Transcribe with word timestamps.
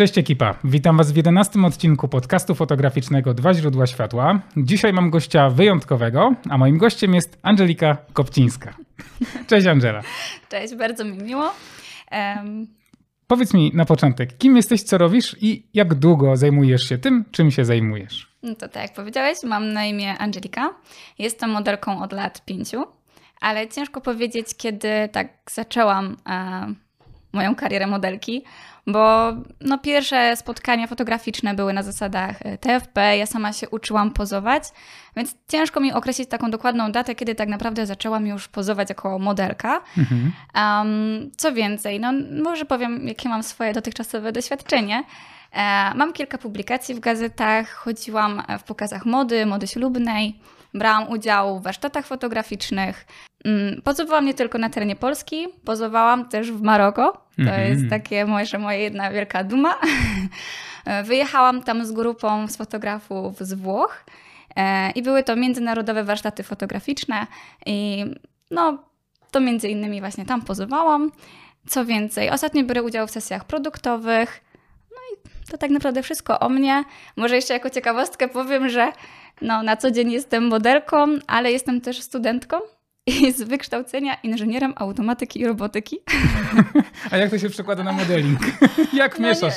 Cześć 0.00 0.18
ekipa, 0.18 0.54
witam 0.64 0.96
Was 0.96 1.12
w 1.12 1.16
11 1.16 1.60
odcinku 1.66 2.08
podcastu 2.08 2.54
fotograficznego 2.54 3.34
Dwa 3.34 3.54
źródła 3.54 3.86
światła. 3.86 4.40
Dzisiaj 4.56 4.92
mam 4.92 5.10
gościa 5.10 5.50
wyjątkowego, 5.50 6.34
a 6.50 6.58
moim 6.58 6.78
gościem 6.78 7.14
jest 7.14 7.38
Angelika 7.42 7.96
Kopcińska. 8.12 8.74
Cześć 9.48 9.66
Angela. 9.66 10.02
Cześć, 10.48 10.74
bardzo 10.74 11.04
mi 11.04 11.22
miło. 11.22 11.54
Um... 12.12 12.66
Powiedz 13.26 13.54
mi 13.54 13.70
na 13.74 13.84
początek, 13.84 14.38
kim 14.38 14.56
jesteś, 14.56 14.82
co 14.82 14.98
robisz 14.98 15.36
i 15.40 15.66
jak 15.74 15.94
długo 15.94 16.36
zajmujesz 16.36 16.88
się 16.88 16.98
tym, 16.98 17.24
czym 17.30 17.50
się 17.50 17.64
zajmujesz? 17.64 18.36
No 18.42 18.54
to 18.54 18.68
tak 18.68 18.82
jak 18.82 18.94
powiedziałeś, 18.94 19.38
mam 19.44 19.72
na 19.72 19.84
imię 19.84 20.18
Angelika. 20.18 20.74
Jestem 21.18 21.50
modelką 21.50 22.02
od 22.02 22.12
lat 22.12 22.44
pięciu, 22.44 22.84
ale 23.40 23.68
ciężko 23.68 24.00
powiedzieć, 24.00 24.46
kiedy 24.56 25.08
tak 25.12 25.28
zaczęłam 25.50 26.16
e, 26.28 26.74
moją 27.32 27.54
karierę 27.54 27.86
modelki 27.86 28.44
bo 28.86 29.32
no, 29.60 29.78
pierwsze 29.78 30.36
spotkania 30.36 30.86
fotograficzne 30.86 31.54
były 31.54 31.72
na 31.72 31.82
zasadach 31.82 32.36
e, 32.42 32.58
TFP, 32.58 33.16
ja 33.16 33.26
sama 33.26 33.52
się 33.52 33.68
uczyłam 33.68 34.10
pozować, 34.10 34.64
więc 35.16 35.34
ciężko 35.48 35.80
mi 35.80 35.92
określić 35.92 36.28
taką 36.28 36.50
dokładną 36.50 36.92
datę, 36.92 37.14
kiedy 37.14 37.34
tak 37.34 37.48
naprawdę 37.48 37.86
zaczęłam 37.86 38.26
już 38.26 38.48
pozować 38.48 38.88
jako 38.88 39.18
modelka. 39.18 39.80
Mhm. 39.98 40.32
Um, 40.54 41.30
co 41.36 41.52
więcej, 41.52 42.00
no 42.00 42.12
może 42.42 42.64
powiem, 42.64 43.08
jakie 43.08 43.28
mam 43.28 43.42
swoje 43.42 43.72
dotychczasowe 43.72 44.32
doświadczenie. 44.32 45.04
E, 45.52 45.94
mam 45.94 46.12
kilka 46.12 46.38
publikacji 46.38 46.94
w 46.94 47.00
gazetach, 47.00 47.70
chodziłam 47.70 48.42
w 48.58 48.62
pokazach 48.62 49.06
mody, 49.06 49.46
mody 49.46 49.66
ślubnej, 49.66 50.38
brałam 50.74 51.08
udział 51.08 51.60
w 51.60 51.62
warsztatach 51.62 52.06
fotograficznych. 52.06 53.06
Mm, 53.44 53.82
pozowałam 53.82 54.26
nie 54.26 54.34
tylko 54.34 54.58
na 54.58 54.70
terenie 54.70 54.96
Polski, 54.96 55.46
pozowałam 55.64 56.28
też 56.28 56.52
w 56.52 56.62
Maroko. 56.62 57.12
To 57.36 57.42
mm 57.42 57.54
-hmm. 57.54 57.68
jest 57.68 57.90
takie 57.90 58.26
może 58.26 58.58
moja 58.58 58.78
jedna 58.78 59.10
wielka 59.10 59.44
duma. 59.44 59.78
Wyjechałam 61.04 61.62
tam 61.62 61.86
z 61.86 61.92
grupą 61.92 62.48
z 62.48 62.56
fotografów 62.56 63.38
z 63.40 63.54
Włoch 63.54 64.04
e, 64.56 64.90
i 64.90 65.02
były 65.02 65.22
to 65.22 65.36
międzynarodowe 65.36 66.04
warsztaty 66.04 66.42
fotograficzne 66.42 67.26
i 67.66 68.04
no 68.50 68.78
to 69.30 69.40
między 69.40 69.68
innymi 69.68 70.00
właśnie 70.00 70.24
tam 70.24 70.42
pozowałam. 70.42 71.12
Co 71.66 71.84
więcej, 71.84 72.30
ostatnio 72.30 72.64
biorę 72.64 72.82
udział 72.82 73.06
w 73.06 73.10
sesjach 73.10 73.44
produktowych. 73.44 74.49
To 75.50 75.58
tak 75.58 75.70
naprawdę 75.70 76.02
wszystko 76.02 76.40
o 76.40 76.48
mnie. 76.48 76.84
Może 77.16 77.36
jeszcze 77.36 77.54
jako 77.54 77.70
ciekawostkę 77.70 78.28
powiem, 78.28 78.68
że 78.68 78.92
no, 79.42 79.62
na 79.62 79.76
co 79.76 79.90
dzień 79.90 80.12
jestem 80.12 80.48
modelką, 80.48 81.06
ale 81.26 81.52
jestem 81.52 81.80
też 81.80 82.00
studentką 82.00 82.56
z 83.36 83.42
wykształcenia 83.42 84.14
inżynierem 84.22 84.72
automatyki 84.76 85.40
i 85.40 85.46
robotyki. 85.46 85.98
A 87.10 87.16
jak 87.16 87.30
to 87.30 87.38
się 87.38 87.50
przekłada 87.50 87.84
na 87.84 87.92
modeling? 87.92 88.38
Jak 88.92 89.18
no 89.18 89.28
mieszasz? 89.28 89.54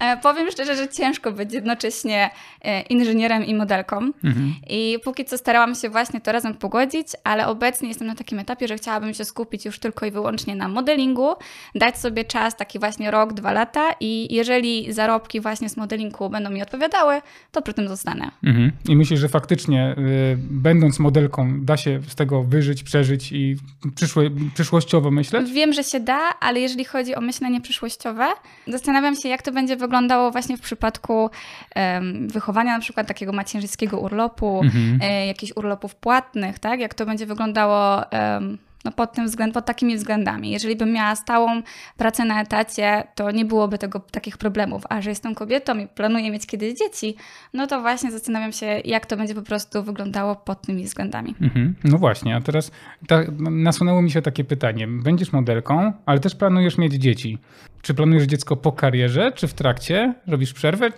E, 0.00 0.16
powiem 0.16 0.50
szczerze, 0.50 0.76
że 0.76 0.88
ciężko 0.88 1.32
być 1.32 1.52
jednocześnie 1.52 2.30
e, 2.62 2.82
inżynierem 2.82 3.44
i 3.44 3.54
modelką. 3.54 3.96
Mhm. 4.24 4.54
I 4.70 4.98
póki 5.04 5.24
co 5.24 5.38
starałam 5.38 5.74
się 5.74 5.88
właśnie 5.88 6.20
to 6.20 6.32
razem 6.32 6.54
pogodzić, 6.54 7.08
ale 7.24 7.46
obecnie 7.46 7.88
jestem 7.88 8.06
na 8.06 8.14
takim 8.14 8.38
etapie, 8.38 8.68
że 8.68 8.76
chciałabym 8.76 9.14
się 9.14 9.24
skupić 9.24 9.64
już 9.64 9.78
tylko 9.78 10.06
i 10.06 10.10
wyłącznie 10.10 10.56
na 10.56 10.68
modelingu, 10.68 11.34
dać 11.74 11.98
sobie 11.98 12.24
czas, 12.24 12.56
taki 12.56 12.78
właśnie 12.78 13.10
rok, 13.10 13.32
dwa 13.32 13.52
lata 13.52 13.82
i 14.00 14.34
jeżeli 14.34 14.92
zarobki 14.92 15.40
właśnie 15.40 15.68
z 15.68 15.76
modelingu 15.76 16.30
będą 16.30 16.50
mi 16.50 16.62
odpowiadały, 16.62 17.20
to 17.52 17.62
przy 17.62 17.74
tym 17.74 17.88
zostanę. 17.88 18.30
Mhm. 18.44 18.72
I 18.88 18.96
myślisz, 18.96 19.20
że 19.20 19.28
faktycznie 19.28 19.94
y, 19.98 20.36
będąc 20.38 20.98
modelką 20.98 21.64
da 21.64 21.76
się 21.76 22.00
z 22.08 22.14
tego 22.14 22.23
wyżyć, 22.26 22.82
przeżyć 22.82 23.32
i 23.32 23.56
przyszłe, 23.94 24.30
przyszłościowo 24.54 25.10
myśleć? 25.10 25.52
Wiem, 25.52 25.72
że 25.72 25.84
się 25.84 26.00
da, 26.00 26.18
ale 26.40 26.60
jeżeli 26.60 26.84
chodzi 26.84 27.14
o 27.14 27.20
myślenie 27.20 27.60
przyszłościowe, 27.60 28.26
zastanawiam 28.66 29.16
się, 29.16 29.28
jak 29.28 29.42
to 29.42 29.52
będzie 29.52 29.76
wyglądało 29.76 30.30
właśnie 30.30 30.56
w 30.56 30.60
przypadku 30.60 31.30
um, 31.76 32.28
wychowania 32.28 32.74
na 32.74 32.80
przykład 32.80 33.06
takiego 33.06 33.32
macierzyńskiego 33.32 33.98
urlopu, 33.98 34.60
mhm. 34.62 34.98
e, 35.02 35.26
jakichś 35.26 35.52
urlopów 35.56 35.94
płatnych, 35.94 36.58
tak? 36.58 36.80
Jak 36.80 36.94
to 36.94 37.06
będzie 37.06 37.26
wyglądało 37.26 38.02
um, 38.12 38.58
no 38.84 38.92
pod, 38.92 39.12
tym 39.12 39.26
względ, 39.26 39.54
pod 39.54 39.64
takimi 39.64 39.96
względami. 39.96 40.50
Jeżeli 40.50 40.76
bym 40.76 40.92
miała 40.92 41.16
stałą 41.16 41.62
pracę 41.96 42.24
na 42.24 42.42
etacie, 42.42 43.04
to 43.14 43.30
nie 43.30 43.44
byłoby 43.44 43.78
tego, 43.78 44.00
takich 44.00 44.38
problemów. 44.38 44.82
A 44.88 45.00
że 45.00 45.10
jestem 45.10 45.34
kobietą 45.34 45.78
i 45.78 45.86
planuję 45.86 46.30
mieć 46.30 46.46
kiedyś 46.46 46.74
dzieci, 46.74 47.16
no 47.54 47.66
to 47.66 47.80
właśnie 47.80 48.10
zastanawiam 48.10 48.52
się, 48.52 48.66
jak 48.84 49.06
to 49.06 49.16
będzie 49.16 49.34
po 49.34 49.42
prostu 49.42 49.82
wyglądało 49.82 50.36
pod 50.36 50.62
tymi 50.62 50.84
względami. 50.84 51.34
Mhm. 51.40 51.74
No 51.84 51.98
właśnie, 51.98 52.36
a 52.36 52.40
teraz 52.40 52.70
ta, 53.06 53.20
nasunęło 53.38 54.02
mi 54.02 54.10
się 54.10 54.22
takie 54.22 54.44
pytanie. 54.44 54.88
Będziesz 54.88 55.32
modelką, 55.32 55.92
ale 56.06 56.20
też 56.20 56.34
planujesz 56.34 56.78
mieć 56.78 56.92
dzieci. 56.92 57.38
Czy 57.82 57.94
planujesz 57.94 58.24
dziecko 58.24 58.56
po 58.56 58.72
karierze, 58.72 59.32
czy 59.32 59.48
w 59.48 59.54
trakcie? 59.54 60.14
Robisz 60.26 60.52
przerwę? 60.52 60.90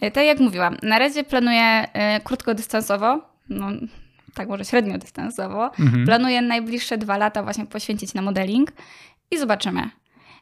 E, 0.00 0.10
tak 0.10 0.24
jak 0.24 0.40
mówiłam, 0.40 0.76
na 0.82 0.98
razie 0.98 1.24
planuję 1.24 1.84
y, 1.84 2.20
krótkodystansowo. 2.20 3.20
No, 3.48 3.66
tak 4.36 4.48
może 4.48 4.64
średnio 4.64 4.98
dystansowo. 4.98 5.70
Mhm. 5.80 6.04
Planuję 6.04 6.42
najbliższe 6.42 6.98
dwa 6.98 7.16
lata 7.16 7.42
właśnie 7.42 7.66
poświęcić 7.66 8.14
na 8.14 8.22
modeling 8.22 8.72
i 9.30 9.38
zobaczymy. 9.38 9.90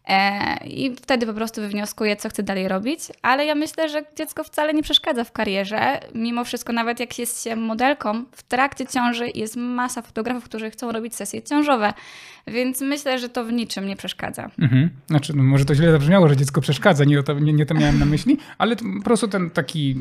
E, 0.08 0.66
I 0.66 0.96
wtedy 0.96 1.26
po 1.26 1.34
prostu 1.34 1.60
wywnioskuję, 1.60 2.16
co 2.16 2.28
chcę 2.28 2.42
dalej 2.42 2.68
robić, 2.68 3.00
ale 3.22 3.46
ja 3.46 3.54
myślę, 3.54 3.88
że 3.88 4.02
dziecko 4.16 4.44
wcale 4.44 4.74
nie 4.74 4.82
przeszkadza 4.82 5.24
w 5.24 5.32
karierze. 5.32 6.00
Mimo 6.14 6.44
wszystko, 6.44 6.72
nawet 6.72 7.00
jak 7.00 7.18
jest 7.18 7.44
się 7.44 7.56
modelką, 7.56 8.24
w 8.32 8.42
trakcie 8.42 8.86
ciąży 8.86 9.30
jest 9.34 9.56
masa 9.56 10.02
fotografów, 10.02 10.44
którzy 10.44 10.70
chcą 10.70 10.92
robić 10.92 11.14
sesje 11.14 11.42
ciążowe, 11.42 11.92
więc 12.46 12.80
myślę, 12.80 13.18
że 13.18 13.28
to 13.28 13.44
w 13.44 13.52
niczym 13.52 13.86
nie 13.86 13.96
przeszkadza. 13.96 14.50
Mhm. 14.58 14.90
Znaczy, 15.06 15.36
no 15.36 15.42
może 15.42 15.64
to 15.64 15.74
źle 15.74 15.92
zabrzmiało, 15.92 16.28
że 16.28 16.36
dziecko 16.36 16.60
przeszkadza, 16.60 17.04
nie 17.04 17.22
to, 17.22 17.32
nie, 17.32 17.52
nie 17.52 17.66
to 17.66 17.74
miałem 17.74 17.98
na 17.98 18.06
myśli, 18.06 18.38
ale 18.58 18.76
po 18.76 19.04
prostu 19.04 19.28
ten 19.28 19.50
taki 19.50 19.96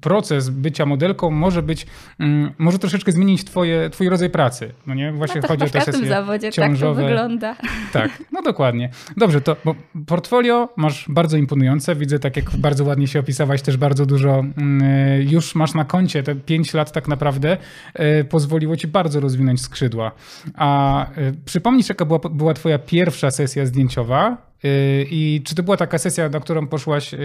proces 0.00 0.50
bycia 0.50 0.86
modelką 0.86 1.30
może 1.30 1.62
być, 1.62 1.86
mm, 2.18 2.52
może 2.58 2.78
troszeczkę 2.78 3.12
zmienić 3.12 3.44
twoje, 3.44 3.90
twój 3.90 4.08
rodzaj 4.08 4.30
pracy. 4.30 4.72
No 4.86 4.94
nie? 4.94 5.12
Właśnie 5.12 5.40
no 5.40 5.48
chodzi 5.48 5.64
o 5.64 5.68
te 5.68 5.92
W 5.92 6.06
zawodzie 6.06 6.52
ciążowe. 6.52 6.94
tak 6.94 7.02
to 7.02 7.08
wygląda. 7.08 7.56
Tak, 7.92 8.22
no 8.32 8.42
dokładnie. 8.42 8.90
Dobrze, 9.16 9.40
to 9.40 9.56
bo 9.64 9.74
portfolio 10.06 10.68
masz 10.76 11.04
bardzo 11.08 11.36
imponujące. 11.36 11.94
Widzę, 11.94 12.18
tak 12.18 12.36
jak 12.36 12.56
bardzo 12.56 12.84
ładnie 12.84 13.08
się 13.08 13.20
opisałaś, 13.20 13.62
też 13.62 13.76
bardzo 13.76 14.06
dużo 14.06 14.38
mm, 14.38 14.82
już 15.28 15.54
masz 15.54 15.74
na 15.74 15.84
koncie. 15.84 16.22
Te 16.22 16.34
pięć 16.34 16.74
lat 16.74 16.92
tak 16.92 17.08
naprawdę 17.08 17.56
e, 17.94 18.24
pozwoliło 18.24 18.76
ci 18.76 18.88
bardzo 18.88 19.20
rozwinąć 19.20 19.60
skrzydła. 19.60 20.12
A 20.54 21.00
e, 21.10 21.32
przypomnisz, 21.44 21.88
jaka 21.88 22.04
była, 22.04 22.18
była 22.18 22.54
twoja 22.54 22.78
pierwsza 22.78 23.30
sesja 23.30 23.66
zdjęciowa? 23.66 24.53
Y, 24.64 25.06
I 25.10 25.42
czy 25.44 25.54
to 25.54 25.62
była 25.62 25.76
taka 25.76 25.98
sesja, 25.98 26.28
na 26.28 26.40
którą 26.40 26.66
poszłaś 26.66 27.14
y, 27.14 27.18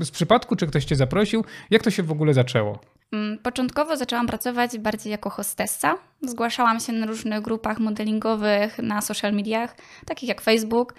y, 0.00 0.04
z 0.04 0.10
przypadku, 0.10 0.56
czy 0.56 0.66
ktoś 0.66 0.84
cię 0.84 0.96
zaprosił? 0.96 1.44
Jak 1.70 1.82
to 1.82 1.90
się 1.90 2.02
w 2.02 2.10
ogóle 2.10 2.34
zaczęło? 2.34 2.78
Mm, 3.12 3.38
początkowo 3.38 3.96
zaczęłam 3.96 4.26
pracować 4.26 4.78
bardziej 4.78 5.10
jako 5.10 5.30
hostessa. 5.30 5.94
Zgłaszałam 6.22 6.80
się 6.80 6.92
na 6.92 7.06
różnych 7.06 7.40
grupach 7.40 7.78
modelingowych, 7.78 8.78
na 8.78 9.00
social 9.00 9.32
mediach, 9.32 9.76
takich 10.06 10.28
jak 10.28 10.40
Facebook, 10.40 10.94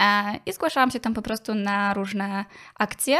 e, 0.00 0.04
i 0.46 0.52
zgłaszałam 0.52 0.90
się 0.90 1.00
tam 1.00 1.14
po 1.14 1.22
prostu 1.22 1.54
na 1.54 1.94
różne 1.94 2.44
akcje. 2.78 3.18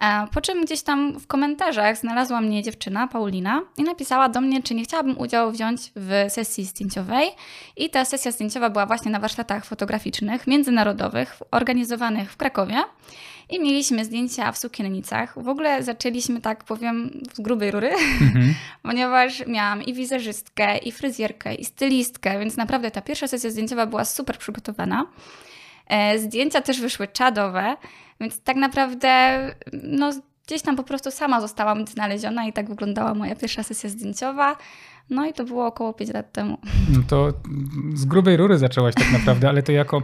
E, 0.00 0.26
po 0.32 0.40
czym 0.40 0.64
gdzieś 0.64 0.82
tam 0.82 1.20
w 1.20 1.26
komentarzach 1.26 1.96
znalazła 1.96 2.40
mnie 2.40 2.62
dziewczyna, 2.62 3.08
Paulina, 3.08 3.62
i 3.76 3.82
napisała 3.82 4.28
do 4.28 4.40
mnie, 4.40 4.62
czy 4.62 4.74
nie 4.74 4.84
chciałabym 4.84 5.18
udziału 5.18 5.52
wziąć 5.52 5.80
w 5.96 6.24
sesji 6.28 6.64
zdjęciowej. 6.64 7.30
I 7.76 7.90
ta 7.90 8.04
sesja 8.04 8.32
zdjęciowa 8.32 8.70
była 8.70 8.86
właśnie 8.86 9.10
na 9.10 9.20
warsztatach 9.20 9.64
fotograficznych 9.64 10.46
międzynarodowych, 10.46 11.38
organizowanych 11.50 12.32
w 12.32 12.36
Krakowie. 12.36 12.76
I 13.50 13.60
mieliśmy 13.60 14.04
zdjęcia 14.04 14.52
w 14.52 14.58
sukiennicach. 14.58 15.42
W 15.42 15.48
ogóle 15.48 15.82
zaczęliśmy, 15.82 16.40
tak 16.40 16.64
powiem, 16.64 17.20
z 17.34 17.40
grubej 17.40 17.70
rury, 17.70 17.90
mhm. 18.20 18.54
ponieważ 18.82 19.46
miałam 19.46 19.82
i 19.82 19.94
wizerzystkę, 19.94 20.78
i 20.78 20.92
fryzjerkę, 20.92 21.54
i 21.54 21.64
stylistkę, 21.64 22.38
więc 22.38 22.56
naprawdę 22.56 22.90
ta 22.90 23.00
pierwsza 23.00 23.28
sesja 23.28 23.50
zdjęciowa 23.50 23.86
była 23.86 24.04
super 24.04 24.38
przygotowana. 24.38 25.06
E, 25.90 26.18
zdjęcia 26.18 26.60
też 26.60 26.80
wyszły 26.80 27.08
czadowe, 27.08 27.76
więc 28.20 28.42
tak 28.42 28.56
naprawdę 28.56 29.38
no, 29.82 30.10
gdzieś 30.46 30.62
tam 30.62 30.76
po 30.76 30.82
prostu 30.82 31.10
sama 31.10 31.40
zostałam 31.40 31.86
znaleziona 31.86 32.46
i 32.46 32.52
tak 32.52 32.68
wyglądała 32.68 33.14
moja 33.14 33.36
pierwsza 33.36 33.62
sesja 33.62 33.90
zdjęciowa. 33.90 34.56
No 35.10 35.26
i 35.26 35.32
to 35.32 35.44
było 35.44 35.66
około 35.66 35.92
5 35.92 36.14
lat 36.14 36.32
temu. 36.32 36.58
No 36.92 37.02
to 37.08 37.32
z 37.94 38.04
grubej 38.04 38.36
rury 38.36 38.58
zaczęłaś 38.58 38.94
tak 38.94 39.12
naprawdę, 39.12 39.48
ale 39.48 39.62
to 39.62 39.72
jako 39.72 40.02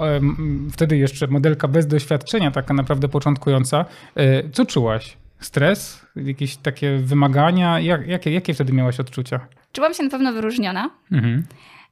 um, 0.00 0.70
wtedy 0.72 0.96
jeszcze 0.96 1.26
modelka 1.26 1.68
bez 1.68 1.86
doświadczenia, 1.86 2.50
taka 2.50 2.74
naprawdę 2.74 3.08
początkująca. 3.08 3.84
E, 4.14 4.50
co 4.50 4.66
czułaś? 4.66 5.16
Stres? 5.40 6.06
Jakieś 6.16 6.56
takie 6.56 6.98
wymagania? 6.98 7.80
Jak, 7.80 8.06
jakie, 8.06 8.32
jakie 8.32 8.54
wtedy 8.54 8.72
miałaś 8.72 9.00
odczucia? 9.00 9.40
Czułam 9.72 9.94
się 9.94 10.02
na 10.02 10.10
pewno 10.10 10.32
wyróżniona. 10.32 10.90
Mhm. 11.12 11.44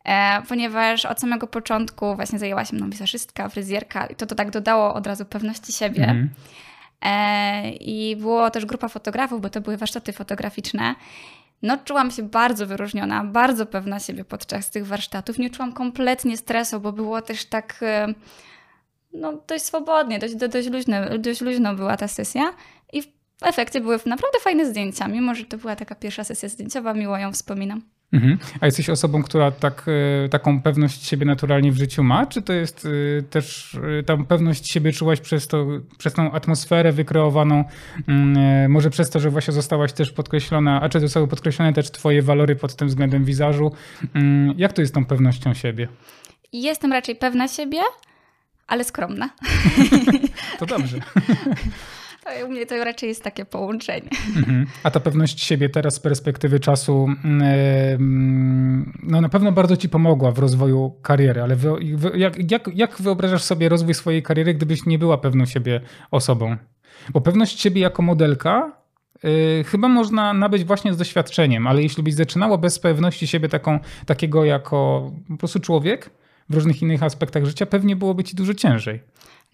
E, 0.05 0.43
ponieważ 0.49 1.07
od 1.07 1.21
samego 1.21 1.47
początku 1.47 2.17
właśnie 2.17 2.39
zajęła 2.39 2.65
się 2.65 2.77
mną 2.77 2.91
wizerzystka, 2.91 3.49
fryzjerka 3.49 4.07
i 4.07 4.15
to, 4.15 4.27
to 4.27 4.35
tak 4.35 4.51
dodało 4.51 4.95
od 4.95 5.07
razu 5.07 5.25
pewności 5.25 5.73
siebie. 5.73 6.03
Mhm. 6.03 6.31
E, 7.03 7.71
I 7.71 8.17
było 8.17 8.51
też 8.51 8.67
grupa 8.67 8.89
fotografów, 8.89 9.41
bo 9.41 9.51
to 9.51 9.61
były 9.61 9.77
warsztaty 9.77 10.13
fotograficzne. 10.13 10.95
No, 11.63 11.79
czułam 11.85 12.11
się 12.11 12.23
bardzo 12.23 12.67
wyróżniona, 12.67 13.25
bardzo 13.25 13.67
pewna 13.67 14.01
siebie 14.01 14.25
podczas 14.25 14.71
tych 14.71 14.87
warsztatów. 14.87 15.39
Nie 15.39 15.51
czułam 15.51 15.73
kompletnie 15.73 16.37
stresu, 16.37 16.81
bo 16.81 16.93
było 16.93 17.23
też 17.23 17.45
tak 17.45 17.79
e, 17.83 18.15
no, 19.13 19.33
dość 19.49 19.65
swobodnie, 19.65 20.19
dość, 20.19 20.35
dość, 20.35 20.69
luźno, 20.69 21.19
dość 21.19 21.41
luźno 21.41 21.75
była 21.75 21.97
ta 21.97 22.09
sesja. 22.09 22.55
I 22.93 23.03
w 23.03 23.09
efekcie 23.43 23.81
były 23.81 23.99
naprawdę 24.07 24.39
fajne 24.41 24.67
zdjęcia, 24.67 25.09
mimo 25.09 25.35
że 25.35 25.45
to 25.45 25.59
była 25.59 25.77
taka 25.77 25.95
pierwsza 25.95 26.25
sesja 26.25 26.49
zdjęciowa, 26.49 26.95
miło 26.95 27.19
ją 27.19 27.33
wspominam. 27.33 27.83
Mhm. 28.13 28.39
A 28.61 28.67
jesteś 28.67 28.91
osobą, 28.91 29.23
która 29.23 29.51
tak, 29.51 29.87
e, 30.25 30.29
taką 30.29 30.63
pewność 30.63 31.07
siebie 31.07 31.27
naturalnie 31.27 31.73
w 31.73 31.77
życiu 31.77 32.03
ma? 32.03 32.27
Czy 32.27 32.43
to 32.43 32.53
jest 32.53 32.87
e, 33.19 33.23
też 33.23 33.75
e, 34.01 34.03
tam 34.03 34.27
pewność 34.27 34.71
siebie 34.71 34.93
czułaś 34.93 35.21
przez, 35.21 35.49
to, 35.49 35.67
przez 35.99 36.13
tą 36.13 36.33
atmosferę 36.33 36.93
wykreowaną, 36.93 37.65
mm, 38.09 38.71
może 38.71 38.91
przez 38.91 39.11
to, 39.11 39.21
że 39.21 39.31
właśnie 39.31 39.55
zostałaś 39.55 39.93
też 39.93 40.13
podkreślona, 40.13 40.81
a 40.81 40.89
czy 40.89 41.01
zostały 41.01 41.29
podkreślone 41.29 41.73
też 41.73 41.91
twoje 41.91 42.23
walory 42.23 42.57
pod 42.57 42.77
tym 42.77 42.89
względem 42.89 43.25
wizażu? 43.25 43.73
Mm, 44.15 44.55
jak 44.59 44.73
to 44.73 44.83
jest 44.83 44.93
z 44.93 44.95
tą 44.95 45.05
pewnością 45.05 45.55
siebie? 45.55 45.89
Jestem 46.53 46.93
raczej 46.93 47.17
pewna 47.17 47.49
siebie, 47.49 47.81
ale 48.67 48.85
skromna. 48.85 49.31
to 50.59 50.67
dobrze. 50.67 50.99
To 52.25 52.47
u 52.47 52.49
mnie 52.51 52.67
to 52.67 52.85
raczej 52.85 53.09
jest 53.09 53.25
takie 53.25 53.45
połączenie. 53.45 54.11
Mhm. 54.37 54.67
A 54.83 54.91
ta 54.91 55.01
pewność 55.01 55.43
siebie 55.43 55.69
teraz 55.69 55.95
z 55.95 56.01
perspektywy 56.01 56.61
czasu 56.61 57.09
no 59.03 59.21
na 59.21 59.29
pewno 59.29 59.53
bardzo 59.53 59.77
ci 59.77 59.89
pomogła 59.89 60.31
w 60.31 60.39
rozwoju 60.39 60.95
kariery, 61.03 61.43
ale 61.43 61.57
jak, 62.15 62.51
jak, 62.51 62.71
jak 62.75 63.03
wyobrażasz 63.03 63.43
sobie 63.43 63.69
rozwój 63.69 63.95
swojej 63.95 64.23
kariery, 64.23 64.55
gdybyś 64.55 64.87
nie 64.87 64.99
była 64.99 65.19
pewną 65.19 65.47
siebie 65.47 65.81
osobą? 66.11 66.57
Bo 67.13 67.21
pewność 67.21 67.61
siebie 67.61 67.81
jako 67.81 68.03
modelka 68.03 68.81
Yy, 69.25 69.65
chyba 69.65 69.89
można 69.89 70.33
nabyć 70.33 70.65
właśnie 70.65 70.95
z 70.95 70.97
doświadczeniem, 70.97 71.67
ale 71.67 71.83
jeśli 71.83 72.03
byś 72.03 72.15
zaczynała 72.15 72.59
bez 72.59 72.79
pewności 72.79 73.27
siebie 73.27 73.49
taką, 73.49 73.79
takiego 74.07 74.45
jako 74.45 75.11
po 75.29 75.37
prostu 75.37 75.61
człowiek 75.61 76.11
w 76.51 76.55
różnych 76.55 76.83
innych 76.83 77.03
aspektach 77.03 77.45
życia, 77.45 77.67
pewnie 77.67 77.97
byłoby 77.97 78.25
ci 78.25 78.37
dużo 78.37 78.55
ciężej. 78.55 79.01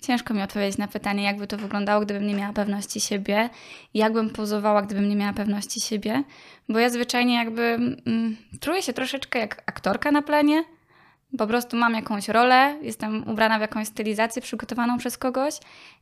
Ciężko 0.02 0.34
mi 0.34 0.42
odpowiedzieć 0.42 0.78
na 0.78 0.88
pytanie, 0.88 1.22
jakby 1.22 1.46
to 1.46 1.56
wyglądało, 1.56 2.04
gdybym 2.04 2.26
nie 2.26 2.34
miała 2.34 2.52
pewności 2.52 3.00
siebie, 3.00 3.50
jakbym 3.94 4.30
pozowała, 4.30 4.82
gdybym 4.82 5.08
nie 5.08 5.16
miała 5.16 5.32
pewności 5.32 5.80
siebie, 5.80 6.24
bo 6.68 6.78
ja 6.78 6.90
zwyczajnie 6.90 7.34
jakby 7.34 7.62
mm, 7.62 8.36
czuję 8.60 8.82
się 8.82 8.92
troszeczkę 8.92 9.38
jak 9.38 9.62
aktorka 9.66 10.10
na 10.10 10.22
planie. 10.22 10.64
Po 11.38 11.46
prostu 11.46 11.76
mam 11.76 11.94
jakąś 11.94 12.28
rolę, 12.28 12.78
jestem 12.82 13.28
ubrana 13.28 13.58
w 13.58 13.60
jakąś 13.60 13.86
stylizację 13.86 14.42
przygotowaną 14.42 14.98
przez 14.98 15.18
kogoś 15.18 15.54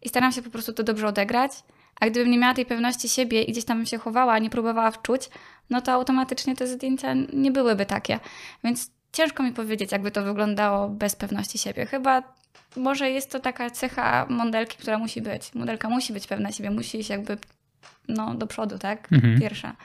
i 0.02 0.08
staram 0.08 0.32
się 0.32 0.42
po 0.42 0.50
prostu 0.50 0.72
to 0.72 0.82
dobrze 0.82 1.06
odegrać. 1.06 1.52
A 2.00 2.06
gdybym 2.06 2.30
nie 2.30 2.38
miała 2.38 2.54
tej 2.54 2.66
pewności 2.66 3.08
siebie 3.08 3.42
i 3.42 3.52
gdzieś 3.52 3.64
tam 3.64 3.78
bym 3.78 3.86
się 3.86 3.98
chowała, 3.98 4.38
nie 4.38 4.50
próbowała 4.50 4.90
wczuć, 4.90 5.28
no 5.70 5.80
to 5.80 5.92
automatycznie 5.92 6.56
te 6.56 6.66
zdjęcia 6.66 7.14
nie 7.32 7.50
byłyby 7.50 7.86
takie. 7.86 8.20
Więc 8.64 8.90
ciężko 9.12 9.42
mi 9.42 9.52
powiedzieć, 9.52 9.92
jakby 9.92 10.10
to 10.10 10.22
wyglądało 10.24 10.88
bez 10.88 11.16
pewności 11.16 11.58
siebie. 11.58 11.86
Chyba 11.86 12.22
może 12.76 13.10
jest 13.10 13.30
to 13.30 13.40
taka 13.40 13.70
cecha 13.70 14.26
modelki, 14.28 14.78
która 14.78 14.98
musi 14.98 15.22
być. 15.22 15.54
Modelka 15.54 15.88
musi 15.88 16.12
być 16.12 16.26
pewna 16.26 16.52
siebie, 16.52 16.70
musi 16.70 16.98
iść 16.98 17.10
jakby 17.10 17.38
no, 18.08 18.34
do 18.34 18.46
przodu, 18.46 18.78
tak? 18.78 19.12
Mhm. 19.12 19.40
Pierwsza. 19.40 19.76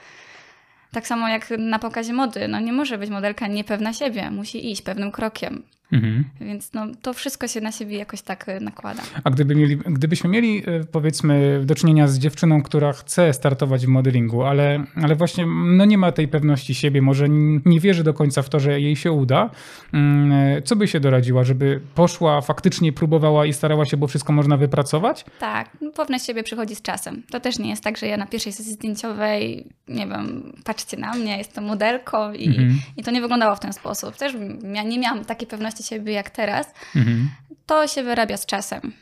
Tak 0.91 1.07
samo 1.07 1.27
jak 1.27 1.47
na 1.57 1.79
pokazie 1.79 2.13
mody. 2.13 2.47
No 2.47 2.59
nie 2.59 2.73
może 2.73 2.97
być 2.97 3.09
modelka 3.09 3.47
niepewna 3.47 3.93
siebie, 3.93 4.31
musi 4.31 4.71
iść 4.71 4.81
pewnym 4.81 5.11
krokiem. 5.11 5.63
Mhm. 5.91 6.23
Więc 6.41 6.73
no, 6.73 6.87
to 7.01 7.13
wszystko 7.13 7.47
się 7.47 7.61
na 7.61 7.71
siebie 7.71 7.97
jakoś 7.97 8.21
tak 8.21 8.49
e, 8.49 8.59
nakłada. 8.59 9.01
A 9.23 9.29
gdyby 9.29 9.55
mieli, 9.55 9.77
gdybyśmy 9.77 10.29
mieli 10.29 10.63
e, 10.65 10.83
powiedzmy 10.83 11.61
do 11.65 11.75
czynienia 11.75 12.07
z 12.07 12.19
dziewczyną, 12.19 12.61
która 12.61 12.93
chce 12.93 13.33
startować 13.33 13.85
w 13.85 13.89
modelingu, 13.89 14.43
ale, 14.43 14.83
ale 14.95 15.15
właśnie 15.15 15.45
no 15.65 15.85
nie 15.85 15.97
ma 15.97 16.11
tej 16.11 16.27
pewności 16.27 16.75
siebie, 16.75 17.01
może 17.01 17.29
nie 17.65 17.79
wierzy 17.79 18.03
do 18.03 18.13
końca 18.13 18.41
w 18.41 18.49
to, 18.49 18.59
że 18.59 18.81
jej 18.81 18.95
się 18.95 19.11
uda, 19.11 19.49
mm, 19.93 20.31
e, 20.31 20.61
co 20.61 20.75
by 20.75 20.87
się 20.87 20.99
doradziła, 20.99 21.43
żeby 21.43 21.81
poszła, 21.95 22.41
faktycznie 22.41 22.93
próbowała 22.93 23.45
i 23.45 23.53
starała 23.53 23.85
się, 23.85 23.97
bo 23.97 24.07
wszystko 24.07 24.33
można 24.33 24.57
wypracować? 24.57 25.25
Tak, 25.39 25.69
no, 25.81 25.91
pewność 25.91 26.25
siebie 26.25 26.43
przychodzi 26.43 26.75
z 26.75 26.81
czasem. 26.81 27.23
To 27.29 27.39
też 27.39 27.59
nie 27.59 27.69
jest 27.69 27.83
tak, 27.83 27.97
że 27.97 28.07
ja 28.07 28.17
na 28.17 28.27
pierwszej 28.27 28.53
sesji 28.53 28.73
zdjęciowej, 28.73 29.67
nie 29.87 30.07
wiem, 30.07 30.53
patrzcie 30.63 30.97
na 30.97 31.13
mnie, 31.13 31.37
jestem 31.37 31.63
modelką 31.63 32.33
i, 32.33 32.47
mhm. 32.47 32.79
i 32.97 33.03
to 33.03 33.11
nie 33.11 33.21
wyglądało 33.21 33.55
w 33.55 33.59
ten 33.59 33.73
sposób. 33.73 34.15
Też 34.15 34.33
ja 34.73 34.83
nie 34.83 34.99
miałam 34.99 35.25
takiej 35.25 35.47
pewności 35.47 35.78
pewności 35.79 35.83
siebie 35.83 36.13
jak 36.13 36.29
teraz, 36.29 36.67
mhm. 36.95 37.29
to 37.65 37.87
się 37.87 38.03
wyrabia 38.03 38.37
z 38.37 38.45
czasem. 38.45 38.93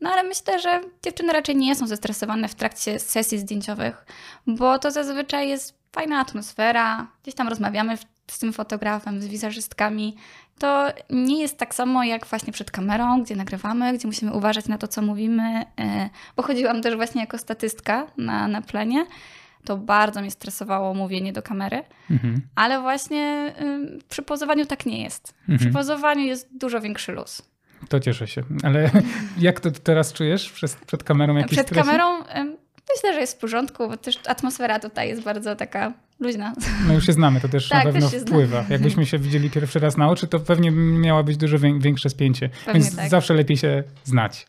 No 0.00 0.10
ale 0.10 0.22
myślę, 0.22 0.60
że 0.60 0.80
dziewczyny 1.02 1.32
raczej 1.32 1.56
nie 1.56 1.74
są 1.74 1.86
zestresowane 1.86 2.48
w 2.48 2.54
trakcie 2.54 2.98
sesji 2.98 3.38
zdjęciowych, 3.38 4.06
bo 4.46 4.78
to 4.78 4.90
zazwyczaj 4.90 5.48
jest 5.48 5.74
fajna 5.92 6.20
atmosfera, 6.20 7.06
gdzieś 7.22 7.34
tam 7.34 7.48
rozmawiamy 7.48 7.96
z 8.26 8.38
tym 8.38 8.52
fotografem, 8.52 9.22
z 9.22 9.26
wizerzystkami. 9.26 10.16
To 10.58 10.88
nie 11.10 11.40
jest 11.40 11.58
tak 11.58 11.74
samo 11.74 12.04
jak 12.04 12.26
właśnie 12.26 12.52
przed 12.52 12.70
kamerą, 12.70 13.22
gdzie 13.22 13.36
nagrywamy, 13.36 13.92
gdzie 13.92 14.06
musimy 14.06 14.32
uważać 14.32 14.68
na 14.68 14.78
to, 14.78 14.88
co 14.88 15.02
mówimy, 15.02 15.64
e, 15.80 16.10
bo 16.36 16.42
chodziłam 16.42 16.82
też 16.82 16.96
właśnie 16.96 17.20
jako 17.20 17.38
statystka 17.38 18.06
na, 18.16 18.48
na 18.48 18.62
plenie 18.62 19.06
to 19.64 19.76
bardzo 19.76 20.20
mnie 20.20 20.30
stresowało 20.30 20.94
mówienie 20.94 21.32
do 21.32 21.42
kamery. 21.42 21.82
Mhm. 22.10 22.40
Ale 22.54 22.80
właśnie 22.80 23.54
y, 23.60 23.98
przy 24.08 24.22
pozowaniu 24.22 24.66
tak 24.66 24.86
nie 24.86 25.02
jest. 25.02 25.34
Mhm. 25.40 25.58
Przy 25.58 25.70
pozowaniu 25.70 26.24
jest 26.24 26.48
dużo 26.58 26.80
większy 26.80 27.12
luz. 27.12 27.42
To 27.88 28.00
cieszę 28.00 28.26
się. 28.26 28.42
Ale 28.62 28.90
jak 29.38 29.60
to 29.60 29.70
teraz 29.70 30.12
czujesz 30.12 30.52
przed, 30.52 30.74
przed 30.74 31.04
kamerą? 31.04 31.36
Jakieś 31.36 31.52
przed 31.52 31.70
kamerą 31.70 32.20
y, 32.20 32.24
myślę, 32.94 33.14
że 33.14 33.20
jest 33.20 33.36
w 33.36 33.40
porządku, 33.40 33.88
bo 33.88 33.96
też 33.96 34.20
atmosfera 34.26 34.80
tutaj 34.80 35.08
jest 35.08 35.22
bardzo 35.22 35.56
taka 35.56 35.92
luźna. 36.22 36.54
No 36.88 36.94
już 36.94 37.06
się 37.06 37.12
znamy, 37.12 37.40
to 37.40 37.48
też 37.48 37.68
tak, 37.68 37.84
na 37.84 37.92
pewno 37.92 38.10
też 38.10 38.20
wpływa. 38.20 38.58
Znamy. 38.58 38.66
Jakbyśmy 38.70 39.06
się 39.06 39.18
widzieli 39.18 39.50
pierwszy 39.50 39.78
raz 39.78 39.96
na 39.96 40.08
oczy, 40.08 40.26
to 40.26 40.40
pewnie 40.40 40.70
miała 40.70 41.22
być 41.22 41.36
dużo 41.36 41.58
większe 41.58 42.10
spięcie. 42.10 42.50
Pewnie 42.66 42.80
Więc 42.80 42.96
tak. 42.96 43.10
zawsze 43.10 43.34
lepiej 43.34 43.56
się 43.56 43.82
znać. 44.04 44.46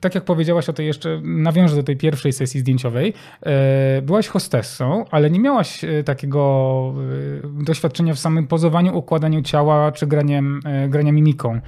Tak 0.00 0.14
jak 0.14 0.24
powiedziałaś 0.24 0.68
o 0.68 0.72
tej 0.72 0.86
jeszcze, 0.86 1.20
nawiążę 1.24 1.76
do 1.76 1.82
tej 1.82 1.96
pierwszej 1.96 2.32
sesji 2.32 2.60
zdjęciowej. 2.60 3.14
E, 3.42 4.02
byłaś 4.02 4.28
hostessą, 4.28 5.04
ale 5.10 5.30
nie 5.30 5.40
miałaś 5.40 5.84
e, 5.84 6.04
takiego 6.04 6.94
e, 7.58 7.64
doświadczenia 7.64 8.14
w 8.14 8.18
samym 8.18 8.46
pozowaniu, 8.46 8.98
układaniu 8.98 9.42
ciała 9.42 9.92
czy 9.92 10.06
graniem, 10.06 10.60
grania 10.88 11.12
mimiką. 11.12 11.60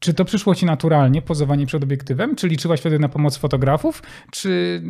Czy 0.00 0.14
to 0.14 0.24
przyszło 0.24 0.54
ci 0.54 0.66
naturalnie, 0.66 1.22
pozowanie 1.22 1.66
przed 1.66 1.82
obiektywem? 1.82 2.36
Czy 2.36 2.48
liczyłaś 2.48 2.80
wtedy 2.80 2.98
na 2.98 3.08
pomoc 3.08 3.36
fotografów? 3.36 4.02
Czy 4.30 4.82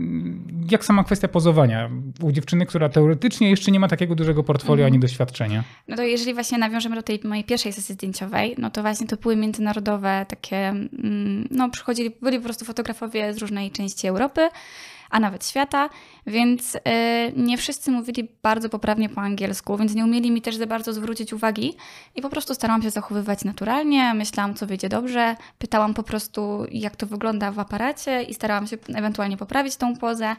jak 0.70 0.84
sama 0.84 1.04
kwestia 1.04 1.28
pozowania 1.28 1.90
u 2.22 2.32
dziewczyny, 2.32 2.66
która 2.66 2.88
teoretycznie 2.88 3.50
jeszcze 3.50 3.70
nie 3.70 3.80
ma 3.80 3.88
takiego 3.88 4.14
dużego 4.14 4.42
portfolio 4.42 4.86
ani 4.86 4.96
mhm. 4.96 5.00
doświadczenia? 5.00 5.64
No 5.88 5.96
to 5.96 6.02
jeżeli 6.02 6.34
właśnie 6.34 6.58
nawiążemy 6.58 6.96
do 6.96 7.02
tej 7.02 7.20
mojej 7.24 7.44
pierwszej 7.44 7.72
sesji 7.72 7.94
zdjęciowej, 7.94 8.54
no 8.58 8.70
to 8.70 8.82
właśnie 8.82 9.06
to 9.06 9.16
były 9.16 9.36
międzynarodowe 9.36 10.26
takie, 10.28 10.56
mm, 10.56 11.48
no 11.50 11.70
przychodzili, 11.70 12.10
byli 12.22 12.38
po 12.38 12.44
prostu 12.44 12.64
fotografowie 12.64 13.34
z 13.34 13.38
różnej 13.38 13.70
części 13.70 14.06
Europy, 14.06 14.48
a 15.10 15.20
nawet 15.20 15.46
świata, 15.46 15.88
więc 16.26 16.74
y, 16.74 16.80
nie 17.36 17.58
wszyscy 17.58 17.90
mówili 17.90 18.28
bardzo 18.42 18.68
poprawnie 18.68 19.08
po 19.08 19.20
angielsku, 19.20 19.76
więc 19.76 19.94
nie 19.94 20.04
umieli 20.04 20.30
mi 20.30 20.42
też 20.42 20.56
za 20.56 20.66
bardzo 20.66 20.92
zwrócić 20.92 21.32
uwagi 21.32 21.74
i 22.14 22.22
po 22.22 22.30
prostu 22.30 22.54
starałam 22.54 22.82
się 22.82 22.90
zachowywać 22.90 23.44
naturalnie, 23.44 24.14
myślałam, 24.14 24.54
co 24.54 24.66
wyjdzie 24.66 24.88
dobrze, 24.88 25.36
pytałam 25.58 25.94
po 25.94 26.02
prostu, 26.02 26.66
jak 26.72 26.96
to 26.96 27.06
wygląda 27.06 27.52
w 27.52 27.58
aparacie 27.58 28.22
i 28.22 28.34
starałam 28.34 28.66
się 28.66 28.76
ewentualnie 28.94 29.36
poprawić 29.36 29.76
tą 29.76 29.96
pozę, 29.96 30.36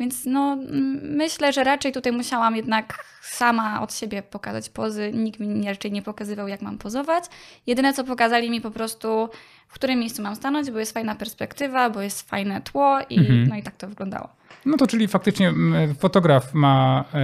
więc 0.00 0.24
no 0.24 0.58
myślę, 1.02 1.52
że 1.52 1.64
raczej 1.64 1.92
tutaj 1.92 2.12
musiałam 2.12 2.56
jednak 2.56 3.04
sama 3.22 3.82
od 3.82 3.94
siebie 3.94 4.22
pokazać 4.22 4.68
pozy, 4.68 5.12
nikt 5.14 5.40
mi 5.40 5.66
raczej 5.66 5.92
nie 5.92 6.02
pokazywał, 6.02 6.48
jak 6.48 6.62
mam 6.62 6.78
pozować. 6.78 7.24
Jedyne, 7.66 7.92
co 7.92 8.04
pokazali 8.04 8.50
mi 8.50 8.60
po 8.60 8.70
prostu 8.70 9.28
w 9.68 9.72
którym 9.72 9.98
miejscu 9.98 10.22
mam 10.22 10.36
stanąć, 10.36 10.70
bo 10.70 10.78
jest 10.78 10.92
fajna 10.92 11.14
perspektywa, 11.14 11.90
bo 11.90 12.02
jest 12.02 12.28
fajne 12.28 12.60
tło 12.60 12.98
i 13.10 13.18
mhm. 13.18 13.48
no 13.48 13.56
i 13.56 13.62
tak 13.62 13.76
to 13.76 13.88
wyglądało. 13.88 14.28
No 14.68 14.76
to 14.76 14.86
czyli 14.86 15.08
faktycznie 15.08 15.52
fotograf 15.98 16.54
ma 16.54 17.04
e, 17.14 17.20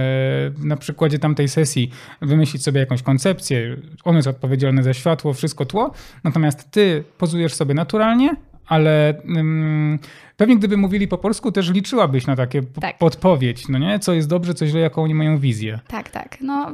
na 0.67 0.77
przykładzie 0.77 1.19
tamtej 1.19 1.47
sesji 1.47 1.91
wymyślić 2.21 2.63
sobie 2.63 2.79
jakąś 2.79 3.01
koncepcję, 3.01 3.77
on 4.03 4.15
jest 4.15 4.27
odpowiedzialny 4.27 4.83
za 4.83 4.93
światło, 4.93 5.33
wszystko 5.33 5.65
tło, 5.65 5.91
natomiast 6.23 6.71
ty 6.71 7.03
pozujesz 7.17 7.53
sobie 7.53 7.73
naturalnie, 7.73 8.35
ale 8.67 9.13
um, 9.35 9.99
pewnie 10.37 10.57
gdyby 10.57 10.77
mówili 10.77 11.07
po 11.07 11.17
polsku, 11.17 11.51
też 11.51 11.69
liczyłabyś 11.69 12.27
na 12.27 12.35
takie 12.35 12.61
tak. 12.81 12.97
podpowiedź, 12.97 13.67
no 13.67 13.79
nie? 13.79 13.99
Co 13.99 14.13
jest 14.13 14.29
dobrze, 14.29 14.53
co 14.53 14.67
źle, 14.67 14.79
jaką 14.79 15.03
oni 15.03 15.15
mają 15.15 15.37
wizję. 15.37 15.79
Tak, 15.87 16.09
tak. 16.09 16.37
No, 16.41 16.73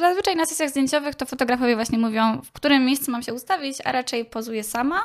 zazwyczaj 0.00 0.36
na 0.36 0.46
sesjach 0.46 0.70
zdjęciowych 0.70 1.14
to 1.14 1.26
fotografowie 1.26 1.74
właśnie 1.74 1.98
mówią, 1.98 2.40
w 2.44 2.52
którym 2.52 2.84
miejscu 2.84 3.10
mam 3.10 3.22
się 3.22 3.34
ustawić, 3.34 3.78
a 3.84 3.92
raczej 3.92 4.24
pozuję 4.24 4.64
sama. 4.64 5.00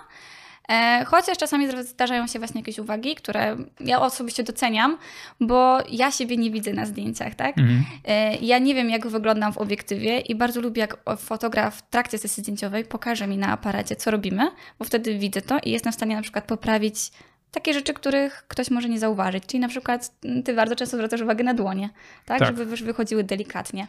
E, 0.71 1.05
chociaż 1.05 1.37
czasami 1.37 1.67
zdarzają 1.83 2.27
się 2.27 2.39
właśnie 2.39 2.61
jakieś 2.61 2.79
uwagi, 2.79 3.15
które 3.15 3.57
ja 3.79 4.01
osobiście 4.01 4.43
doceniam, 4.43 4.97
bo 5.39 5.77
ja 5.89 6.11
siebie 6.11 6.37
nie 6.37 6.51
widzę 6.51 6.73
na 6.73 6.85
zdjęciach, 6.85 7.35
tak? 7.35 7.57
Mhm. 7.57 7.83
E, 8.05 8.35
ja 8.35 8.59
nie 8.59 8.75
wiem, 8.75 8.89
jak 8.89 9.07
wyglądam 9.07 9.53
w 9.53 9.57
obiektywie 9.57 10.19
i 10.19 10.35
bardzo 10.35 10.61
lubię, 10.61 10.81
jak 10.81 10.97
fotograf 11.17 11.75
w 11.75 11.89
trakcie 11.89 12.17
sesji 12.17 12.43
zdjęciowej 12.43 12.85
pokaże 12.85 13.27
mi 13.27 13.37
na 13.37 13.47
aparacie, 13.47 13.95
co 13.95 14.11
robimy, 14.11 14.51
bo 14.79 14.85
wtedy 14.85 15.17
widzę 15.17 15.41
to 15.41 15.57
i 15.63 15.71
jestem 15.71 15.91
w 15.91 15.95
stanie 15.95 16.15
na 16.15 16.21
przykład 16.21 16.45
poprawić 16.45 17.11
takie 17.51 17.73
rzeczy, 17.73 17.93
których 17.93 18.45
ktoś 18.47 18.71
może 18.71 18.89
nie 18.89 18.99
zauważyć. 18.99 19.45
Czyli 19.45 19.59
na 19.59 19.67
przykład 19.67 20.11
ty 20.45 20.53
bardzo 20.53 20.75
często 20.75 20.97
zwracasz 20.97 21.21
uwagę 21.21 21.43
na 21.43 21.53
dłonie, 21.53 21.89
tak? 22.25 22.39
tak. 22.39 22.47
Żeby 22.47 22.65
wychodziły 22.65 23.23
delikatnie. 23.23 23.87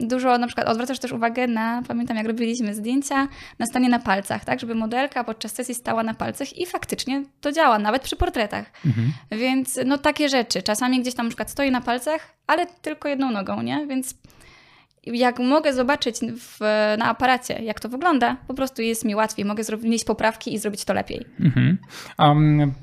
Dużo 0.00 0.38
na 0.38 0.46
przykład 0.46 0.68
odwracasz 0.68 0.98
też 0.98 1.12
uwagę 1.12 1.46
na, 1.46 1.82
pamiętam 1.88 2.16
jak 2.16 2.26
robiliśmy 2.26 2.74
zdjęcia, 2.74 3.28
na 3.58 3.66
stanie 3.66 3.88
na 3.88 3.98
palcach, 3.98 4.44
tak, 4.44 4.60
żeby 4.60 4.74
modelka 4.74 5.24
podczas 5.24 5.52
sesji 5.52 5.74
stała 5.74 6.02
na 6.02 6.14
palcach 6.14 6.58
i 6.58 6.66
faktycznie 6.66 7.22
to 7.40 7.52
działa, 7.52 7.78
nawet 7.78 8.02
przy 8.02 8.16
portretach. 8.16 8.66
Mhm. 8.86 9.12
Więc 9.30 9.78
no 9.86 9.98
takie 9.98 10.28
rzeczy. 10.28 10.62
Czasami 10.62 11.00
gdzieś 11.00 11.14
tam 11.14 11.26
na 11.26 11.30
przykład 11.30 11.50
stoi 11.50 11.70
na 11.70 11.80
palcach, 11.80 12.34
ale 12.46 12.66
tylko 12.66 13.08
jedną 13.08 13.30
nogą, 13.30 13.62
nie? 13.62 13.86
Więc 13.86 14.14
jak 15.06 15.38
mogę 15.38 15.72
zobaczyć 15.72 16.16
w, 16.38 16.60
na 16.98 17.04
aparacie, 17.04 17.62
jak 17.62 17.80
to 17.80 17.88
wygląda, 17.88 18.36
po 18.48 18.54
prostu 18.54 18.82
jest 18.82 19.04
mi 19.04 19.14
łatwiej. 19.14 19.44
Mogę 19.44 19.64
zrobić 19.64 20.04
poprawki 20.04 20.54
i 20.54 20.58
zrobić 20.58 20.84
to 20.84 20.94
lepiej. 20.94 21.24
Mhm. 21.40 21.78
A 22.16 22.34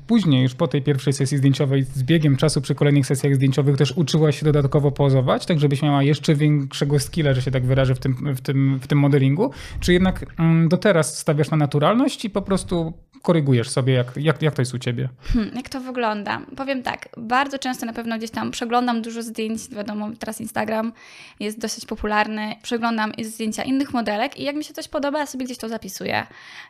później, 0.06 0.42
już 0.42 0.54
po 0.54 0.68
tej 0.68 0.82
pierwszej 0.82 1.12
sesji 1.12 1.38
zdjęciowej, 1.38 1.82
z 1.82 2.02
biegiem 2.02 2.36
czasu 2.36 2.60
przy 2.60 2.74
kolejnych 2.74 3.06
sesjach 3.06 3.34
zdjęciowych 3.34 3.76
też 3.76 3.92
uczyłaś 3.96 4.38
się 4.38 4.44
dodatkowo 4.44 4.90
pozować, 4.90 5.46
tak 5.46 5.60
żebyś 5.60 5.82
miała 5.82 6.02
jeszcze 6.02 6.34
większego 6.34 6.98
skilla, 6.98 7.34
że 7.34 7.42
się 7.42 7.50
tak 7.50 7.66
wyrażę, 7.66 7.94
w 7.94 7.98
tym, 7.98 8.34
w 8.34 8.40
tym, 8.40 8.78
w 8.82 8.86
tym 8.86 8.98
modelingu? 8.98 9.50
Czy 9.80 9.92
jednak 9.92 10.26
mm, 10.38 10.68
do 10.68 10.76
teraz 10.76 11.18
stawiasz 11.18 11.50
na 11.50 11.56
naturalność 11.56 12.24
i 12.24 12.30
po 12.30 12.42
prostu 12.42 12.92
korygujesz 13.22 13.70
sobie, 13.70 13.92
jak, 13.92 14.16
jak, 14.16 14.42
jak 14.42 14.54
to 14.54 14.62
jest 14.62 14.74
u 14.74 14.78
ciebie? 14.78 15.08
Hmm, 15.22 15.56
jak 15.56 15.68
to 15.68 15.80
wygląda? 15.80 16.40
Powiem 16.56 16.82
tak, 16.82 17.08
bardzo 17.16 17.58
często 17.58 17.86
na 17.86 17.92
pewno 17.92 18.18
gdzieś 18.18 18.30
tam 18.30 18.50
przeglądam 18.50 19.02
dużo 19.02 19.22
zdjęć, 19.22 19.68
wiadomo, 19.68 20.10
teraz 20.18 20.40
Instagram 20.40 20.92
jest 21.40 21.58
dosyć 21.58 21.86
popularny, 21.86 22.56
przeglądam 22.62 23.12
zdjęcia 23.22 23.62
innych 23.62 23.92
modelek 23.92 24.38
i 24.38 24.42
jak 24.42 24.56
mi 24.56 24.64
się 24.64 24.74
coś 24.74 24.88
podoba, 24.88 25.18
ja 25.18 25.26
sobie 25.26 25.44
gdzieś 25.44 25.58
to 25.58 25.68
zapisuję. 25.68 26.26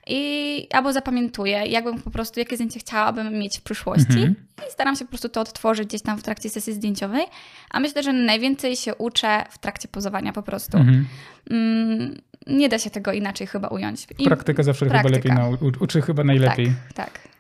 I 0.07 0.67
albo 0.73 0.93
zapamiętuję, 0.93 1.67
jakbym 1.67 2.03
po 2.03 2.11
prostu, 2.11 2.41
jakie 2.41 2.57
zdjęcie 2.57 2.81
chciałabym 2.81 3.39
mieć 3.39 3.59
w 3.59 3.63
przyszłości 3.63 4.13
mhm. 4.13 4.35
i 4.69 4.73
staram 4.73 4.97
się 4.97 5.05
po 5.05 5.09
prostu 5.09 5.29
to 5.29 5.41
odtworzyć 5.41 5.89
gdzieś 5.89 6.03
tam 6.03 6.19
w 6.19 6.23
trakcie 6.23 6.51
sesji 6.51 6.73
zdjęciowej, 6.73 7.25
a 7.71 7.81
myślę, 7.81 8.03
że 8.03 8.13
najwięcej 8.13 8.77
się 8.77 8.95
uczę 8.95 9.45
w 9.51 9.59
trakcie 9.59 9.89
pozowania 9.89 10.33
po 10.33 10.43
prostu. 10.43 10.79
Mhm. 10.79 11.07
Mm, 11.51 12.21
nie 12.47 12.69
da 12.69 12.79
się 12.79 12.91
tego 12.91 13.13
inaczej 13.13 13.47
chyba 13.47 13.69
ująć. 13.69 14.07
I 14.19 14.25
praktyka 14.25 14.63
zawsze 14.63 14.87
praktyka. 14.87 15.19
chyba 15.19 15.39
lepiej 15.49 15.59
nau- 15.59 15.83
uczy 15.83 16.03
chyba 16.03 16.25
najlepiej. 16.25 16.67
Tak, 16.67 17.11
tak. 17.11 17.33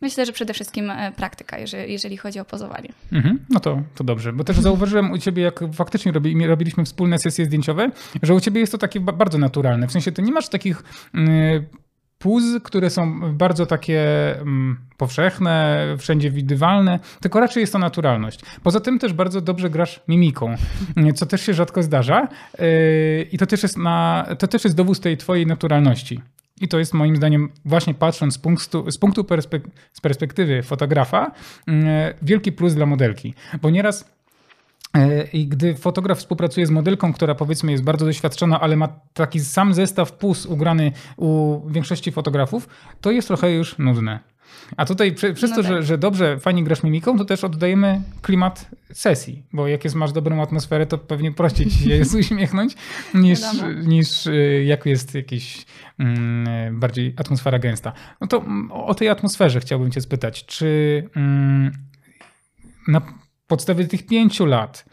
Myślę, 0.00 0.26
że 0.26 0.32
przede 0.32 0.54
wszystkim 0.54 0.90
e, 0.90 1.12
praktyka, 1.12 1.58
jeżeli, 1.58 1.92
jeżeli 1.92 2.16
chodzi 2.16 2.40
o 2.40 2.44
pozowanie. 2.44 2.88
Mhm, 3.12 3.38
no 3.50 3.60
to, 3.60 3.82
to 3.94 4.04
dobrze, 4.04 4.32
bo 4.32 4.44
też 4.44 4.60
zauważyłem 4.60 5.12
u 5.12 5.18
ciebie, 5.18 5.42
jak 5.42 5.60
faktycznie 5.72 6.12
robi, 6.12 6.46
robiliśmy 6.46 6.84
wspólne 6.84 7.18
sesje 7.18 7.44
zdjęciowe, 7.44 7.90
że 8.22 8.34
u 8.34 8.40
ciebie 8.40 8.60
jest 8.60 8.72
to 8.72 8.78
takie 8.78 9.00
bardzo 9.00 9.38
naturalne. 9.38 9.86
W 9.86 9.92
sensie 9.92 10.12
ty 10.12 10.22
nie 10.22 10.32
masz 10.32 10.48
takich 10.48 10.82
yy, 11.14 11.64
puz, 12.24 12.44
które 12.62 12.90
są 12.90 13.32
bardzo 13.34 13.66
takie 13.66 14.00
mm, 14.40 14.76
powszechne, 14.96 15.84
wszędzie 15.98 16.30
widywalne, 16.30 16.98
tylko 17.20 17.40
raczej 17.40 17.60
jest 17.60 17.72
to 17.72 17.78
naturalność. 17.78 18.40
Poza 18.62 18.80
tym 18.80 18.98
też 18.98 19.12
bardzo 19.12 19.40
dobrze 19.40 19.70
grasz 19.70 20.00
mimiką, 20.08 20.54
co 21.16 21.26
też 21.26 21.40
się 21.46 21.54
rzadko 21.54 21.82
zdarza 21.82 22.28
yy, 22.58 22.66
i 23.32 23.38
to 23.38 23.46
też 23.46 23.62
jest, 23.62 23.78
na, 23.78 24.26
to 24.38 24.48
też 24.48 24.64
jest 24.64 24.76
dowód 24.76 25.00
tej 25.00 25.16
twojej 25.16 25.46
naturalności. 25.46 26.20
I 26.60 26.68
to 26.68 26.78
jest 26.78 26.94
moim 26.94 27.16
zdaniem, 27.16 27.48
właśnie 27.64 27.94
patrząc 27.94 28.34
z 28.34 28.38
punktu, 28.38 28.90
z 28.90 28.98
punktu 28.98 29.24
perspek 29.24 29.64
z 29.92 30.00
perspektywy 30.00 30.62
fotografa, 30.62 31.32
yy, 31.66 31.74
wielki 32.22 32.52
plus 32.52 32.74
dla 32.74 32.86
modelki. 32.86 33.34
Bo 33.62 33.70
nieraz 33.70 34.14
I 35.32 35.48
gdy 35.48 35.74
fotograf 35.74 36.18
współpracuje 36.18 36.66
z 36.66 36.70
modelką, 36.70 37.12
która 37.12 37.34
powiedzmy 37.34 37.72
jest 37.72 37.84
bardzo 37.84 38.06
doświadczona, 38.06 38.60
ale 38.60 38.76
ma 38.76 38.88
taki 39.12 39.40
sam 39.40 39.74
zestaw 39.74 40.12
pus 40.12 40.46
ugrany 40.46 40.92
u 41.16 41.60
większości 41.70 42.12
fotografów, 42.12 42.68
to 43.00 43.10
jest 43.10 43.28
trochę 43.28 43.52
już 43.52 43.78
nudne. 43.78 44.20
A 44.76 44.84
tutaj 44.84 45.12
przy, 45.12 45.34
przez 45.34 45.50
no 45.50 45.56
to, 45.56 45.62
tak. 45.62 45.72
że, 45.72 45.82
że 45.82 45.98
dobrze, 45.98 46.40
fajnie 46.40 46.64
grasz 46.64 46.82
mimiką, 46.82 47.18
to 47.18 47.24
też 47.24 47.44
oddajemy 47.44 48.02
klimat 48.22 48.70
sesji, 48.92 49.42
bo 49.52 49.68
jak 49.68 49.84
jest, 49.84 49.96
masz 49.96 50.12
dobrą 50.12 50.42
atmosferę, 50.42 50.86
to 50.86 50.98
pewnie 50.98 51.32
prościej 51.32 51.66
ci 51.66 51.78
się 51.78 51.90
jest 51.96 52.14
uśmiechnąć 52.14 52.76
niż, 53.14 53.40
niż 53.84 54.26
e, 54.26 54.64
jak 54.64 54.86
jest 54.86 55.14
jakiś 55.14 55.66
mm, 55.98 56.80
bardziej 56.80 57.14
atmosfera 57.16 57.58
gęsta. 57.58 57.92
No 58.20 58.26
to 58.26 58.36
mm, 58.36 58.72
o 58.72 58.94
tej 58.94 59.08
atmosferze 59.08 59.60
chciałbym 59.60 59.90
cię 59.90 60.00
spytać. 60.00 60.46
Czy 60.46 61.02
mm, 61.16 61.72
na 62.88 63.00
podstawie 63.46 63.86
tych 63.86 64.06
pięciu 64.06 64.46
lat, 64.46 64.84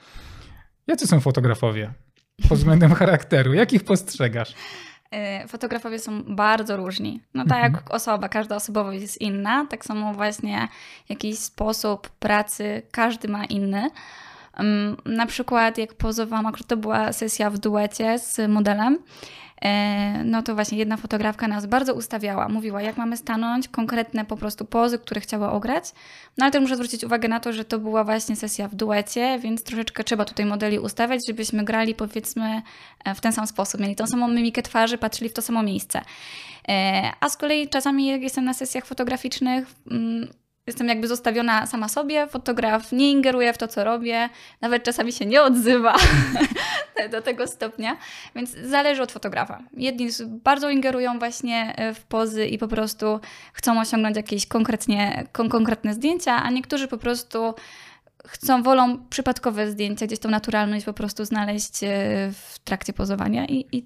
jacy 0.87 1.07
są 1.07 1.19
fotografowie 1.19 1.93
pod 2.49 2.57
względem 2.57 2.93
charakteru? 2.93 3.53
Jak 3.53 3.73
ich 3.73 3.83
postrzegasz? 3.83 4.53
E, 5.11 5.47
fotografowie 5.47 5.99
są 5.99 6.23
bardzo 6.23 6.77
różni. 6.77 7.21
No 7.33 7.45
tak 7.45 7.57
mhm. 7.57 7.73
jak 7.73 7.93
osoba, 7.93 8.29
każda 8.29 8.55
osobowość 8.55 9.01
jest 9.01 9.21
inna, 9.21 9.65
tak 9.69 9.85
samo 9.85 10.13
właśnie 10.13 10.67
jakiś 11.09 11.39
sposób 11.39 12.09
pracy, 12.09 12.81
każdy 12.91 13.27
ma 13.27 13.45
inny. 13.45 13.89
Na 15.05 15.25
przykład 15.25 15.77
jak 15.77 15.93
pozowałam, 15.93 16.45
akurat 16.45 16.67
to 16.67 16.77
była 16.77 17.13
sesja 17.13 17.49
w 17.49 17.57
duecie 17.57 18.19
z 18.19 18.49
modelem, 18.49 18.99
no 20.25 20.41
to 20.43 20.55
właśnie 20.55 20.77
jedna 20.77 20.97
fotografka 20.97 21.47
nas 21.47 21.65
bardzo 21.65 21.93
ustawiała. 21.93 22.49
Mówiła, 22.49 22.81
jak 22.81 22.97
mamy 22.97 23.17
stanąć, 23.17 23.67
konkretne 23.67 24.25
po 24.25 24.37
prostu 24.37 24.65
pozy, 24.65 24.99
które 24.99 25.21
chciała 25.21 25.51
ograć. 25.51 25.91
No 26.37 26.45
ale 26.45 26.51
też 26.51 26.61
muszę 26.61 26.75
zwrócić 26.75 27.03
uwagę 27.03 27.27
na 27.27 27.39
to, 27.39 27.53
że 27.53 27.65
to 27.65 27.79
była 27.79 28.03
właśnie 28.03 28.35
sesja 28.35 28.67
w 28.67 28.75
duecie, 28.75 29.39
więc 29.39 29.63
troszeczkę 29.63 30.03
trzeba 30.03 30.25
tutaj 30.25 30.45
modeli 30.45 30.79
ustawiać, 30.79 31.27
żebyśmy 31.27 31.63
grali 31.63 31.95
powiedzmy 31.95 32.61
e, 33.05 33.15
w 33.15 33.21
ten 33.21 33.33
sam 33.33 33.47
sposób. 33.47 33.81
Mieli 33.81 33.95
tą 33.95 34.07
samą 34.07 34.27
mimikę 34.27 34.61
twarzy, 34.61 34.97
patrzyli 34.97 35.29
w 35.29 35.33
to 35.33 35.41
samo 35.41 35.63
miejsce. 35.63 36.01
E, 36.69 37.11
a 37.19 37.29
z 37.29 37.37
kolei 37.37 37.69
czasami 37.69 38.07
jak 38.07 38.21
jestem 38.21 38.45
na 38.45 38.53
sesjach 38.53 38.85
fotograficznych, 38.85 39.67
mm, 39.91 40.27
jestem 40.67 40.87
jakby 40.87 41.07
zostawiona 41.07 41.67
sama 41.67 41.89
sobie, 41.89 42.27
fotograf 42.27 42.91
nie 42.91 43.11
ingeruje 43.11 43.53
w 43.53 43.57
to, 43.57 43.67
co 43.67 43.83
robię, 43.83 44.29
nawet 44.61 44.83
czasami 44.83 45.13
się 45.13 45.25
nie 45.25 45.41
odzywa 45.41 45.95
do 47.11 47.21
tego 47.21 47.47
stopnia, 47.47 47.97
więc 48.35 48.49
zależy 48.49 49.03
od 49.03 49.11
fotografa. 49.11 49.59
Jedni 49.73 50.09
bardzo 50.27 50.69
ingerują 50.69 51.19
właśnie 51.19 51.73
e, 51.75 51.93
w 51.93 52.03
pozy 52.03 52.45
i 52.45 52.57
po 52.57 52.67
prostu 52.67 53.19
chcą 53.53 53.81
osiągnąć 53.81 54.17
jakieś 54.17 54.45
konkretnie, 54.45 55.27
kon 55.31 55.49
konkretne 55.49 55.93
zdjęcia, 55.93 56.43
a 56.43 56.49
niektórzy 56.49 56.87
po 56.87 56.97
prostu 56.97 57.53
chcą, 58.27 58.63
wolą 58.63 59.05
przypadkowe 59.09 59.71
zdjęcia, 59.71 60.05
gdzieś 60.07 60.19
tą 60.19 60.29
naturalność 60.29 60.85
po 60.85 60.93
prostu 60.93 61.25
znaleźć 61.25 61.83
e, 61.83 61.87
w 62.33 62.59
trakcie 62.59 62.93
pozowania 62.93 63.45
i, 63.45 63.65
i 63.71 63.85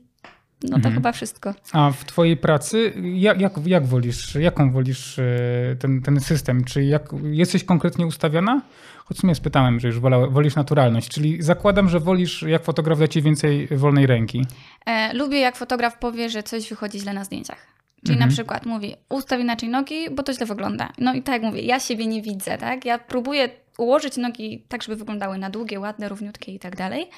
no 0.65 0.69
to 0.69 0.75
mhm. 0.75 0.93
chyba 0.93 1.11
wszystko. 1.11 1.53
A 1.71 1.91
w 1.91 2.05
twojej 2.05 2.37
pracy, 2.37 2.93
jak, 3.03 3.41
jak, 3.41 3.53
jak 3.65 3.85
wolisz, 3.85 4.35
jaką 4.35 4.71
wolisz 4.71 5.19
e, 5.19 5.25
ten, 5.79 6.01
ten 6.01 6.19
system? 6.19 6.63
Czy 6.63 6.83
jak, 6.83 7.09
jesteś 7.23 7.63
konkretnie 7.63 8.05
ustawiona? 8.05 8.61
Choć 9.05 9.17
sumie 9.17 9.35
spytałem, 9.35 9.79
że 9.79 9.87
już 9.87 9.99
wola, 9.99 10.27
wolisz 10.27 10.55
naturalność, 10.55 11.09
czyli 11.09 11.41
zakładam, 11.41 11.89
że 11.89 11.99
wolisz, 11.99 12.41
jak 12.41 12.63
fotograf 12.63 12.99
da 12.99 13.07
ci 13.07 13.21
więcej 13.21 13.67
wolnej 13.67 14.07
ręki. 14.07 14.45
E, 14.85 15.13
lubię, 15.13 15.39
jak 15.39 15.55
fotograf 15.55 15.97
powie, 15.97 16.29
że 16.29 16.43
coś 16.43 16.69
wychodzi 16.69 16.99
źle 16.99 17.13
na 17.13 17.23
zdjęciach. 17.23 17.75
Czyli 18.05 18.15
mhm. 18.15 18.29
na 18.29 18.33
przykład 18.33 18.65
mówi, 18.65 18.95
ustaw 19.09 19.39
inaczej 19.39 19.69
nogi, 19.69 20.09
bo 20.09 20.23
to 20.23 20.33
źle 20.33 20.45
wygląda. 20.45 20.91
No 20.97 21.13
i 21.13 21.21
tak 21.23 21.33
jak 21.33 21.43
mówię, 21.43 21.61
ja 21.61 21.79
siebie 21.79 22.07
nie 22.07 22.21
widzę, 22.21 22.57
tak? 22.57 22.85
Ja 22.85 22.99
próbuję 22.99 23.49
ułożyć 23.77 24.17
nogi 24.17 24.65
tak, 24.67 24.83
żeby 24.83 24.95
wyglądały 24.95 25.37
na 25.37 25.49
długie, 25.49 25.79
ładne, 25.79 26.09
równiutkie 26.09 26.53
i 26.53 26.59
tak 26.59 26.75
dalej, 26.75 27.09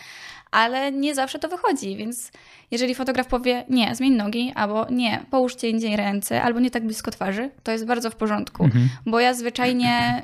ale 0.51 0.91
nie 0.91 1.15
zawsze 1.15 1.39
to 1.39 1.49
wychodzi, 1.49 1.95
więc 1.95 2.31
jeżeli 2.71 2.95
fotograf 2.95 3.27
powie 3.27 3.65
nie, 3.69 3.95
zmień 3.95 4.13
nogi, 4.13 4.51
albo 4.55 4.85
nie, 4.89 5.25
połóżcie 5.31 5.69
indziej 5.69 5.95
ręce, 5.95 6.41
albo 6.41 6.59
nie 6.59 6.71
tak 6.71 6.85
blisko 6.85 7.11
twarzy, 7.11 7.49
to 7.63 7.71
jest 7.71 7.85
bardzo 7.85 8.09
w 8.09 8.15
porządku, 8.15 8.63
mhm. 8.63 8.89
bo 9.05 9.19
ja 9.19 9.33
zwyczajnie 9.33 10.23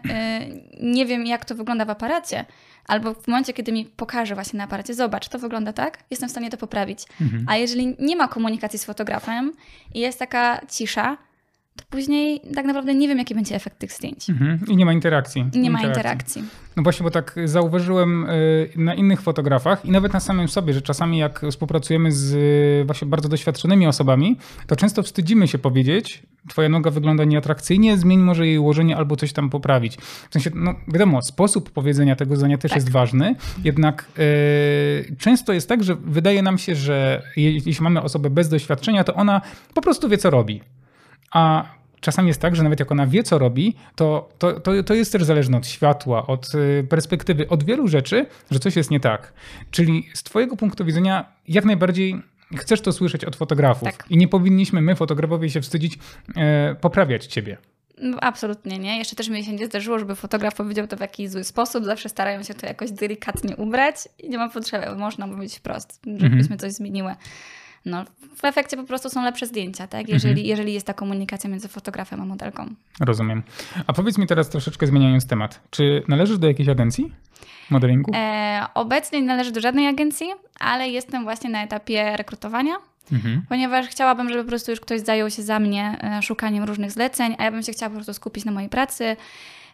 y, 0.81 0.85
nie 0.85 1.05
wiem, 1.05 1.25
jak 1.25 1.45
to 1.45 1.55
wygląda 1.55 1.85
w 1.85 1.89
aparacie, 1.89 2.45
albo 2.87 3.13
w 3.13 3.27
momencie, 3.27 3.53
kiedy 3.53 3.71
mi 3.71 3.85
pokaże 3.85 4.35
właśnie 4.35 4.57
na 4.57 4.63
aparacie, 4.63 4.93
zobacz, 4.93 5.29
to 5.29 5.39
wygląda 5.39 5.73
tak, 5.73 6.03
jestem 6.11 6.29
w 6.29 6.31
stanie 6.31 6.49
to 6.49 6.57
poprawić. 6.57 6.99
Mhm. 7.21 7.45
A 7.49 7.57
jeżeli 7.57 7.95
nie 7.99 8.15
ma 8.15 8.27
komunikacji 8.27 8.79
z 8.79 8.85
fotografem 8.85 9.53
i 9.93 9.99
jest 9.99 10.19
taka 10.19 10.61
cisza, 10.69 11.17
to 11.75 11.83
później 11.89 12.41
tak 12.55 12.65
naprawdę 12.65 12.93
nie 12.95 13.07
wiem, 13.07 13.17
jaki 13.17 13.35
będzie 13.35 13.55
efekt 13.55 13.79
tych 13.79 13.91
zdjęć. 13.91 14.29
Mhm. 14.29 14.59
I 14.67 14.75
nie 14.75 14.85
ma 14.85 14.93
interakcji. 14.93 15.45
Nie 15.55 15.69
ma 15.71 15.81
interakcji. 15.83 16.43
No 16.75 16.83
właśnie, 16.83 17.03
bo 17.03 17.11
tak 17.11 17.35
zauważyłem 17.45 18.29
y, 18.29 18.69
na 18.75 18.93
innych 18.95 19.21
fotografach 19.21 19.85
i 19.85 19.91
nawet 19.91 20.13
na 20.13 20.19
samym 20.19 20.47
sobie, 20.47 20.73
że 20.73 20.81
czasami 20.81 21.17
jak 21.17 21.41
współpracujemy 21.51 22.11
z 22.11 22.33
y, 22.33 22.85
właśnie 22.85 23.07
bardzo 23.07 23.29
doświadczonymi 23.29 23.87
osobami, 23.87 24.37
to 24.67 24.75
często 24.75 25.03
wstydzimy 25.03 25.47
się 25.47 25.57
powiedzieć, 25.57 26.23
twoja 26.49 26.69
noga 26.69 26.91
wygląda 26.91 27.23
nieatrakcyjnie, 27.23 27.97
zmień 27.97 28.19
może 28.19 28.47
jej 28.47 28.57
ułożenie 28.57 28.97
albo 28.97 29.15
coś 29.15 29.33
tam 29.33 29.49
poprawić. 29.49 29.95
W 30.29 30.33
sensie, 30.33 30.51
no 30.55 30.75
wiadomo, 30.87 31.21
sposób 31.21 31.71
powiedzenia 31.71 32.15
tego 32.15 32.35
zdania 32.35 32.57
też 32.57 32.71
Tak. 32.71 32.75
jest 32.77 32.89
ważny, 32.91 33.35
jednak 33.63 34.05
y, 34.19 35.15
często 35.19 35.53
jest 35.53 35.69
tak, 35.69 35.83
że 35.83 35.95
wydaje 35.95 36.41
nam 36.41 36.57
się, 36.57 36.75
że 36.75 37.21
je- 37.37 37.51
jeśli 37.53 37.83
mamy 37.83 38.01
osobę 38.01 38.29
bez 38.29 38.49
doświadczenia, 38.49 39.03
to 39.03 39.13
ona 39.13 39.41
po 39.73 39.81
prostu 39.81 40.09
wie, 40.09 40.17
co 40.17 40.29
robi. 40.29 40.61
A 41.33 41.65
czasami 42.01 42.27
jest 42.27 42.41
tak, 42.41 42.55
że 42.55 42.63
nawet 42.63 42.79
jak 42.79 42.91
ona 42.91 43.07
wie, 43.07 43.23
co 43.23 43.37
robi, 43.37 43.75
to, 43.95 44.29
to, 44.37 44.59
to, 44.59 44.83
to 44.83 44.93
jest 44.93 45.11
też 45.11 45.23
zależne 45.23 45.57
od 45.57 45.67
światła, 45.67 46.27
od 46.27 46.55
y, 46.55 46.87
perspektywy, 46.89 47.49
od 47.49 47.63
wielu 47.63 47.87
rzeczy, 47.87 48.25
że 48.51 48.59
coś 48.59 48.75
jest 48.75 48.91
nie 48.91 48.99
tak. 48.99 49.33
Czyli 49.71 50.09
z 50.13 50.23
Twojego 50.23 50.57
punktu 50.57 50.85
widzenia, 50.85 51.25
jak 51.47 51.65
najbardziej 51.65 52.21
chcesz 52.57 52.81
to 52.81 52.91
słyszeć 52.91 53.25
od 53.25 53.35
fotografów. 53.35 53.83
Tak. 53.83 54.05
I 54.09 54.17
nie 54.17 54.27
powinniśmy 54.27 54.81
my, 54.81 54.95
fotografowie, 54.95 55.49
się 55.49 55.61
wstydzić 55.61 55.99
e, 56.35 56.75
poprawiać 56.75 57.25
Ciebie. 57.25 57.57
No, 57.97 58.17
absolutnie 58.21 58.79
nie. 58.79 58.97
Jeszcze 58.97 59.15
też 59.15 59.29
mi 59.29 59.43
się 59.43 59.53
nie 59.53 59.65
zdarzyło, 59.65 59.99
żeby 59.99 60.15
fotograf 60.15 60.55
powiedział 60.55 60.87
to 60.87 60.97
w 60.97 60.99
jakiś 60.99 61.29
zły 61.29 61.43
sposób. 61.43 61.85
Zawsze 61.85 62.09
starają 62.09 62.43
się 62.43 62.53
to 62.53 62.65
jakoś 62.65 62.91
delikatnie 62.91 63.55
ubrać 63.55 63.95
i 64.19 64.29
nie 64.29 64.37
ma 64.37 64.49
potrzeby. 64.49 64.95
Można 64.95 65.27
mówić 65.27 65.57
wprost, 65.57 66.01
żebyśmy 66.17 66.57
coś 66.57 66.71
zmieniły. 66.71 67.15
No, 67.85 68.05
w 68.35 68.45
efekcie 68.45 68.77
po 68.77 68.83
prostu 68.83 69.09
są 69.09 69.23
lepsze 69.23 69.47
zdjęcia, 69.47 69.87
tak? 69.87 70.09
Jeżeli, 70.09 70.47
jeżeli 70.47 70.73
jest 70.73 70.87
ta 70.87 70.93
komunikacja 70.93 71.49
między 71.49 71.67
fotografem 71.67 72.21
a 72.21 72.25
modelką. 72.25 72.69
Rozumiem. 72.99 73.43
A 73.87 73.93
powiedz 73.93 74.17
mi 74.17 74.27
teraz 74.27 74.49
troszeczkę 74.49 74.87
zmieniając 74.87 75.27
temat. 75.27 75.61
Czy 75.69 76.03
należysz 76.07 76.37
do 76.37 76.47
jakiejś 76.47 76.69
agencji 76.69 77.13
modelingu? 77.69 78.11
E, 78.15 78.65
obecnie 78.73 79.21
nie 79.21 79.27
należę 79.27 79.51
do 79.51 79.61
żadnej 79.61 79.87
agencji, 79.87 80.27
ale 80.59 80.89
jestem 80.89 81.23
właśnie 81.23 81.49
na 81.49 81.63
etapie 81.63 82.17
rekrutowania, 82.17 82.73
Mhm. 83.11 83.41
ponieważ 83.49 83.87
chciałabym, 83.87 84.29
żeby 84.29 84.43
po 84.43 84.49
prostu 84.49 84.71
już 84.71 84.79
ktoś 84.79 85.01
zajął 85.01 85.29
się 85.29 85.41
za 85.43 85.59
mnie 85.59 85.97
e, 86.03 86.21
szukaniem 86.21 86.63
różnych 86.63 86.91
zleceń, 86.91 87.35
a 87.37 87.43
ja 87.43 87.51
bym 87.51 87.63
się 87.63 87.71
chciała 87.71 87.89
po 87.89 87.95
prostu 87.95 88.13
skupić 88.13 88.45
na 88.45 88.51
mojej 88.51 88.69
pracy, 88.69 89.15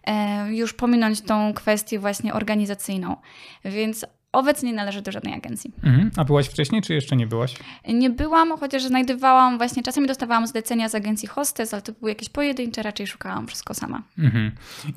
e, 0.07 0.53
już 0.53 0.73
pominąć 0.73 1.21
tą 1.21 1.53
kwestię 1.53 1.99
właśnie 1.99 2.33
organizacyjną. 2.33 3.15
Więc 3.65 4.05
obecnie 4.31 4.69
nie 4.69 4.75
należę 4.75 5.01
do 5.01 5.12
żadnej 5.12 5.33
agencji. 5.33 5.71
Mhm. 5.83 6.12
A 6.17 6.24
byłaś 6.25 6.48
wcześniej, 6.48 6.81
czy 6.81 6.93
jeszcze 6.93 7.15
nie 7.15 7.27
byłaś? 7.27 7.55
Nie 7.88 8.09
byłam, 8.09 8.57
chociaż 8.59 8.83
znajdowałam 8.83 9.57
właśnie, 9.57 9.83
czasami 9.83 10.07
dostawałam 10.07 10.48
zlecenia 10.48 10.89
z 10.89 10.95
agencji 10.95 11.27
hostes, 11.27 11.74
ale 11.74 11.81
to 11.81 11.91
były 11.91 12.12
jakieś 12.12 12.29
pojedyncze, 12.29 12.83
raczej 12.83 13.07
szukałam 13.07 13.48
wszystko 13.48 13.74
sama. 13.74 14.01
Mhm. 14.19 14.51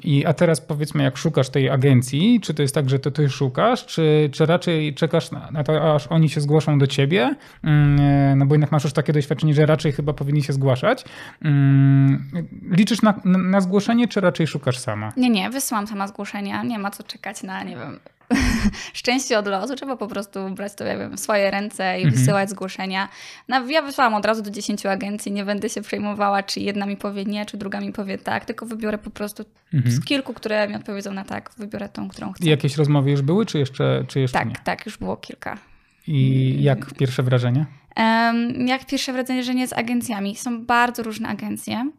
I 0.04 0.26
a 0.26 0.32
teraz 0.32 0.60
powiedzmy, 0.60 1.02
jak 1.02 1.16
szukasz 1.16 1.48
tej 1.50 1.70
agencji, 1.70 2.40
czy 2.40 2.54
to 2.54 2.62
jest 2.62 2.74
tak, 2.74 2.90
że 2.90 2.98
to 2.98 3.10
ty 3.10 3.30
szukasz, 3.30 3.86
czy, 3.86 4.30
czy 4.32 4.46
raczej 4.46 4.94
czekasz 4.94 5.30
na, 5.30 5.50
na 5.50 5.64
to, 5.64 5.94
aż 5.94 6.06
oni 6.06 6.28
się 6.28 6.40
zgłoszą 6.40 6.78
do 6.78 6.86
ciebie? 6.86 7.34
Mm, 7.64 8.38
No 8.38 8.46
bo 8.46 8.54
jednak 8.54 8.72
masz 8.72 8.84
już 8.84 8.92
takie 8.92 9.12
doświadczenie, 9.12 9.54
że 9.54 9.66
raczej 9.66 9.92
chyba 9.92 10.12
powinni 10.12 10.42
się 10.42 10.52
zgłaszać. 10.52 11.04
Mm, 11.42 12.30
Liczysz 12.70 13.02
na, 13.02 13.20
na, 13.24 13.38
na 13.38 13.60
zgłoszenie, 13.60 14.08
czy 14.08 14.20
raczej 14.20 14.46
szukasz 14.46 14.78
sama? 14.78 15.12
Nie, 15.16 15.30
nie, 15.30 15.50
wysyłam 15.50 15.86
sama 15.86 16.08
zgłoszenia, 16.08 16.62
nie 16.62 16.78
ma 16.78 16.90
co 16.90 17.02
czekać 17.02 17.42
na, 17.42 17.62
nie 17.62 17.76
wiem, 17.76 18.00
szczęście 18.92 19.38
od 19.38 19.46
losu, 19.46 19.76
trzeba 19.76 19.96
po 19.96 20.08
prostu 20.08 20.50
brać 20.50 20.74
to, 20.74 20.84
ja 20.84 20.98
wiem, 20.98 21.16
w 21.16 21.20
swoje 21.20 21.50
ręce 21.50 22.00
i 22.00 22.10
wysyłać 22.10 22.50
zgłoszenia. 22.50 23.08
No, 23.48 23.66
ja 23.70 23.82
wysłałam 23.82 24.14
od 24.14 24.24
razu 24.26 24.42
do 24.42 24.50
10 24.50 24.86
agencji, 24.86 25.32
nie 25.32 25.44
będę 25.44 25.68
się 25.68 25.82
przejmowała, 25.82 26.42
czy 26.42 26.60
jedna 26.60 26.86
mi 26.86 26.96
powie 26.96 27.24
nie, 27.24 27.46
czy 27.46 27.56
druga 27.56 27.80
mi 27.80 27.92
powie 27.92 28.18
tak, 28.18 28.44
tylko 28.44 28.66
wybiorę 28.66 28.98
po 28.98 29.10
prostu 29.10 29.44
z 29.84 30.04
kilku, 30.04 30.34
które 30.34 30.68
mi 30.68 30.74
odpowiedzą 30.74 31.12
na 31.12 31.24
tak, 31.24 31.50
wybiorę 31.58 31.88
tą, 31.88 32.08
którą 32.08 32.32
chcę. 32.32 32.44
I 32.44 32.48
jakieś 32.48 32.76
rozmowy 32.76 33.10
już 33.10 33.22
były, 33.22 33.46
czy 33.46 33.58
jeszcze, 33.58 34.04
czy 34.08 34.20
jeszcze 34.20 34.38
Tak, 34.38 34.48
nie? 34.48 34.54
tak, 34.64 34.86
już 34.86 34.98
było 34.98 35.16
kilka. 35.16 35.58
I 36.06 36.56
jak 36.62 36.94
pierwsze 36.94 37.22
wrażenie? 37.22 37.66
Em, 37.96 38.66
Jak 38.66 38.86
pierwsze 38.86 39.12
wrażenie 39.12 39.68
z 39.68 39.72
agencjami? 39.72 40.36
Są 40.36 40.64
bardzo 40.66 41.02
różne 41.02 41.28
agencje. 41.28 41.90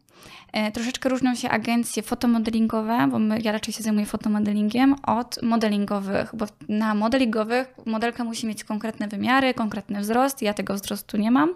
E, 0.54 0.72
Troszeczkę 0.72 1.10
różnią 1.10 1.36
się 1.36 1.50
agencje 1.50 2.04
fotomodelingowe, 2.04 3.08
bo 3.12 3.20
my, 3.20 3.40
ja 3.42 3.52
raczej 3.52 3.74
się 3.74 3.84
zajmuję 3.84 4.06
fotomodelingiem, 4.06 4.96
od 5.04 5.42
modelingowych, 5.42 6.36
bo 6.36 6.46
na 6.70 6.96
modelingowych 6.96 7.68
modelka 7.86 8.24
musi 8.24 8.48
mieć 8.48 8.64
konkretne 8.64 9.08
wymiary, 9.08 9.54
konkretny 9.54 10.00
wzrost. 10.00 10.42
Ja 10.42 10.54
tego 10.54 10.74
wzrostu 10.74 11.18
nie 11.18 11.32
mam. 11.32 11.54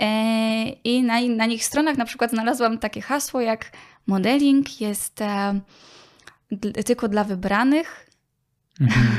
E, 0.00 0.68
I 0.68 1.02
na, 1.02 1.20
na 1.20 1.46
nich 1.46 1.64
stronach 1.64 1.96
na 1.96 2.04
przykład 2.04 2.30
znalazłam 2.30 2.78
takie 2.78 3.00
hasło 3.00 3.40
jak 3.40 3.72
modeling 4.06 4.80
jest 4.80 5.20
e, 5.20 5.60
tylko 6.84 7.08
dla 7.08 7.24
wybranych, 7.24 8.08
Mhm. 8.80 9.18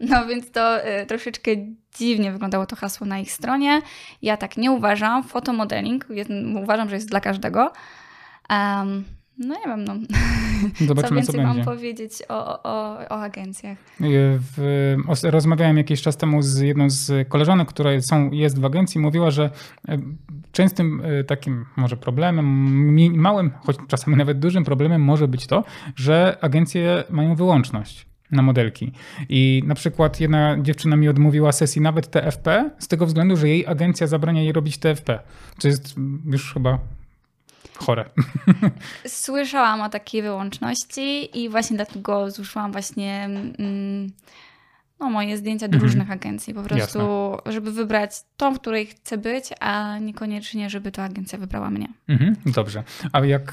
no 0.10 0.26
więc 0.26 0.50
to 0.50 0.86
y, 0.86 1.06
troszeczkę 1.06 1.50
dziwnie 1.98 2.32
wyglądało 2.32 2.66
to 2.66 2.76
hasło 2.76 3.06
na 3.06 3.18
ich 3.18 3.32
stronie. 3.32 3.82
Ja 4.22 4.36
tak 4.36 4.56
nie 4.56 4.70
uważam. 4.70 5.24
Fotomodeling 5.24 6.06
jest, 6.10 6.30
uważam, 6.62 6.88
że 6.88 6.94
jest 6.94 7.08
dla 7.08 7.20
każdego. 7.20 7.72
Em, 8.48 9.04
no 9.38 9.54
nie 9.54 9.66
wiem, 9.66 9.84
no. 9.84 9.94
co 10.78 10.84
Zobaczymy, 10.86 11.22
co, 11.22 11.32
więcej 11.32 11.46
mam 11.46 11.56
będzie. 11.56 11.70
powiedzieć 11.70 12.12
o, 12.28 12.62
o, 12.62 12.98
o 13.08 13.22
agencjach. 13.22 13.78
W, 14.56 14.96
os- 15.08 15.24
rozmawiałem 15.24 15.76
jakiś 15.76 16.02
czas 16.02 16.16
temu 16.16 16.42
z 16.42 16.58
jedną 16.60 16.90
z 16.90 17.28
koleżanek, 17.28 17.68
która 17.68 17.90
są, 18.00 18.30
jest 18.30 18.60
w 18.60 18.64
agencji, 18.64 19.00
mówiła, 19.00 19.30
że 19.30 19.50
e, 19.88 19.98
częstym 20.52 21.02
e, 21.04 21.24
takim 21.24 21.64
może 21.76 21.96
problemem, 21.96 22.46
małym, 23.16 23.50
choć 23.64 23.76
czasami 23.88 24.16
nawet 24.16 24.38
dużym 24.38 24.64
problemem 24.64 25.02
może 25.02 25.28
być 25.28 25.46
to, 25.46 25.64
że 25.96 26.36
agencje 26.40 27.04
mają 27.10 27.34
wyłączność 27.34 28.06
na 28.30 28.42
modelki. 28.42 28.92
I 29.28 29.62
na 29.66 29.74
przykład 29.74 30.20
jedna 30.20 30.56
dziewczyna 30.62 30.96
mi 30.96 31.08
odmówiła 31.08 31.52
sesji 31.52 31.82
nawet 31.82 32.10
TFP 32.10 32.70
z 32.78 32.88
tego 32.88 33.06
względu, 33.06 33.36
że 33.36 33.48
jej 33.48 33.66
agencja 33.66 34.06
zabrania 34.06 34.42
jej 34.42 34.52
robić 34.52 34.78
TFP. 34.78 35.18
Co 35.58 35.68
jest 35.68 35.94
już 36.26 36.54
chyba 36.54 36.78
chore. 37.78 38.04
Słyszałam 39.06 39.80
o 39.80 39.88
takiej 39.88 40.22
wyłączności 40.22 41.38
i 41.40 41.48
właśnie 41.48 41.76
dlatego 41.76 42.30
złożyłam 42.30 42.72
właśnie 42.72 43.24
mm, 43.24 44.12
no, 45.00 45.10
moje 45.10 45.36
zdjęcia 45.36 45.68
do 45.68 45.74
Mhm. 45.74 45.82
różnych 45.82 46.10
agencji. 46.10 46.54
Po 46.54 46.62
prostu, 46.62 46.98
żeby 47.46 47.72
wybrać 47.72 48.10
tą, 48.36 48.54
w 48.54 48.60
której 48.60 48.86
chcę 48.86 49.18
być, 49.18 49.44
a 49.60 49.98
niekoniecznie, 49.98 50.70
żeby 50.70 50.92
to 50.92 51.02
agencja 51.02 51.38
wybrała 51.38 51.70
mnie. 51.70 51.88
Mhm, 52.08 52.36
dobrze. 52.46 52.82
A 53.12 53.24
jak 53.24 53.52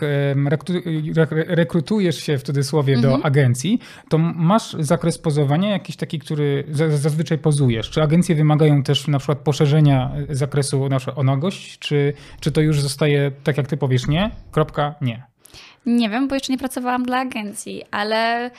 rekrutujesz 1.47 2.17
się 2.17 2.37
w 2.37 2.43
cudzysłowie 2.43 2.95
do 3.01 3.07
Mhm. 3.07 3.25
agencji, 3.25 3.79
to 4.09 4.17
masz 4.17 4.75
zakres 4.79 5.17
pozowania 5.17 5.69
jakiś 5.69 5.95
taki, 5.95 6.19
który 6.19 6.63
za- 6.71 6.97
zazwyczaj 6.97 7.37
pozujesz? 7.37 7.89
Czy 7.89 8.01
agencje 8.03 8.35
wymagają 8.35 8.83
też 8.83 9.07
na 9.07 9.17
przykład 9.19 9.37
poszerzenia 9.37 10.11
e, 10.29 10.35
zakresu 10.35 10.89
o 11.15 11.23
nagość, 11.23 11.79
czy, 11.79 12.13
czy 12.39 12.51
to 12.51 12.61
już 12.61 12.81
zostaje 12.81 13.31
tak 13.43 13.57
jak 13.57 13.67
ty 13.67 13.77
powiesz 13.77 14.07
nie? 14.07 14.31
Kropka, 14.51 14.95
nie. 15.01 15.23
Nie 15.85 16.09
wiem, 16.09 16.27
bo 16.27 16.35
jeszcze 16.35 16.53
nie 16.53 16.57
pracowałam 16.59 17.03
dla 17.05 17.17
agencji, 17.19 17.83
ale 17.91 18.47
y, 18.47 18.51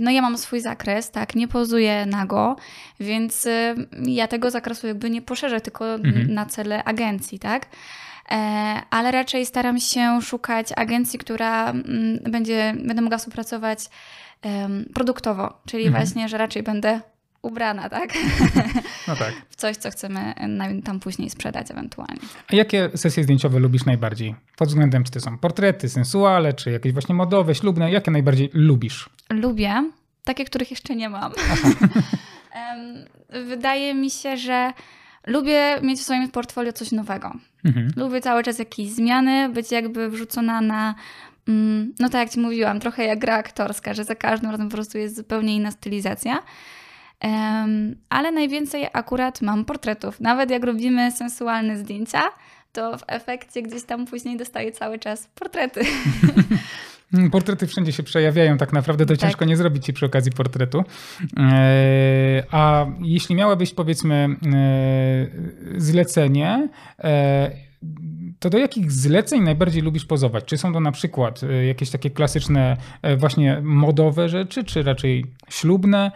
no 0.00 0.10
ja 0.10 0.22
mam 0.22 0.38
swój 0.38 0.60
zakres, 0.60 1.10
tak, 1.10 1.34
nie 1.34 1.48
pozuję 1.48 2.06
nago, 2.06 2.56
więc 3.00 3.46
y, 3.46 3.74
ja 4.02 4.28
tego 4.28 4.50
zakresu 4.50 4.86
jakby 4.86 5.10
nie 5.10 5.22
poszerzę, 5.22 5.60
tylko 5.60 5.94
Mhm. 5.94 6.34
na 6.34 6.46
cele 6.46 6.84
agencji, 6.84 7.38
tak. 7.38 7.66
E, 8.30 8.36
ale 8.90 9.10
raczej 9.10 9.46
staram 9.46 9.80
się 9.80 10.22
szukać 10.22 10.66
agencji, 10.76 11.18
która 11.18 11.70
mm, 11.70 12.18
będzie, 12.30 12.74
będę 12.84 13.02
mogła 13.02 13.18
współpracować 13.18 13.78
produktowo, 14.94 15.58
czyli 15.66 15.86
Mhm. 15.86 16.04
właśnie, 16.04 16.28
że 16.28 16.38
raczej 16.38 16.62
będę 16.62 17.00
ubrana, 17.46 17.88
tak, 17.88 18.12
No 19.08 19.16
tak. 19.16 19.32
w 19.50 19.56
coś, 19.56 19.76
co 19.76 19.90
chcemy 19.90 20.34
na- 20.48 20.82
tam 20.84 21.00
później 21.00 21.30
sprzedać 21.30 21.70
ewentualnie. 21.70 22.20
A 22.52 22.56
jakie 22.56 22.90
sesje 22.94 23.22
zdjęciowe 23.24 23.58
lubisz 23.58 23.84
najbardziej? 23.84 24.34
Pod 24.56 24.68
względem, 24.68 25.04
czy 25.04 25.10
to 25.10 25.20
są 25.20 25.38
portrety, 25.38 25.88
sensuale, 25.88 26.52
czy 26.52 26.70
jakieś 26.70 26.92
właśnie 26.92 27.14
modowe, 27.14 27.54
ślubne? 27.54 27.90
Jakie 27.90 28.10
najbardziej 28.10 28.50
lubisz? 28.52 29.10
Lubię, 29.30 29.90
takie, 30.24 30.44
których 30.44 30.70
jeszcze 30.70 30.96
nie 30.96 31.08
mam. 31.08 31.32
Wydaje 33.48 33.94
mi 33.94 34.10
się, 34.10 34.36
że 34.36 34.72
lubię 35.26 35.78
mieć 35.82 36.00
w 36.00 36.02
swoim 36.02 36.30
portfolio 36.30 36.72
coś 36.72 36.92
nowego. 36.92 37.32
Mhm. 37.64 37.90
Lubię 37.96 38.20
cały 38.20 38.42
czas 38.42 38.58
jakieś 38.58 38.88
zmiany, 38.90 39.48
być 39.48 39.72
jakby 39.72 40.10
wrzucona 40.10 40.60
na. 40.60 40.94
mm, 41.48 41.94
No 42.00 42.08
tak 42.08 42.20
jak 42.20 42.30
ci 42.30 42.40
mówiłam, 42.40 42.80
trochę 42.80 43.04
jak 43.04 43.18
gra 43.18 43.34
aktorska, 43.36 43.94
że 43.94 44.04
za 44.04 44.14
każdym 44.14 44.50
razem 44.50 44.68
po 44.68 44.74
prostu 44.74 44.98
jest 44.98 45.16
zupełnie 45.16 45.56
inna 45.56 45.70
stylizacja. 45.70 46.42
Ale 48.08 48.32
najwięcej 48.32 48.86
akurat 48.92 49.42
mam 49.42 49.64
portretów. 49.64 50.20
Nawet 50.20 50.50
jak 50.50 50.64
robimy 50.64 51.12
sensualne 51.12 51.76
zdjęcia, 51.78 52.22
to 52.72 52.98
w 52.98 53.02
efekcie 53.06 53.62
gdzieś 53.62 53.82
tam 53.82 54.06
później 54.06 54.36
dostaję 54.36 54.72
cały 54.72 54.98
czas 54.98 55.28
portrety. 55.34 55.80
Portrety 57.32 57.66
wszędzie 57.66 57.92
się 57.92 58.02
przejawiają, 58.02 58.56
tak 58.56 58.72
naprawdę 58.72 59.06
to 59.06 59.14
Tak. 59.14 59.20
ciężko 59.20 59.44
nie 59.44 59.56
zrobić 59.56 59.84
ci 59.84 59.92
przy 59.92 60.06
okazji 60.06 60.32
portretu. 60.32 60.84
E, 61.38 62.42
A 62.50 62.86
jeśli 63.00 63.34
miałabyś 63.34 63.74
powiedzmy 63.74 64.14
e, 64.54 65.80
zlecenie, 65.80 66.68
e, 66.98 67.50
to 68.38 68.50
do 68.50 68.58
jakich 68.58 68.92
zleceń 68.92 69.42
najbardziej 69.42 69.82
lubisz 69.82 70.04
pozować? 70.04 70.44
Czy 70.44 70.58
są 70.58 70.72
to 70.72 70.80
na 70.80 70.92
przykład 70.92 71.40
jakieś 71.66 71.90
takie 71.90 72.10
klasyczne, 72.10 72.76
właśnie 73.16 73.60
modowe 73.62 74.28
rzeczy, 74.28 74.64
czy 74.64 74.82
raczej 74.82 75.26
ślubne? 75.48 76.12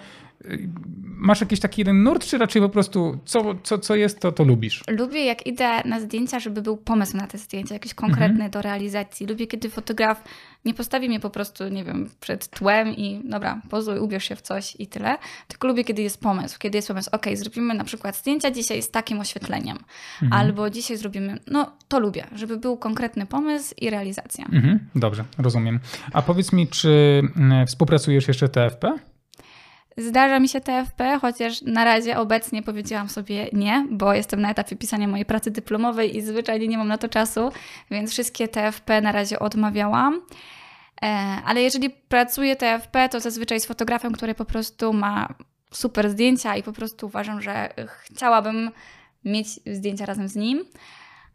Masz 1.05 1.41
jakiś 1.41 1.61
taki 1.61 1.81
jeden 1.81 2.03
nurt, 2.03 2.27
czy 2.27 2.39
raczej 2.39 2.63
po 2.63 2.69
prostu 2.69 3.19
co, 3.25 3.55
co, 3.63 3.79
co 3.79 3.95
jest, 3.95 4.21
to, 4.21 4.33
to 4.33 4.45
lubisz? 4.45 4.85
Lubię, 4.89 5.25
jak 5.25 5.47
idę 5.47 5.83
na 5.85 6.01
zdjęcia, 6.01 6.41
żeby 6.41 6.63
był 6.63 6.77
pomysł 6.77 7.17
na 7.17 7.27
te 7.27 7.39
zdjęcia, 7.39 7.75
jakiś 7.75 7.95
konkretny 7.95 8.45
mhm. 8.45 8.51
do 8.51 8.63
realizacji. 8.63 9.27
Lubię, 9.27 9.47
kiedy 9.47 9.71
fotograf 9.71 10.25
nie 10.65 10.75
postawi 10.75 11.09
mnie 11.09 11.21
po 11.21 11.31
prostu, 11.31 11.69
nie 11.69 11.85
wiem, 11.85 12.09
przed 12.21 12.49
tłem 12.49 12.89
i 12.89 13.23
dobra, 13.25 13.63
pozuj, 13.71 13.99
ubierz 13.99 14.25
się 14.25 14.37
w 14.37 14.43
coś 14.43 14.77
i 14.79 14.87
tyle. 14.87 15.19
Tylko 15.49 15.69
lubię, 15.69 15.85
kiedy 15.85 16.03
jest 16.03 16.21
pomysł. 16.21 16.59
Kiedy 16.59 16.79
jest 16.79 16.89
pomysł, 16.89 17.11
ok, 17.13 17.27
zrobimy 17.35 17.75
na 17.75 17.85
przykład 17.85 18.17
zdjęcia 18.17 18.51
dzisiaj 18.51 18.83
z 18.83 18.91
takim 18.91 19.21
oświetleniem. 19.21 19.79
Mhm. 20.23 20.41
Albo 20.41 20.71
dzisiaj 20.71 20.97
zrobimy, 20.97 21.39
no 21.47 21.73
to 21.89 22.01
lubię, 22.01 22.27
żeby 22.35 22.57
był 22.57 22.77
konkretny 22.77 23.27
pomysł 23.27 23.75
i 23.81 23.91
realizacja. 23.91 24.45
Mhm. 24.45 24.79
Dobrze, 24.95 25.25
rozumiem. 25.39 25.81
A 26.13 26.23
powiedz 26.23 26.53
mi, 26.53 26.69
czy 26.69 27.23
mm, 27.37 27.67
współpracujesz 27.67 28.29
jeszcze 28.29 28.49
TFP? 28.49 28.99
Zdarza 30.09 30.41
mi 30.41 30.49
się 30.49 30.61
TFP, 30.61 31.19
chociaż 31.21 31.63
na 31.63 31.85
razie 31.85 32.19
obecnie 32.19 32.63
powiedziałam 32.63 33.09
sobie 33.09 33.49
nie, 33.53 33.87
bo 33.91 34.15
jestem 34.15 34.41
na 34.41 34.51
etapie 34.51 34.77
pisania 34.77 35.09
mojej 35.09 35.27
pracy 35.27 35.51
dyplomowej 35.51 36.17
i 36.17 36.23
zwyczajnie 36.23 36.69
nie 36.69 36.79
mam 36.79 36.89
na 36.89 36.99
to 36.99 37.09
czasu, 37.09 37.53
więc 37.91 38.11
wszystkie 38.11 38.49
TFP 38.49 39.01
na 39.01 39.13
razie 39.13 39.39
odmawiałam. 39.39 40.21
E, 41.03 41.07
ale 41.45 41.63
jeżeli 41.63 41.91
pracuję 41.91 42.57
TFP, 42.57 43.09
to 43.09 43.21
zazwyczaj 43.21 43.61
z 43.61 43.67
fotografem, 43.67 44.13
który 44.13 44.35
po 44.35 44.45
prostu 44.45 44.93
ma 44.93 45.35
super 45.71 46.11
zdjęcia 46.11 46.57
i 46.57 46.63
po 46.63 46.73
prostu 46.73 47.07
uważam, 47.07 47.43
że 47.43 47.69
chciałabym 48.03 48.71
mieć 49.25 49.49
zdjęcia 49.67 50.07
razem 50.07 50.29
z 50.29 50.37
nim, 50.37 50.65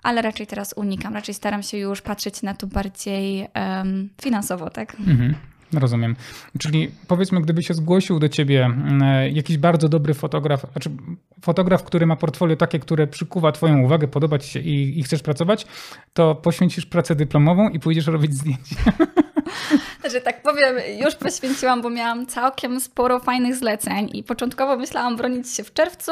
ale 0.04 0.22
raczej 0.22 0.48
teraz 0.48 0.74
unikam. 0.74 1.14
Raczej 1.14 1.36
staram 1.36 1.64
się 1.64 1.78
już 1.78 2.02
patrzeć 2.02 2.42
na 2.42 2.54
to 2.54 2.68
bardziej 2.68 3.48
um, 3.56 4.10
finansowo, 4.22 4.70
tak? 4.70 4.96
Mhm. 5.00 5.36
Rozumiem. 5.78 6.16
Czyli 6.60 6.92
powiedzmy, 7.08 7.42
gdyby 7.42 7.64
się 7.64 7.74
zgłosił 7.74 8.20
do 8.20 8.30
ciebie 8.30 8.66
mm, 8.66 9.36
jakiś 9.36 9.58
bardzo 9.58 9.90
dobry 9.90 10.14
fotograf, 10.14 10.66
znaczy 10.72 10.90
fotograf, 11.42 11.84
który 11.84 12.06
ma 12.06 12.16
portfolio 12.16 12.56
takie, 12.56 12.80
które 12.80 13.08
przykuwa 13.08 13.52
twoją 13.52 13.82
uwagę, 13.82 14.08
podoba 14.08 14.40
ci 14.40 14.50
się 14.50 14.60
i, 14.60 15.00
i 15.00 15.04
chcesz 15.04 15.22
pracować, 15.22 15.66
to 16.14 16.36
poświęcisz 16.36 16.86
pracę 16.86 17.16
dyplomową 17.16 17.70
i 17.70 17.80
pójdziesz 17.80 18.08
robić 18.08 18.34
zdjęcia. 18.34 18.76
Że 20.12 20.22
tak 20.28 20.42
powiem, 20.42 20.76
już 21.06 21.16
poświęciłam, 21.16 21.82
bo 21.82 21.90
miałam 21.90 22.26
całkiem 22.26 22.80
sporo 22.80 23.20
fajnych 23.20 23.56
zleceń 23.56 24.10
i 24.14 24.24
początkowo 24.24 24.78
myślałam 24.78 25.16
bronić 25.16 25.54
się 25.54 25.64
w 25.64 25.74
czerwcu, 25.74 26.12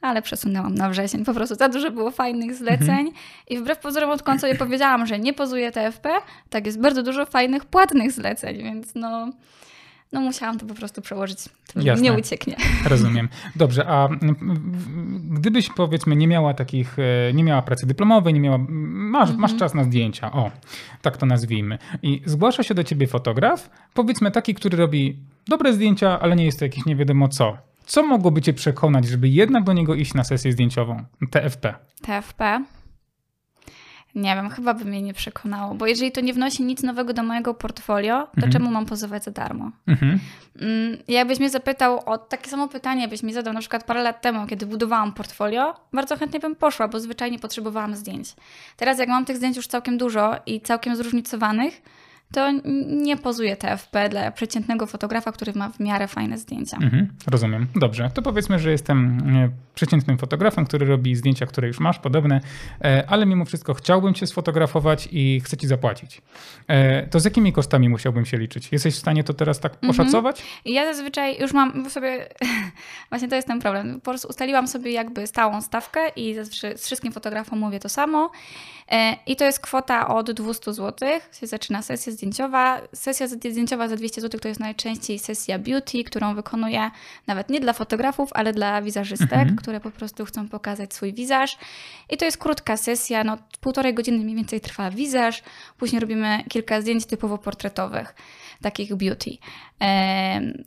ale 0.00 0.22
przesunęłam 0.22 0.74
na 0.74 0.90
wrzesień. 0.90 1.24
Po 1.24 1.34
prostu 1.34 1.54
za 1.54 1.68
dużo 1.68 1.90
było 1.90 2.10
fajnych 2.10 2.54
zleceń 2.54 3.06
mhm. 3.06 3.12
i 3.48 3.58
wbrew 3.58 3.78
pozorom, 3.78 4.10
odkąd 4.10 4.40
sobie 4.40 4.54
powiedziałam, 4.54 5.06
że 5.06 5.18
nie 5.18 5.34
pozuję 5.34 5.72
TFP, 5.72 6.10
tak 6.50 6.66
jest 6.66 6.80
bardzo 6.80 7.02
dużo 7.02 7.26
fajnych 7.26 7.64
płatnych 7.64 8.12
zleceń, 8.12 8.62
więc 8.62 8.94
no 8.94 9.30
no 10.12 10.20
musiałam 10.20 10.58
to 10.58 10.66
po 10.66 10.74
prostu 10.74 11.02
przełożyć. 11.02 11.38
Jasne. 11.76 12.04
nie 12.04 12.12
ucieknie. 12.12 12.56
Rozumiem. 12.84 13.28
Dobrze, 13.56 13.86
a 13.86 14.08
gdybyś 15.30 15.70
powiedzmy 15.70 16.16
nie 16.16 16.28
miała 16.28 16.54
takich, 16.54 16.96
e, 16.98 17.32
nie 17.32 17.44
miała 17.44 17.62
pracy 17.62 17.86
dyplomowej, 17.86 18.34
nie 18.34 18.40
miała, 18.40 18.58
masz, 18.68 19.28
masz 19.28 19.52
mhm. 19.52 19.58
czas 19.58 19.74
na 19.74 19.84
zdjęcia, 19.84 20.32
o, 20.32 20.50
tak 21.02 21.16
to 21.16 21.26
nazwijmy. 21.26 21.78
I 22.02 22.22
zgłasza 22.24 22.62
się 22.62 22.74
do 22.74 22.84
ciebie 22.84 23.06
fotograf, 23.06 23.70
powiedzmy 23.94 24.30
taki, 24.30 24.54
który 24.54 24.78
robi 24.78 25.16
dobre 25.48 25.72
zdjęcia, 25.72 26.20
ale 26.20 26.36
nie 26.36 26.44
jest 26.44 26.58
to 26.58 26.64
jakiś 26.64 26.86
nie 26.86 26.96
wiadomo 26.96 27.28
co. 27.28 27.58
Co 27.86 28.02
mogłoby 28.02 28.42
cię 28.42 28.52
przekonać, 28.52 29.06
żeby 29.06 29.28
jednak 29.28 29.64
do 29.64 29.72
niego 29.72 29.94
iść 29.94 30.14
na 30.14 30.24
sesję 30.24 30.52
zdjęciową? 30.52 31.04
TFP. 31.30 31.74
TFP? 32.02 32.64
Nie 34.16 34.34
wiem, 34.34 34.50
chyba 34.50 34.74
by 34.74 34.84
mnie 34.84 35.02
nie 35.02 35.14
przekonało, 35.14 35.74
bo 35.74 35.86
jeżeli 35.86 36.12
to 36.12 36.20
nie 36.20 36.32
wnosi 36.32 36.62
nic 36.62 36.82
nowego 36.82 37.12
do 37.12 37.22
mojego 37.22 37.54
portfolio, 37.54 38.22
to 38.26 38.32
mhm. 38.36 38.52
czemu 38.52 38.70
mam 38.70 38.86
pozować 38.86 39.24
za 39.24 39.30
darmo? 39.30 39.70
Mhm. 39.86 40.18
Mm, 40.60 40.96
jakbyś 41.08 41.38
mnie 41.38 41.50
zapytał 41.50 42.02
o 42.06 42.18
takie 42.18 42.50
samo 42.50 42.68
pytanie, 42.68 43.08
byś 43.08 43.22
mi 43.22 43.32
zadał 43.32 43.54
na 43.54 43.60
przykład 43.60 43.84
parę 43.84 44.02
lat 44.02 44.22
temu, 44.22 44.46
kiedy 44.46 44.66
budowałam 44.66 45.12
portfolio, 45.12 45.74
bardzo 45.92 46.16
chętnie 46.16 46.40
bym 46.40 46.56
poszła, 46.56 46.88
bo 46.88 47.00
zwyczajnie 47.00 47.38
potrzebowałam 47.38 47.94
zdjęć. 47.94 48.34
Teraz 48.76 48.98
jak 48.98 49.08
mam 49.08 49.24
tych 49.24 49.36
zdjęć 49.36 49.56
już 49.56 49.66
całkiem 49.66 49.98
dużo 49.98 50.34
i 50.46 50.60
całkiem 50.60 50.96
zróżnicowanych, 50.96 51.82
to 52.32 52.50
nie 52.86 53.16
pozuje 53.16 53.56
TFP 53.56 54.08
dla 54.08 54.30
przeciętnego 54.30 54.86
fotografa, 54.86 55.32
który 55.32 55.52
ma 55.52 55.68
w 55.68 55.80
miarę 55.80 56.08
fajne 56.08 56.38
zdjęcia. 56.38 56.76
Mhm, 56.82 57.08
rozumiem. 57.26 57.66
Dobrze, 57.76 58.10
to 58.14 58.22
powiedzmy, 58.22 58.58
że 58.58 58.70
jestem 58.70 59.18
e, 59.36 59.50
przeciętnym 59.74 60.18
fotografem, 60.18 60.64
który 60.64 60.86
robi 60.86 61.16
zdjęcia, 61.16 61.46
które 61.46 61.68
już 61.68 61.80
masz, 61.80 61.98
podobne, 61.98 62.40
e, 62.84 63.04
ale 63.08 63.26
mimo 63.26 63.44
wszystko 63.44 63.74
chciałbym 63.74 64.14
cię 64.14 64.26
sfotografować 64.26 65.08
i 65.12 65.40
chcę 65.44 65.56
ci 65.56 65.66
zapłacić. 65.66 66.22
E, 66.68 67.06
to 67.06 67.20
z 67.20 67.24
jakimi 67.24 67.52
kosztami 67.52 67.88
musiałbym 67.88 68.26
się 68.26 68.38
liczyć? 68.38 68.72
Jesteś 68.72 68.94
w 68.94 68.98
stanie 68.98 69.24
to 69.24 69.34
teraz 69.34 69.60
tak 69.60 69.74
mhm. 69.74 69.90
oszacować? 69.90 70.42
Ja 70.64 70.84
zazwyczaj 70.84 71.38
już 71.40 71.52
mam 71.52 71.90
sobie, 71.90 72.28
właśnie 73.10 73.28
to 73.28 73.36
jest 73.36 73.48
ten 73.48 73.60
problem, 73.60 73.94
po 73.94 74.10
prostu 74.10 74.28
ustaliłam 74.28 74.68
sobie 74.68 74.92
jakby 74.92 75.26
stałą 75.26 75.62
stawkę 75.62 76.08
i 76.16 76.34
z 76.74 76.84
wszystkim 76.84 77.12
fotografom 77.12 77.58
mówię 77.58 77.80
to 77.80 77.88
samo 77.88 78.30
i 79.26 79.36
to 79.36 79.44
jest 79.44 79.60
kwota 79.60 80.08
od 80.08 80.30
200 80.30 80.72
zł, 80.72 81.08
się 81.40 81.46
zaczyna 81.46 81.82
sesja 81.82 82.12
zdjęciowa. 82.16 82.80
Sesja 82.94 83.26
zdjęciowa 83.28 83.88
za 83.88 83.96
200 83.96 84.20
zł 84.20 84.40
to 84.40 84.48
jest 84.48 84.60
najczęściej 84.60 85.18
sesja 85.18 85.58
beauty, 85.58 86.04
którą 86.04 86.34
wykonuję 86.34 86.90
nawet 87.26 87.50
nie 87.50 87.60
dla 87.60 87.72
fotografów, 87.72 88.30
ale 88.32 88.52
dla 88.52 88.82
wizerzystek, 88.82 89.32
mhm. 89.32 89.56
które 89.56 89.80
po 89.80 89.90
prostu 89.90 90.24
chcą 90.24 90.48
pokazać 90.48 90.94
swój 90.94 91.12
wizaż. 91.12 91.58
I 92.10 92.16
to 92.16 92.24
jest 92.24 92.38
krótka 92.38 92.76
sesja, 92.76 93.24
no 93.24 93.38
półtorej 93.60 93.94
godziny 93.94 94.18
mniej 94.18 94.36
więcej 94.36 94.60
trwa 94.60 94.90
wizaż, 94.90 95.42
później 95.78 96.00
robimy 96.00 96.44
kilka 96.48 96.80
zdjęć 96.80 97.06
typowo 97.06 97.38
portretowych 97.38 98.14
takich 98.62 98.94
beauty. 98.94 99.30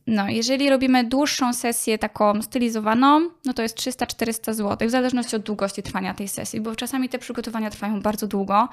No, 0.07 0.29
jeżeli 0.29 0.69
robimy 0.69 1.03
dłuższą 1.03 1.53
sesję 1.53 1.97
taką 1.97 2.41
stylizowaną, 2.41 3.29
no 3.45 3.53
to 3.53 3.61
jest 3.61 3.77
300-400 3.77 4.53
zł, 4.53 4.87
w 4.87 4.91
zależności 4.91 5.35
od 5.35 5.41
długości 5.41 5.83
trwania 5.83 6.13
tej 6.13 6.27
sesji, 6.27 6.61
bo 6.61 6.75
czasami 6.75 7.09
te 7.09 7.19
przygotowania 7.19 7.69
trwają 7.69 8.01
bardzo 8.01 8.27
długo, 8.27 8.69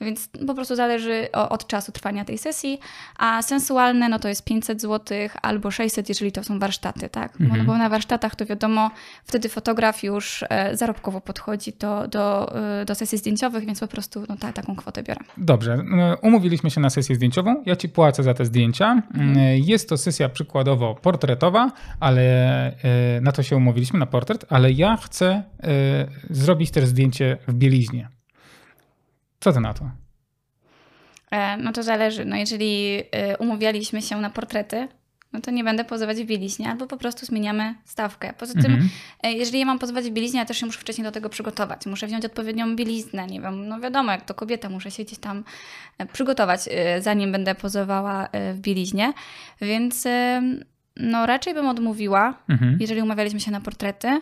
więc 0.00 0.28
po 0.46 0.54
prostu 0.54 0.76
zależy 0.76 1.28
od 1.32 1.66
czasu 1.66 1.92
trwania 1.92 2.24
tej 2.24 2.38
sesji, 2.38 2.78
a 3.18 3.42
sensualne 3.42 4.08
no 4.08 4.18
to 4.18 4.28
jest 4.28 4.44
500 4.44 4.80
zł 4.82 5.18
albo 5.42 5.70
600, 5.70 6.08
jeżeli 6.08 6.32
to 6.32 6.44
są 6.44 6.58
warsztaty, 6.58 7.08
tak? 7.08 7.40
Mhm. 7.40 7.66
Bo, 7.66 7.78
na 7.78 7.88
warsztatach 7.88 8.34
to 8.34 8.46
wiadomo, 8.46 8.90
wtedy 9.24 9.48
fotograf 9.48 10.02
już 10.02 10.44
e, 10.48 10.76
zarobkowo 10.76 11.20
podchodzi 11.20 11.72
do, 11.80 12.08
do, 12.08 12.56
e, 12.80 12.84
do 12.84 12.94
sesji 12.94 13.18
zdjęciowych, 13.18 13.66
więc 13.66 13.80
po 13.80 13.88
prostu 13.88 14.24
no, 14.28 14.36
ta, 14.36 14.52
taką 14.52 14.76
kwotę 14.76 15.02
biorę. 15.02 15.20
Dobrze, 15.36 15.78
no, 15.84 16.16
umówiliśmy 16.22 16.70
się 16.70 16.80
na 16.80 16.90
sesję 16.90 17.14
zdjęciową, 17.14 17.62
ja 17.66 17.76
Ci 17.76 17.88
płacę 17.88 18.22
za 18.22 18.34
te 18.34 18.44
zdjęcia. 18.44 19.02
Mhm. 19.14 19.36
E, 19.76 19.78
jest 19.78 19.88
to 19.88 19.96
sesja 19.96 20.28
przykładowo 20.28 20.94
portretowa, 20.94 21.72
ale 22.00 22.76
na 23.20 23.32
to 23.32 23.42
się 23.42 23.56
umówiliśmy, 23.56 23.98
na 23.98 24.06
portret, 24.06 24.44
ale 24.48 24.72
ja 24.72 24.96
chcę 24.96 25.42
zrobić 26.30 26.70
też 26.70 26.86
zdjęcie 26.86 27.36
w 27.48 27.54
bieliźnie. 27.54 28.08
Co 29.40 29.52
ty 29.52 29.60
na 29.60 29.74
to? 29.74 29.90
E, 31.30 31.56
no 31.56 31.72
to 31.72 31.82
zależy. 31.82 32.24
No 32.24 32.36
jeżeli 32.36 33.02
e, 33.12 33.36
umawialiśmy 33.38 34.02
się 34.02 34.16
na 34.16 34.30
portrety, 34.30 34.88
no 35.36 35.42
to 35.42 35.50
nie 35.50 35.64
będę 35.64 35.84
pozować 35.84 36.16
w 36.16 36.26
bieliźnie, 36.26 36.68
albo 36.68 36.86
po 36.86 36.96
prostu 36.96 37.26
zmieniamy 37.26 37.74
stawkę. 37.84 38.34
Poza 38.38 38.52
tym, 38.52 38.72
mhm. 38.72 38.88
E, 39.22 39.32
jeżeli 39.32 39.58
ja 39.58 39.66
mam 39.66 39.78
pozować 39.78 40.04
w 40.04 40.10
bieliźnie, 40.10 40.38
ja 40.38 40.46
też 40.46 40.58
się 40.58 40.66
muszę 40.66 40.80
wcześniej 40.80 41.04
do 41.04 41.12
tego 41.12 41.28
przygotować. 41.28 41.86
Muszę 41.86 42.06
wziąć 42.06 42.24
odpowiednią 42.24 42.76
bieliznę, 42.76 43.26
nie 43.26 43.40
wiem, 43.40 43.68
no 43.68 43.80
wiadomo, 43.80 44.12
jak 44.12 44.24
to 44.24 44.34
kobieta, 44.34 44.68
muszę 44.68 44.90
się 44.90 45.04
gdzieś 45.04 45.18
tam 45.18 45.44
przygotować, 46.12 46.60
zanim 47.00 47.32
będę 47.32 47.54
pozowała 47.54 48.28
w 48.54 48.58
bieliźnie. 48.60 49.12
Więc 49.60 50.04
no 50.96 51.26
raczej 51.26 51.54
bym 51.54 51.68
odmówiła, 51.68 52.34
mhm. 52.48 52.76
jeżeli 52.80 53.02
umawialiśmy 53.02 53.40
się 53.40 53.50
na 53.50 53.60
portrety. 53.60 54.20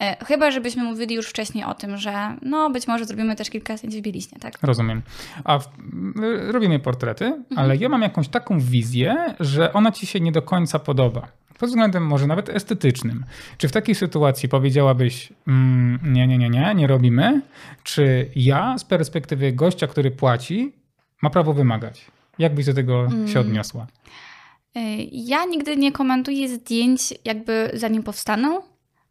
E, 0.00 0.24
chyba, 0.24 0.50
żebyśmy 0.50 0.84
mówili 0.84 1.14
już 1.14 1.28
wcześniej 1.28 1.64
o 1.64 1.74
tym, 1.74 1.96
że 1.96 2.36
no 2.42 2.70
być 2.70 2.86
może 2.86 3.04
zrobimy 3.04 3.36
też 3.36 3.50
kilka 3.50 3.76
zdjęć 3.76 3.96
w 3.96 4.00
bieliźnie, 4.00 4.38
tak? 4.38 4.54
Rozumiem. 4.62 5.02
A 5.44 5.58
w, 5.58 5.68
robimy 6.48 6.78
portrety, 6.78 7.24
mhm. 7.24 7.44
ale 7.56 7.76
ja 7.76 7.88
mam 7.88 8.02
jakąś 8.02 8.28
taką 8.28 8.60
wizję, 8.60 9.34
że 9.40 9.72
ona 9.72 9.92
ci 9.92 10.06
się 10.06 10.20
nie 10.20 10.32
do 10.32 10.42
końca 10.42 10.78
podoba. 10.78 11.28
Pod 11.58 11.68
względem 11.68 12.06
może 12.06 12.26
nawet 12.26 12.48
estetycznym. 12.48 13.24
Czy 13.58 13.68
w 13.68 13.72
takiej 13.72 13.94
sytuacji 13.94 14.48
powiedziałabyś, 14.48 15.32
mm, 15.48 15.98
nie, 16.04 16.26
nie, 16.26 16.38
nie, 16.38 16.50
nie, 16.50 16.74
nie 16.74 16.86
robimy? 16.86 17.42
Czy 17.82 18.30
ja 18.36 18.78
z 18.78 18.84
perspektywy 18.84 19.52
gościa, 19.52 19.86
który 19.86 20.10
płaci, 20.10 20.72
ma 21.22 21.30
prawo 21.30 21.54
wymagać? 21.54 22.04
Jak 22.38 22.54
byś 22.54 22.66
do 22.66 22.74
tego 22.74 23.04
mm. 23.04 23.28
się 23.28 23.40
odniosła? 23.40 23.86
E, 24.74 24.80
ja 25.02 25.44
nigdy 25.44 25.76
nie 25.76 25.92
komentuję 25.92 26.48
zdjęć, 26.48 27.14
jakby 27.24 27.70
zanim 27.74 28.02
powstaną 28.02 28.62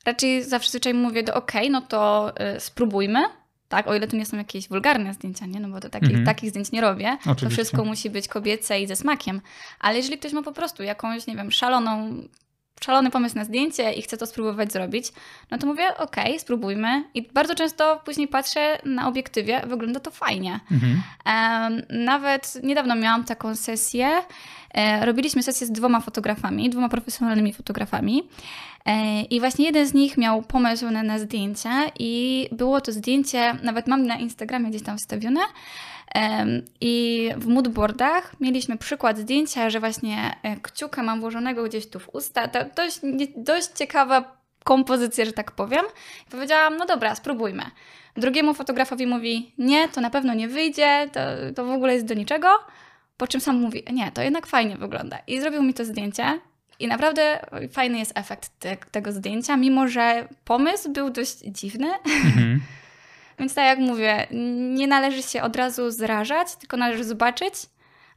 raczej 0.06 0.44
zawsze 0.44 0.70
zwyczaj 0.70 0.94
mówię 0.94 1.24
do 1.24 1.34
ok, 1.34 1.52
no 1.70 1.82
to 1.82 2.34
y, 2.56 2.60
spróbujmy, 2.60 3.20
tak, 3.70 3.88
o 3.88 3.96
ile 3.96 4.08
to 4.08 4.18
nie 4.18 4.26
są 4.26 4.38
jakieś 4.38 4.70
wulgarne 4.70 5.14
zdjęcia, 5.14 5.46
nie? 5.46 5.60
no 5.60 5.70
bo 5.70 5.80
to 5.80 5.90
takich, 5.90 6.10
mhm. 6.10 6.26
takich 6.26 6.50
zdjęć 6.50 6.72
nie 6.72 6.82
robię, 6.82 7.18
Oczywiście. 7.20 7.46
to 7.46 7.50
wszystko 7.50 7.86
musi 7.86 8.10
być 8.10 8.28
kobiece 8.28 8.82
i 8.82 8.88
ze 8.88 8.96
smakiem, 8.96 9.42
ale 9.80 9.98
jeżeli 9.98 10.18
ktoś 10.18 10.34
ma 10.34 10.44
po 10.44 10.52
prostu 10.52 10.84
jakąś, 10.84 11.28
nie 11.28 11.36
wiem, 11.36 11.52
szaloną 11.52 12.22
szalony 12.84 13.12
pomysł 13.12 13.36
na 13.36 13.46
zdjęcie 13.46 13.94
i 13.94 14.02
chcę 14.02 14.18
to 14.18 14.26
spróbować 14.26 14.74
zrobić, 14.74 15.12
no 15.52 15.58
to 15.58 15.68
mówię, 15.68 15.98
okej, 15.98 16.26
okay, 16.26 16.40
spróbujmy. 16.40 17.04
I 17.14 17.22
bardzo 17.34 17.56
często 17.56 18.02
później 18.06 18.28
patrzę 18.28 18.80
na 18.86 19.08
obiektywie, 19.08 19.62
wygląda 19.68 20.00
to 20.00 20.12
fajnie. 20.12 20.60
Mhm. 20.72 21.02
nawet 21.90 22.64
niedawno 22.64 22.96
miałam 22.96 23.24
taką 23.24 23.56
sesję, 23.56 24.22
e, 24.74 25.06
robiliśmy 25.06 25.44
sesję 25.44 25.68
z 25.68 25.72
dwoma 25.72 26.00
fotografami, 26.00 26.70
dwoma 26.70 26.90
profesjonalnymi 26.90 27.54
fotografami. 27.54 28.24
E, 28.86 29.22
I 29.22 29.40
właśnie 29.40 29.66
jeden 29.66 29.88
z 29.88 29.94
nich 29.94 30.18
miał 30.18 30.42
pomysł 30.42 30.90
na, 30.90 31.04
na 31.04 31.20
zdjęcie 31.20 31.70
i 32.00 32.48
było 32.52 32.82
to 32.82 32.92
zdjęcie, 32.92 33.58
nawet 33.64 33.88
mam 33.88 34.06
na 34.06 34.18
Instagramie 34.18 34.70
gdzieś 34.70 34.84
tam 34.84 34.98
wstawione, 34.98 35.42
i 36.82 37.30
w 37.38 37.48
moodboardach 37.48 38.36
mieliśmy 38.40 38.78
przykład 38.78 39.18
zdjęcia, 39.18 39.70
że 39.70 39.80
właśnie 39.80 40.36
e, 40.44 40.58
kciuka 40.58 41.04
mam 41.04 41.20
włożonego 41.22 41.64
gdzieś 41.64 41.90
tu 41.90 42.00
w 42.00 42.10
usta. 42.16 42.48
To 42.48 42.60
dość, 42.76 43.00
dość 43.38 43.68
ciekawa 43.76 44.38
kompozycja, 44.64 45.26
że 45.26 45.34
tak 45.34 45.52
powiem. 45.52 45.86
I 46.28 46.32
powiedziałam, 46.32 46.78
no 46.78 46.86
dobra, 46.86 47.16
spróbujmy. 47.16 47.64
Drugiemu 48.18 48.54
fotografowi 48.54 49.08
mówi, 49.08 49.54
nie, 49.58 49.90
to 49.90 50.02
na 50.02 50.10
pewno 50.10 50.34
nie 50.34 50.48
wyjdzie, 50.48 51.10
to, 51.14 51.20
to 51.56 51.66
w 51.66 51.72
ogóle 51.72 51.94
jest 51.94 52.06
do 52.06 52.14
niczego. 52.14 52.48
Po 53.18 53.28
czym 53.28 53.42
sam 53.42 53.56
mówi, 53.56 53.84
nie, 53.94 54.12
to 54.12 54.22
jednak 54.22 54.48
fajnie 54.48 54.78
wygląda. 54.78 55.18
I 55.28 55.42
zrobił 55.42 55.64
mi 55.64 55.74
to 55.74 55.86
zdjęcie. 55.86 56.40
I 56.80 56.88
naprawdę 56.88 57.46
fajny 57.72 58.00
jest 58.00 58.12
efekt 58.16 58.52
te, 58.60 58.78
tego 58.78 59.12
zdjęcia, 59.12 59.58
mimo 59.58 59.88
że 59.88 60.28
pomysł 60.46 60.92
był 60.92 61.10
dość 61.10 61.38
dziwny. 61.38 61.88
Mhm. 62.06 62.62
Więc 63.40 63.54
tak 63.54 63.66
jak 63.66 63.80
mówię, 63.80 64.28
nie 64.76 64.88
należy 64.88 65.24
się 65.24 65.42
od 65.42 65.56
razu 65.56 65.92
zrażać, 65.92 66.56
tylko 66.56 66.78
należy 66.78 67.04
zobaczyć. 67.04 67.54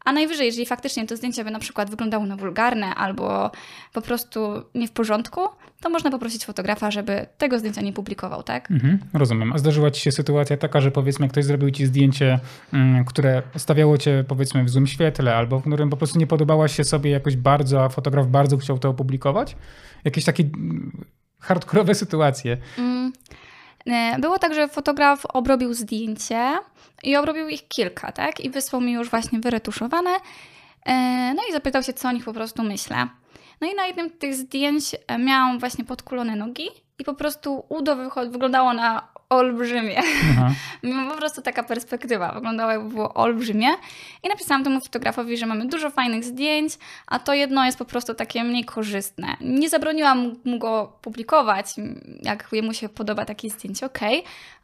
A 0.06 0.12
najwyżej, 0.12 0.46
jeżeli 0.46 0.66
faktycznie 0.66 1.06
to 1.06 1.16
zdjęcie 1.16 1.44
by 1.44 1.50
na 1.50 1.58
przykład 1.58 1.90
wyglądało 1.90 2.26
na 2.26 2.36
wulgarne 2.36 2.86
albo 2.86 3.50
po 3.92 4.02
prostu 4.02 4.62
nie 4.74 4.88
w 4.88 4.90
porządku, 4.90 5.40
to 5.80 5.90
można 5.90 6.10
poprosić 6.10 6.44
fotografa, 6.44 6.90
żeby 6.90 7.26
tego 7.38 7.58
zdjęcia 7.58 7.80
nie 7.80 7.92
publikował, 7.92 8.42
tak? 8.42 8.70
Mhm, 8.70 8.98
rozumiem. 9.12 9.52
A 9.52 9.58
zdarzyła 9.58 9.90
ci 9.90 10.00
się 10.00 10.12
sytuacja 10.12 10.56
taka, 10.56 10.80
że 10.80 10.90
powiedzmy 10.90 11.28
ktoś 11.28 11.44
zrobił 11.44 11.70
ci 11.70 11.86
zdjęcie, 11.86 12.40
mm, 12.72 13.04
które 13.04 13.42
stawiało 13.56 13.98
cię 13.98 14.24
powiedzmy 14.28 14.64
w 14.64 14.70
złym 14.70 14.86
świetle 14.86 15.36
albo 15.36 15.58
w 15.58 15.62
którym 15.62 15.90
po 15.90 15.96
prostu 15.96 16.18
nie 16.18 16.26
podobałaś 16.26 16.76
się 16.76 16.84
sobie 16.84 17.10
jakoś 17.10 17.36
bardzo, 17.36 17.84
a 17.84 17.88
fotograf 17.88 18.26
bardzo 18.26 18.56
chciał 18.56 18.78
to 18.78 18.88
opublikować? 18.88 19.56
Jakieś 20.04 20.24
takie 20.24 20.42
mm, 20.42 21.04
hardkorowe 21.40 21.94
sytuacje? 21.94 22.56
Mm. 22.78 23.12
E, 23.86 24.18
było 24.18 24.38
tak, 24.38 24.54
że 24.54 24.68
fotograf 24.68 25.26
obrobił 25.26 25.74
zdjęcie 25.74 26.58
i 27.02 27.16
obrobił 27.16 27.48
ich 27.48 27.68
kilka, 27.68 28.12
tak? 28.12 28.40
I 28.40 28.50
wysłał 28.50 28.82
mi 28.82 28.92
już 28.92 29.10
właśnie 29.10 29.40
wyretuszowane. 29.40 30.10
E, 30.86 30.92
no 31.34 31.42
i 31.48 31.52
zapytał 31.52 31.82
się, 31.82 31.92
co 31.92 32.08
o 32.08 32.12
nich 32.12 32.24
po 32.24 32.32
prostu 32.32 32.62
myślę. 32.62 33.08
No 33.60 33.70
i 33.70 33.74
na 33.74 33.86
jednym 33.86 34.08
z 34.08 34.18
tych 34.18 34.34
zdjęć 34.34 34.84
miałam 35.18 35.58
właśnie 35.58 35.84
podkulone 35.84 36.36
nogi 36.36 36.68
i 36.98 37.04
po 37.04 37.14
prostu 37.14 37.64
udo 37.68 37.96
wyglądało 38.30 38.72
na 38.72 39.08
olbrzymie. 39.28 40.02
po 41.10 41.16
prostu 41.16 41.42
taka 41.42 41.62
perspektywa 41.62 42.32
wyglądała 42.32 42.72
jakby 42.72 42.88
było 42.88 43.14
olbrzymie. 43.14 43.68
I 44.22 44.28
napisałam 44.28 44.64
temu 44.64 44.80
fotografowi, 44.80 45.36
że 45.36 45.46
mamy 45.46 45.66
dużo 45.66 45.90
fajnych 45.90 46.24
zdjęć, 46.24 46.72
a 47.06 47.18
to 47.18 47.34
jedno 47.34 47.66
jest 47.66 47.78
po 47.78 47.84
prostu 47.84 48.14
takie 48.14 48.44
mniej 48.44 48.64
korzystne. 48.64 49.36
Nie 49.40 49.68
zabroniłam 49.68 50.34
mu 50.44 50.58
go 50.58 50.92
publikować, 51.02 51.66
jak 52.22 52.48
jemu 52.52 52.74
się 52.74 52.88
podoba 52.88 53.24
takie 53.24 53.50
zdjęcie, 53.50 53.86
ok, 53.86 54.00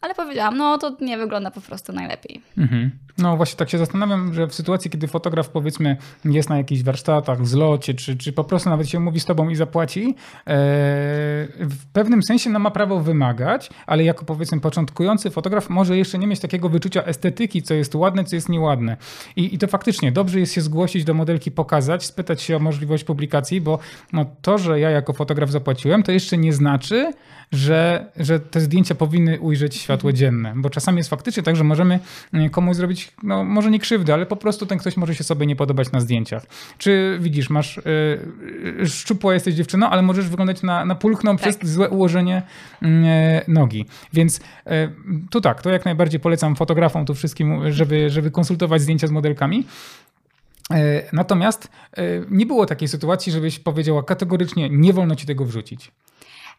ale 0.03 0.15
powiedziałam, 0.15 0.57
no 0.57 0.79
to 0.79 0.97
nie 1.01 1.19
wygląda 1.19 1.51
po 1.51 1.61
prostu 1.61 1.93
najlepiej. 1.93 2.43
Mhm. 2.59 2.91
No 3.19 3.37
właśnie 3.37 3.57
tak 3.57 3.71
się 3.71 3.79
zastanawiam, 3.79 4.35
że 4.35 4.47
w 4.47 4.55
sytuacji, 4.55 4.91
kiedy 4.91 5.09
fotograf 5.09 5.49
powiedzmy 5.49 5.97
jest 6.25 6.49
na 6.49 6.57
jakichś 6.57 6.83
warsztatach, 6.83 7.47
zlocie, 7.47 7.95
czy, 7.95 8.17
czy 8.17 8.33
po 8.33 8.45
prostu 8.45 8.71
nawet 8.71 8.89
się 8.89 8.99
umówi 8.99 9.21
z 9.21 9.25
tobą 9.25 9.49
i 9.49 9.57
zapłaci, 9.57 10.09
e, 10.09 10.15
w 11.59 11.87
pewnym 11.93 12.23
sensie 12.23 12.51
no, 12.51 12.59
ma 12.59 12.71
prawo 12.71 13.01
wymagać, 13.01 13.71
ale 13.87 14.05
jako 14.05 14.25
powiedzmy 14.25 14.61
początkujący 14.61 15.31
fotograf 15.31 15.71
może 15.71 15.97
jeszcze 15.97 16.19
nie 16.19 16.27
mieć 16.27 16.41
takiego 16.41 16.69
wyczucia 16.69 17.05
estetyki, 17.05 17.63
co 17.63 17.75
jest 17.75 17.95
ładne, 17.95 18.25
co 18.25 18.37
jest 18.37 18.49
nieładne. 18.49 18.97
I, 19.37 19.55
i 19.55 19.59
to 19.59 19.67
faktycznie 19.67 20.13
dobrze 20.13 20.41
jest 20.41 20.53
się 20.53 20.61
zgłosić 20.61 21.05
do 21.05 21.15
modelki, 21.15 21.51
pokazać, 21.51 22.07
spytać 22.07 22.43
się 22.43 22.57
o 22.57 22.59
możliwość 22.59 23.05
publikacji, 23.05 23.61
bo 23.61 23.79
no, 24.13 24.27
to, 24.43 24.59
że 24.59 24.81
ja 24.81 24.91
jako 24.91 25.13
fotograf 25.13 25.51
zapłaciłem, 25.51 26.03
to 26.03 26.13
jeszcze 26.13 26.39
nie 26.39 26.53
znaczy, 26.53 27.13
że, 27.53 28.07
że 28.17 28.41
te 28.41 28.61
zdjęcia 28.61 28.95
powinny 28.95 29.41
ujrzeć 29.41 29.77
światło 29.93 30.13
dzienne. 30.13 30.53
Bo 30.57 30.71
czasami 30.71 30.99
jest 30.99 31.11
faktycznie 31.11 31.43
tak, 31.43 31.57
że 31.57 31.65
możemy 31.65 31.99
mm, 32.33 32.51
komuś 32.51 32.77
zrobić, 32.77 33.13
no 33.23 33.45
może 33.45 33.71
nie 33.71 33.79
krzywdę, 33.79 34.15
ale 34.15 34.27
po 34.27 34.37
prostu 34.37 34.67
ten 34.67 34.79
ktoś 34.79 34.97
może 34.97 35.15
się 35.15 35.25
sobie 35.25 35.47
nie 35.47 35.57
podobać 35.57 35.93
na 35.93 36.01
zdjęciach. 36.01 36.47
Czy 36.79 37.19
widzisz, 37.21 37.51
masz 37.51 37.81
yy, 38.79 38.89
szczupła 38.89 39.35
jesteś 39.35 39.55
dziewczyną, 39.55 39.89
ale 39.89 40.03
możesz 40.03 40.29
wyglądać 40.29 40.63
na, 40.63 40.85
na 40.85 40.95
pulchną 40.95 41.37
tak. 41.37 41.41
przez 41.41 41.73
złe 41.73 41.91
ułożenie 41.91 42.43
yy, 42.83 42.89
nogi. 43.49 43.87
Więc 44.13 44.41
yy, 44.67 44.73
tu 45.31 45.41
tak, 45.41 45.63
to 45.63 45.71
jak 45.71 45.85
najbardziej 45.85 46.21
polecam 46.21 46.57
fotografom 46.57 47.07
tu 47.07 47.15
wszystkim, 47.15 47.73
żeby, 47.73 48.11
żeby 48.11 48.31
konsultować 48.31 48.83
zdjęcia 48.83 49.07
z 49.07 49.11
modelkami. 49.11 49.67
Natomiast 51.13 51.69
nie 52.31 52.47
było 52.47 52.67
takiej 52.67 52.89
sytuacji, 52.89 53.33
żebyś 53.33 53.59
powiedziała 53.59 54.03
kategorycznie, 54.03 54.71
nie 54.71 54.93
wolno 54.93 55.17
ci 55.17 55.27
tego 55.27 55.45
wrzucić. 55.45 55.93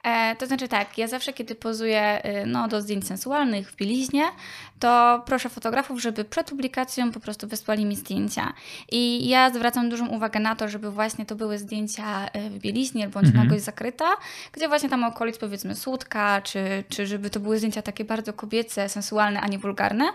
E, 0.04 0.36
to 0.36 0.46
znaczy 0.46 0.68
tak, 0.68 0.98
ja 0.98 1.08
zawsze 1.08 1.34
kiedy 1.34 1.56
pozuję 1.56 2.26
y, 2.26 2.46
no, 2.46 2.68
do 2.68 2.82
zdjęć 2.82 3.08
sensualnych 3.08 3.72
w 3.72 3.76
bieliźnie, 3.76 4.24
to 4.80 5.24
proszę 5.26 5.50
fotografów, 5.50 6.02
żeby 6.02 6.26
przed 6.26 6.50
publikacją 6.50 7.12
po 7.12 7.20
prostu 7.20 7.48
wysłali 7.48 7.86
mi 7.86 7.96
zdjęcia. 7.96 8.54
I 8.92 9.30
ja 9.30 9.50
zwracam 9.50 9.90
dużą 9.90 10.08
uwagę 10.08 10.40
na 10.40 10.56
to, 10.56 10.68
żeby 10.70 10.92
właśnie 10.92 11.26
to 11.26 11.36
były 11.36 11.58
zdjęcia 11.58 12.26
y, 12.26 12.50
w 12.50 12.60
bieliźnie 12.60 13.08
bądź 13.08 13.28
mhm. 13.28 13.48
nagość 13.48 13.64
zakryta, 13.64 14.06
gdzie 14.52 14.68
właśnie 14.68 14.90
tam 14.90 15.04
okolic 15.04 15.38
powiedzmy 15.38 15.76
słódka, 15.76 16.42
czy, 16.42 16.84
czy 16.90 17.08
żeby 17.08 17.30
to 17.30 17.40
były 17.40 17.58
zdjęcia 17.58 17.82
takie 17.82 18.06
bardzo 18.06 18.34
kobiece, 18.34 18.90
sensualne, 18.90 19.42
a 19.42 19.48
nie 19.48 19.58
wulgarne. 19.58 20.06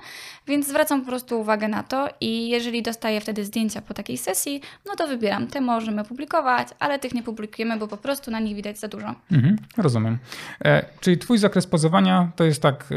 Więc 0.47 0.69
zwracam 0.69 1.01
po 1.01 1.07
prostu 1.07 1.41
uwagę 1.41 1.69
na 1.69 1.83
to 1.83 2.09
i 2.21 2.49
jeżeli 2.49 2.83
dostaję 2.83 3.21
wtedy 3.21 3.45
zdjęcia 3.45 3.83
po 3.83 3.95
takiej 3.95 4.19
sesji, 4.19 4.61
no 4.87 4.97
to 4.97 5.07
wybieram. 5.07 5.47
Te 5.47 5.61
możemy 5.61 6.05
publikować, 6.05 6.69
ale 6.79 6.99
tych 6.99 7.15
nie 7.15 7.23
publikujemy, 7.23 7.77
bo 7.77 7.89
po 7.89 7.97
prostu 7.97 8.31
na 8.31 8.41
nich 8.41 8.57
widać 8.57 8.79
za 8.79 8.89
dużo. 8.89 9.15
Mhm. 9.33 9.57
Rozumiem. 9.79 10.19
E, 10.65 10.85
czyli 11.01 11.19
twój 11.19 11.39
zakres 11.39 11.67
pozowania 11.67 12.33
to 12.37 12.45
jest 12.45 12.63
tak 12.63 12.89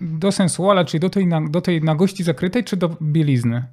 do 0.00 0.32
sensuala, 0.32 0.84
czyli 0.84 1.00
do 1.00 1.10
tej, 1.10 1.28
do 1.50 1.60
tej 1.60 1.82
nagości 1.82 2.24
zakrytej, 2.24 2.64
czy 2.64 2.76
do 2.76 2.96
bielizny? 3.02 3.64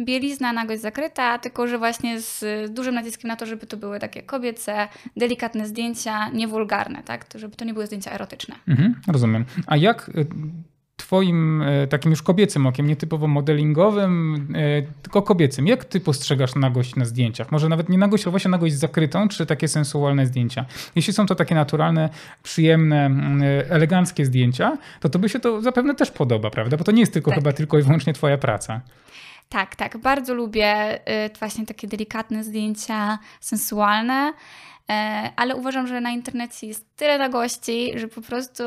bielizna, 0.00 0.52
nagość 0.52 0.82
zakryta, 0.82 1.38
tylko 1.38 1.66
że 1.66 1.78
właśnie 1.78 2.20
z 2.20 2.44
dużym 2.72 2.94
naciskiem 2.94 3.28
na 3.28 3.36
to, 3.36 3.46
żeby 3.46 3.66
to 3.66 3.76
były 3.76 3.98
takie 3.98 4.22
kobiece, 4.22 4.88
delikatne 5.16 5.66
zdjęcia, 5.66 6.28
niewulgarne, 6.28 7.02
tak? 7.02 7.26
Żeby 7.34 7.56
to 7.56 7.64
nie 7.64 7.72
były 7.72 7.86
zdjęcia 7.86 8.12
erotyczne. 8.12 8.54
Mhm, 8.68 9.00
rozumiem. 9.06 9.44
A 9.66 9.76
jak 9.76 10.08
y, 10.08 10.26
twoim 10.98 11.62
e, 11.62 11.86
takim 11.86 12.10
już 12.10 12.22
kobiecym 12.22 12.66
okiem, 12.66 12.86
nie 12.86 12.96
typowo 12.96 13.26
modelingowym, 13.26 14.46
e, 14.54 14.82
tylko 15.02 15.22
kobiecym. 15.22 15.66
Jak 15.66 15.84
ty 15.84 16.00
postrzegasz 16.00 16.54
nagość 16.54 16.96
na 16.96 17.04
zdjęciach? 17.04 17.52
Może 17.52 17.68
nawet 17.68 17.88
nie 17.88 17.98
nagość, 17.98 18.24
ale 18.24 18.30
właśnie 18.30 18.50
nagość 18.50 18.74
zakrytą, 18.74 19.28
czy 19.28 19.46
takie 19.46 19.68
sensualne 19.68 20.26
zdjęcia? 20.26 20.64
Jeśli 20.96 21.12
są 21.12 21.26
to 21.26 21.34
takie 21.34 21.54
naturalne, 21.54 22.08
przyjemne, 22.42 23.10
e, 23.42 23.70
eleganckie 23.70 24.24
zdjęcia, 24.24 24.78
to 25.00 25.08
to 25.08 25.18
by 25.18 25.28
się 25.28 25.40
to 25.40 25.62
zapewne 25.62 25.94
też 25.94 26.10
podoba, 26.10 26.50
prawda? 26.50 26.76
Bo 26.76 26.84
to 26.84 26.92
nie 26.92 27.00
jest 27.00 27.12
tylko 27.12 27.30
tak. 27.30 27.38
chyba 27.38 27.52
tylko 27.52 27.78
i 27.78 27.82
wyłącznie 27.82 28.12
twoja 28.12 28.38
praca. 28.38 28.80
Tak, 29.48 29.76
tak. 29.76 29.98
Bardzo 29.98 30.34
lubię 30.34 30.98
właśnie 31.38 31.66
takie 31.66 31.88
delikatne 31.88 32.44
zdjęcia, 32.44 33.18
sensualne. 33.40 34.32
E, 34.90 35.30
ale 35.36 35.56
uważam, 35.56 35.86
że 35.86 36.00
na 36.00 36.10
internecie 36.10 36.66
jest 36.66 36.96
tyle 36.96 37.18
nagości, 37.18 37.92
że 37.98 38.08
po 38.08 38.22
prostu 38.22 38.62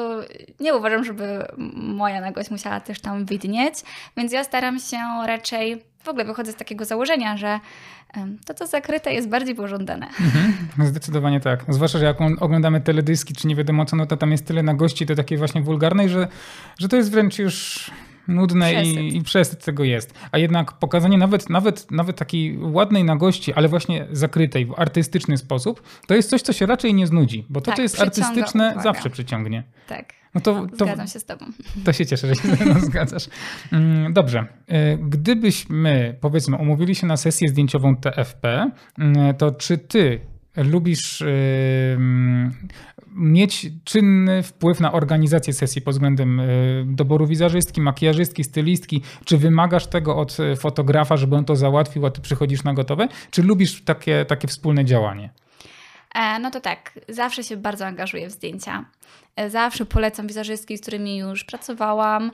nie 0.59 0.75
uważam, 0.75 1.03
żeby 1.03 1.47
moja 1.73 2.21
nagość 2.21 2.51
musiała 2.51 2.79
też 2.79 2.99
tam 2.99 3.25
widnieć, 3.25 3.75
więc 4.17 4.31
ja 4.31 4.43
staram 4.43 4.79
się 4.79 4.97
raczej, 5.25 5.83
w 6.03 6.09
ogóle 6.09 6.25
wychodzę 6.25 6.51
z 6.51 6.55
takiego 6.55 6.85
założenia, 6.85 7.37
że 7.37 7.59
to, 8.45 8.53
co 8.53 8.67
zakryte 8.67 9.13
jest 9.13 9.29
bardziej 9.29 9.55
pożądane. 9.55 10.07
Mhm, 10.07 10.87
zdecydowanie 10.87 11.39
tak. 11.39 11.65
Zwłaszcza, 11.69 11.99
że 11.99 12.05
jak 12.05 12.17
oglądamy 12.39 12.81
teledyski, 12.81 13.33
czy 13.33 13.47
nie 13.47 13.55
wiadomo 13.55 13.85
co, 13.85 13.95
no 13.95 14.05
to 14.05 14.17
tam 14.17 14.31
jest 14.31 14.47
tyle 14.47 14.63
nagości, 14.63 15.05
to 15.05 15.15
takiej 15.15 15.37
właśnie 15.37 15.61
wulgarnej, 15.61 16.09
że, 16.09 16.27
że 16.79 16.87
to 16.87 16.95
jest 16.95 17.11
wręcz 17.11 17.39
już 17.39 17.91
nudne 18.27 18.71
przesyt. 18.71 18.97
i, 18.97 19.17
i 19.17 19.21
przesyt 19.21 19.65
tego 19.65 19.83
jest. 19.83 20.13
A 20.31 20.37
jednak 20.37 20.71
pokazanie 20.71 21.17
nawet, 21.17 21.49
nawet, 21.49 21.91
nawet 21.91 22.17
takiej 22.17 22.57
ładnej 22.57 23.03
nagości, 23.03 23.53
ale 23.53 23.67
właśnie 23.67 24.07
zakrytej 24.11 24.65
w 24.65 24.73
artystyczny 24.77 25.37
sposób, 25.37 25.83
to 26.07 26.13
jest 26.15 26.29
coś, 26.29 26.41
co 26.41 26.53
się 26.53 26.65
raczej 26.65 26.93
nie 26.93 27.07
znudzi, 27.07 27.45
bo 27.49 27.61
to, 27.61 27.65
tak, 27.65 27.75
co 27.75 27.81
jest 27.81 28.01
artystyczne, 28.01 28.65
uwaga. 28.65 28.81
zawsze 28.81 29.09
przyciągnie. 29.09 29.63
Tak. 29.87 30.21
No 30.35 30.41
to, 30.41 30.67
to, 30.77 30.85
Zgadzam 30.85 31.07
się 31.07 31.19
z 31.19 31.25
tobą. 31.25 31.45
To 31.85 31.93
się 31.93 32.05
cieszę, 32.05 32.27
że 32.27 32.35
się 32.35 32.55
ze 32.55 32.65
mną 32.65 32.79
zgadzasz. 32.89 33.27
Mm, 33.71 34.13
dobrze. 34.13 34.45
Y, 34.71 34.97
gdybyśmy, 35.01 36.17
powiedzmy, 36.21 36.57
umówili 36.57 36.95
się 36.95 37.07
na 37.07 37.17
sesję 37.17 37.49
zdjęciową 37.49 37.95
TFP, 37.95 38.71
mm, 38.99 39.35
to 39.35 39.51
czy 39.51 39.77
ty 39.77 40.19
lubisz 40.55 41.23
mieć 43.15 43.69
czynny 43.83 44.43
wpływ 44.43 44.79
na 44.79 44.91
organizację 44.91 45.53
sesji 45.53 45.81
pod 45.81 45.93
względem 45.93 46.39
y, 46.39 46.83
doboru 46.87 47.27
wizerzystki, 47.27 47.81
makijażystki, 47.81 48.43
stylistki? 48.43 49.01
Czy 49.25 49.37
wymagasz 49.37 49.87
tego 49.87 50.17
od 50.17 50.37
fotografa, 50.59 51.17
żeby 51.17 51.35
on 51.35 51.45
to 51.45 51.55
załatwił, 51.55 52.05
a 52.05 52.11
ty 52.11 52.21
przychodzisz 52.21 52.63
na 52.63 52.73
gotowe? 52.73 53.07
Czy 53.31 53.43
lubisz 53.43 53.83
takie, 53.83 54.25
takie 54.25 54.47
wspólne 54.47 54.85
działanie? 54.85 55.29
E, 56.15 56.39
no 56.39 56.51
to 56.51 56.61
tak, 56.61 56.99
zawsze 57.09 57.43
się 57.43 57.57
bardzo 57.57 57.85
angażuję 57.85 58.27
w 58.27 58.31
zdjęcia. 58.31 58.85
E, 59.35 59.49
zawsze 59.49 59.85
polecam 59.85 60.27
wizerzystki, 60.27 60.77
z 60.77 60.81
którymi 60.81 61.17
już 61.17 61.43
pracowałam. 61.43 62.31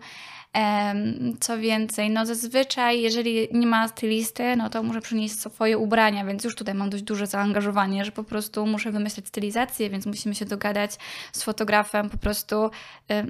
Co 1.40 1.58
więcej, 1.58 2.10
no 2.10 2.26
zazwyczaj, 2.26 3.02
jeżeli 3.02 3.48
nie 3.52 3.68
ma 3.68 3.88
stylisty, 3.88 4.56
no 4.56 4.70
to 4.70 4.84
muszę 4.84 5.02
przynieść 5.02 5.40
swoje 5.40 5.78
ubrania, 5.78 6.26
więc 6.26 6.44
już 6.44 6.56
tutaj 6.56 6.76
mam 6.76 6.90
dość 6.90 7.04
duże 7.04 7.28
zaangażowanie, 7.28 8.06
że 8.06 8.12
po 8.12 8.24
prostu 8.24 8.66
muszę 8.66 8.92
wymyśleć 8.92 9.28
stylizację, 9.28 9.90
więc 9.90 10.06
musimy 10.06 10.36
się 10.36 10.46
dogadać 10.46 10.92
z 11.32 11.44
fotografem 11.44 12.10
po 12.10 12.18
prostu, 12.18 12.70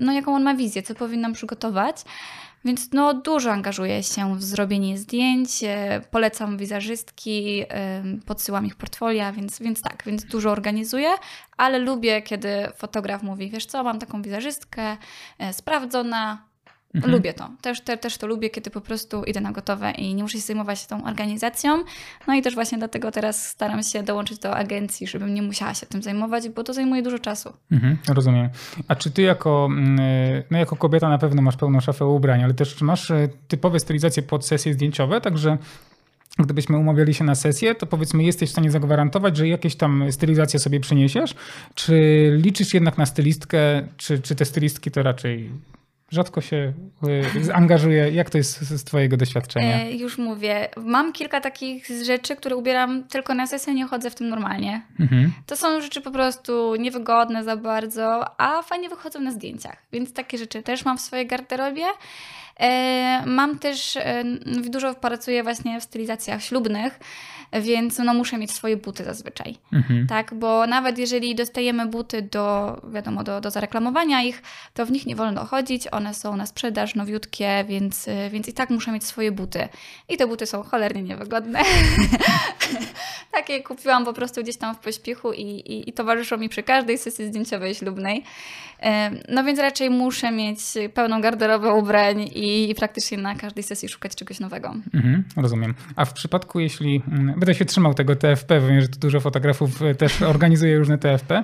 no 0.02 0.14
jaką 0.14 0.36
on 0.36 0.44
ma 0.44 0.56
wizję, 0.56 0.84
co 0.84 0.96
powinnam 0.96 1.34
przygotować. 1.34 2.04
Więc 2.66 2.92
no, 2.94 3.14
dużo 3.14 3.52
angażuję 3.52 4.04
się 4.04 4.36
w 4.36 4.44
zrobienie 4.44 4.98
zdjęć, 4.98 5.64
e, 5.64 6.02
polecam 6.12 6.58
wizerzystki, 6.58 7.64
podsyłam 8.26 8.66
ich 8.66 8.76
portfolia, 8.76 9.32
więc, 9.32 9.60
więc 9.60 9.82
tak, 9.82 10.04
więc 10.06 10.26
dużo 10.26 10.52
organizuję, 10.52 11.10
ale 11.58 11.80
lubię, 11.80 12.22
kiedy 12.22 12.50
fotograf 12.78 13.24
mówi, 13.24 13.50
wiesz 13.50 13.66
co, 13.66 13.84
mam 13.84 14.00
taką 14.00 14.22
wizerzystkę 14.22 14.98
e, 15.40 15.54
sprawdzona, 15.54 16.47
Mhm. 16.98 17.14
Lubię 17.14 17.34
to. 17.34 17.50
Też, 17.62 17.82
te, 17.82 17.98
też 17.98 18.18
to 18.18 18.28
lubię, 18.28 18.50
kiedy 18.50 18.70
po 18.70 18.82
prostu 18.82 19.24
idę 19.24 19.42
na 19.42 19.52
gotowe 19.52 19.92
i 19.92 20.16
nie 20.16 20.24
muszę 20.24 20.38
się 20.38 20.44
zajmować 20.44 20.86
tą 20.86 21.06
organizacją. 21.06 21.84
No 22.28 22.36
i 22.36 22.42
też 22.42 22.54
właśnie 22.54 22.78
dlatego 22.78 23.12
teraz 23.12 23.48
staram 23.48 23.84
się 23.84 24.04
dołączyć 24.04 24.40
do 24.40 24.56
agencji, 24.56 25.08
żebym 25.08 25.34
nie 25.34 25.42
musiała 25.42 25.74
się 25.74 25.86
tym 25.86 26.04
zajmować, 26.04 26.50
bo 26.50 26.64
to 26.64 26.74
zajmuje 26.74 27.02
dużo 27.02 27.20
czasu. 27.20 27.54
Mhm, 27.72 27.98
rozumiem. 28.08 28.50
A 28.88 28.96
czy 28.96 29.12
ty 29.12 29.22
jako, 29.22 29.68
mm, 29.72 29.98
no 30.52 30.58
jako 30.58 30.76
kobieta 30.76 31.10
na 31.10 31.18
pewno 31.18 31.42
masz 31.42 31.58
pełną 31.58 31.80
szafę 31.80 32.06
ubrań, 32.06 32.44
ale 32.44 32.54
też 32.54 32.76
czy 32.76 32.84
masz 32.84 33.12
e, 33.12 33.30
typowe 33.48 33.80
stylizacje 33.80 34.24
pod 34.24 34.46
sesje 34.46 34.74
zdjęciowe, 34.74 35.22
także 35.22 35.58
gdybyśmy 36.40 36.78
umawiali 36.78 37.14
się 37.14 37.24
na 37.24 37.36
sesję, 37.36 37.76
to 37.76 37.86
powiedzmy 37.86 38.24
jesteś 38.24 38.50
w 38.50 38.52
stanie 38.52 38.72
zagwarantować, 38.72 39.38
że 39.38 39.48
jakieś 39.48 39.76
tam 39.76 40.12
stylizacje 40.12 40.60
sobie 40.60 40.80
przyniesiesz, 40.80 41.36
czy 41.76 41.96
liczysz 42.38 42.74
jednak 42.74 42.98
na 42.98 43.06
stylistkę, 43.06 43.88
czy, 43.98 44.20
czy 44.20 44.36
te 44.36 44.46
stylistki 44.46 44.92
to 44.92 45.04
raczej 45.04 45.52
rzadko 46.12 46.42
się 46.42 46.74
y, 47.48 47.54
angażuje. 47.54 48.10
Jak 48.12 48.30
to 48.30 48.38
jest 48.38 48.62
z 48.62 48.84
Twojego 48.84 49.18
doświadczenia? 49.18 49.82
E, 49.82 49.92
już 49.92 50.18
mówię. 50.18 50.70
Mam 50.78 51.14
kilka 51.14 51.42
takich 51.42 51.88
rzeczy, 52.06 52.36
które 52.36 52.56
ubieram 52.56 53.04
tylko 53.04 53.34
na 53.34 53.48
sesję, 53.48 53.74
nie 53.74 53.86
chodzę 53.86 54.10
w 54.10 54.16
tym 54.16 54.30
normalnie. 54.30 54.82
Mhm. 55.00 55.34
To 55.46 55.58
są 55.58 55.82
rzeczy 55.82 56.02
po 56.02 56.12
prostu 56.12 56.76
niewygodne 56.76 57.44
za 57.44 57.58
bardzo, 57.58 58.26
a 58.42 58.62
fajnie 58.62 58.90
wychodzą 58.90 59.20
na 59.20 59.32
zdjęciach. 59.32 59.78
Więc 59.92 60.14
takie 60.14 60.38
rzeczy 60.38 60.64
też 60.64 60.86
mam 60.86 60.98
w 60.98 61.02
swojej 61.02 61.28
garderobie. 61.28 61.86
E, 62.60 63.24
mam 63.26 63.60
też, 63.60 63.98
e, 63.98 64.24
dużo 64.70 64.96
pracuję 64.96 65.44
właśnie 65.44 65.82
w 65.82 65.84
stylizacjach 65.84 66.44
ślubnych, 66.44 67.00
więc 67.54 67.98
no 67.98 68.14
muszę 68.14 68.38
mieć 68.38 68.52
swoje 68.52 68.78
buty 68.78 69.04
zazwyczaj. 69.04 69.56
Mhm. 69.74 70.08
Tak, 70.08 70.34
bo 70.34 70.68
nawet 70.68 70.98
jeżeli 70.98 71.36
dostajemy 71.36 71.86
buty 71.86 72.22
do, 72.22 72.78
wiadomo, 72.94 73.24
do, 73.24 73.42
do 73.42 73.52
zareklamowania 73.52 74.24
ich, 74.24 74.42
to 74.74 74.86
w 74.86 74.92
nich 74.92 75.06
nie 75.06 75.16
wolno 75.16 75.46
chodzić, 75.46 75.88
one 75.92 76.14
są 76.14 76.36
na 76.36 76.46
sprzedaż, 76.46 76.96
nowiutkie, 76.96 77.66
więc, 77.68 78.06
więc 78.32 78.48
i 78.48 78.54
tak 78.54 78.70
muszę 78.70 78.92
mieć 78.92 79.04
swoje 79.04 79.32
buty. 79.32 79.70
I 80.10 80.18
te 80.18 80.28
buty 80.28 80.46
są 80.46 80.64
cholernie 80.64 81.04
niewygodne. 81.04 81.60
Takie 83.32 83.64
kupiłam 83.64 84.06
po 84.06 84.14
prostu 84.14 84.44
gdzieś 84.44 84.58
tam 84.58 84.76
w 84.76 84.80
pośpiechu 84.80 85.34
i, 85.34 85.42
i, 85.42 85.90
i 85.90 85.94
towarzyszą 85.94 86.38
mi 86.38 86.50
przy 86.50 86.64
każdej 86.64 86.98
sesji 86.98 87.28
zdjęciowej 87.28 87.76
ślubnej. 87.76 88.24
No 89.30 89.44
więc 89.44 89.60
raczej 89.60 89.90
muszę 89.90 90.32
mieć 90.32 90.60
pełną 90.94 91.22
garderobę 91.22 91.74
ubrań 91.74 92.22
i, 92.22 92.70
i 92.70 92.76
praktycznie 92.76 93.18
na 93.18 93.36
każdej 93.36 93.64
sesji 93.64 93.90
szukać 93.90 94.16
czegoś 94.16 94.40
nowego. 94.40 94.76
Mhm, 94.94 95.24
rozumiem. 95.36 95.74
A 95.96 96.06
w 96.06 96.14
przypadku, 96.14 96.60
jeśli 96.60 97.02
mm, 97.08 97.37
będę 97.38 97.56
się 97.56 97.66
trzymał 97.66 97.94
tego 97.94 98.16
TFP, 98.16 98.62
wiem, 98.62 98.82
że 98.82 98.88
tu 98.88 99.00
dużo 99.00 99.20
fotografów 99.20 99.82
e, 99.82 99.96
też 99.96 100.22
organizuje 100.34 100.78
różne 100.78 100.98
TFP. 100.98 101.44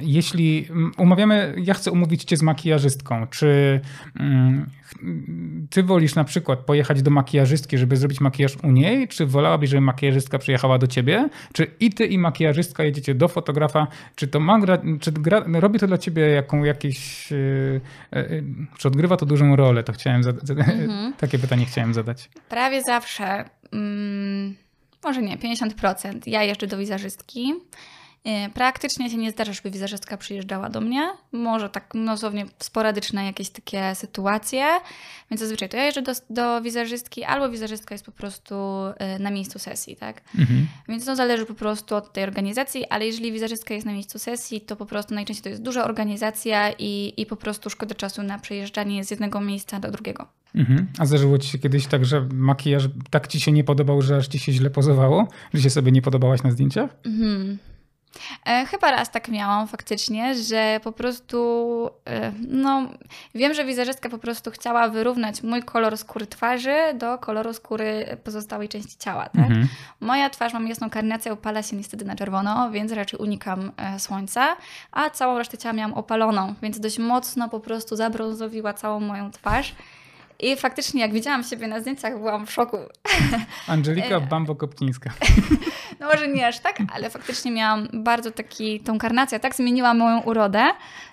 Jeśli 0.00 0.68
umawiamy, 0.98 1.54
ja 1.58 1.74
chcę 1.74 1.90
umówić 1.90 2.24
cię 2.24 2.36
z 2.36 2.42
makijażystką, 2.42 3.26
czy 3.26 3.80
mm, 4.20 4.70
ty 5.70 5.82
wolisz 5.82 6.14
na 6.14 6.24
przykład 6.24 6.58
pojechać 6.58 7.02
do 7.02 7.10
makijażystki, 7.10 7.78
żeby 7.78 7.96
zrobić 7.96 8.20
makijaż 8.20 8.56
u 8.62 8.70
niej, 8.70 9.08
czy 9.08 9.26
wolałabyś, 9.26 9.70
żeby 9.70 9.80
makijażystka 9.80 10.38
przyjechała 10.38 10.78
do 10.78 10.86
ciebie? 10.86 11.28
Czy 11.52 11.66
i 11.80 11.90
ty 11.90 12.06
i 12.06 12.18
makijażystka 12.18 12.84
jedziecie 12.84 13.14
do 13.14 13.28
fotografa? 13.28 13.86
Czy 14.14 14.28
to 14.28 14.40
ma 14.40 14.60
czy 15.00 15.12
gra, 15.12 15.44
robi 15.52 15.78
to 15.78 15.86
dla 15.86 15.98
ciebie 15.98 16.22
jaką, 16.28 16.64
jakieś, 16.64 17.30
yy, 17.30 17.80
yy, 18.12 18.44
czy 18.78 18.88
odgrywa 18.88 19.16
to 19.16 19.26
dużą 19.26 19.56
rolę? 19.56 19.82
To 19.82 19.92
chciałem 19.92 20.22
mhm. 20.50 21.12
takie 21.12 21.38
pytanie 21.38 21.66
chciałem 21.66 21.94
zadać. 21.94 22.30
Prawie 22.48 22.82
zawsze, 22.82 23.44
mm, 23.72 24.56
może 25.04 25.22
nie, 25.22 25.36
50%. 25.38 26.20
Ja 26.26 26.42
jeżdżę 26.42 26.66
do 26.66 26.78
wizerzystki. 26.78 27.54
E, 28.26 28.50
praktycznie 28.50 29.10
się 29.10 29.16
nie 29.16 29.30
zdarza, 29.30 29.52
żeby 29.52 29.70
wizerzystka 29.70 30.16
przyjeżdżała 30.16 30.68
do 30.68 30.80
mnie. 30.80 31.10
Może 31.32 31.70
tak 31.70 31.92
dosłownie 32.06 32.46
sporadyczne 32.58 33.24
jakieś 33.24 33.50
takie 33.50 33.94
sytuacje. 33.94 34.66
Więc 35.30 35.40
zazwyczaj 35.40 35.68
to 35.68 35.76
ja 35.76 35.84
jeżdżę 35.84 36.02
do, 36.02 36.12
do 36.30 36.60
wizerzystki, 36.62 37.24
albo 37.24 37.48
wizerzystka 37.48 37.94
jest 37.94 38.04
po 38.04 38.12
prostu 38.12 38.54
e, 38.98 39.18
na 39.18 39.30
miejscu 39.30 39.58
sesji, 39.58 39.96
tak? 39.96 40.20
Mhm. 40.38 40.66
Więc 40.88 41.04
to 41.04 41.16
zależy 41.16 41.46
po 41.46 41.54
prostu 41.54 41.94
od 41.94 42.12
tej 42.12 42.24
organizacji, 42.24 42.86
ale 42.88 43.06
jeżeli 43.06 43.32
wizerzystka 43.32 43.74
jest 43.74 43.86
na 43.86 43.92
miejscu 43.92 44.18
sesji, 44.18 44.60
to 44.60 44.76
po 44.76 44.86
prostu 44.86 45.14
najczęściej 45.14 45.42
to 45.42 45.48
jest 45.48 45.62
duża 45.62 45.84
organizacja 45.84 46.72
i, 46.78 47.14
i 47.16 47.26
po 47.26 47.36
prostu 47.36 47.70
szkoda 47.70 47.94
czasu 47.94 48.22
na 48.22 48.38
przejeżdżanie 48.38 49.04
z 49.04 49.10
jednego 49.10 49.40
miejsca 49.40 49.80
do 49.80 49.90
drugiego. 49.90 50.26
Mhm. 50.56 50.86
A 50.98 51.06
zdarzyło 51.06 51.38
ci 51.38 51.48
się 51.48 51.58
kiedyś 51.58 51.86
tak, 51.86 52.04
że 52.04 52.28
makijaż 52.32 52.88
tak 53.10 53.28
ci 53.28 53.40
się 53.40 53.52
nie 53.52 53.64
podobał, 53.64 54.02
że 54.02 54.16
aż 54.16 54.28
ci 54.28 54.38
się 54.38 54.52
źle 54.52 54.70
pozowało? 54.70 55.28
Że 55.54 55.62
się 55.62 55.70
sobie 55.70 55.92
nie 55.92 56.02
podobałaś 56.02 56.42
na 56.42 56.50
zdjęciach? 56.50 56.90
Mhm. 57.06 57.58
E, 58.46 58.66
chyba 58.66 58.90
raz 58.90 59.10
tak 59.10 59.28
miałam 59.28 59.68
faktycznie, 59.68 60.34
że 60.34 60.80
po 60.84 60.92
prostu, 60.92 61.90
e, 62.06 62.32
no 62.48 62.88
wiem, 63.34 63.54
że 63.54 63.64
wizerzystka 63.64 64.08
po 64.08 64.18
prostu 64.18 64.50
chciała 64.50 64.88
wyrównać 64.88 65.42
mój 65.42 65.62
kolor 65.62 65.98
skóry 65.98 66.26
twarzy 66.26 66.76
do 66.94 67.18
koloru 67.18 67.52
skóry 67.52 68.16
pozostałej 68.24 68.68
części 68.68 68.96
ciała, 68.98 69.28
tak? 69.28 69.46
Mhm. 69.46 69.68
Moja 70.00 70.30
twarz, 70.30 70.52
mam 70.52 70.68
jasną 70.68 70.90
karnację, 70.90 71.32
opala 71.32 71.62
się 71.62 71.76
niestety 71.76 72.04
na 72.04 72.16
czerwono, 72.16 72.70
więc 72.70 72.92
raczej 72.92 73.18
unikam 73.20 73.72
e, 73.76 74.00
słońca, 74.00 74.56
a 74.92 75.10
całą 75.10 75.38
resztę 75.38 75.58
ciała 75.58 75.72
miałam 75.72 75.94
opaloną, 75.94 76.54
więc 76.62 76.80
dość 76.80 76.98
mocno 76.98 77.48
po 77.48 77.60
prostu 77.60 77.96
zabrązowiła 77.96 78.72
całą 78.74 79.00
moją 79.00 79.30
twarz. 79.30 79.74
I 80.40 80.56
faktycznie, 80.56 81.00
jak 81.00 81.12
widziałam 81.12 81.44
siebie 81.44 81.66
na 81.66 81.80
zdjęciach, 81.80 82.18
byłam 82.18 82.46
w 82.46 82.52
szoku. 82.52 82.76
Angelika 83.68 84.20
Bambo-Kopcińska. 84.20 85.10
No 86.00 86.06
może 86.06 86.28
nie 86.28 86.46
aż 86.46 86.58
tak, 86.58 86.78
ale 86.94 87.10
faktycznie 87.10 87.50
miałam 87.50 87.88
bardzo 87.92 88.30
taki, 88.30 88.80
tą 88.80 88.98
karnację 88.98 89.40
tak 89.40 89.54
zmieniła 89.54 89.94
moją 89.94 90.20
urodę, 90.20 90.64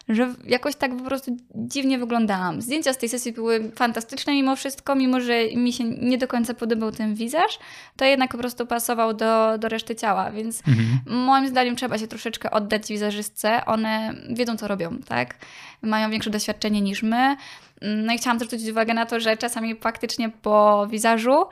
że 0.10 0.34
jakoś 0.46 0.76
tak 0.76 0.98
po 0.98 1.04
prostu 1.04 1.38
dziwnie 1.56 1.98
wyglądałam. 1.98 2.62
Zdjęcia 2.62 2.94
z 2.94 2.98
tej 2.98 3.10
sesji 3.10 3.32
były 3.32 3.72
fantastyczne 3.76 4.34
mimo 4.34 4.56
wszystko, 4.56 4.96
mimo 4.96 5.20
że 5.20 5.34
mi 5.56 5.74
się 5.74 5.84
nie 5.84 6.18
do 6.18 6.28
końca 6.28 6.54
podobał 6.54 6.92
ten 6.92 7.16
wizaż, 7.16 7.60
to 7.98 8.06
jednak 8.06 8.32
po 8.32 8.38
prostu 8.38 8.66
pasował 8.66 9.14
do, 9.14 9.58
do 9.58 9.70
reszty 9.70 9.96
ciała, 9.96 10.32
więc 10.32 10.68
mhm. 10.68 11.00
moim 11.26 11.48
zdaniem 11.48 11.76
trzeba 11.76 11.98
się 11.98 12.08
troszeczkę 12.08 12.52
oddać 12.52 12.88
wizerzystce. 12.88 13.66
One 13.66 14.14
wiedzą, 14.30 14.58
co 14.58 14.68
robią, 14.68 14.98
tak? 15.08 15.36
Mają 15.82 16.10
większe 16.10 16.30
doświadczenie 16.30 16.82
niż 16.82 17.04
my. 17.04 17.38
No 17.84 18.14
i 18.14 18.18
chciałam 18.18 18.40
zwrócić 18.40 18.70
uwagę 18.70 18.94
na 18.94 19.06
to, 19.06 19.20
że 19.20 19.38
czasami 19.38 19.76
faktycznie 19.76 20.30
po 20.30 20.88
wizażu 20.90 21.46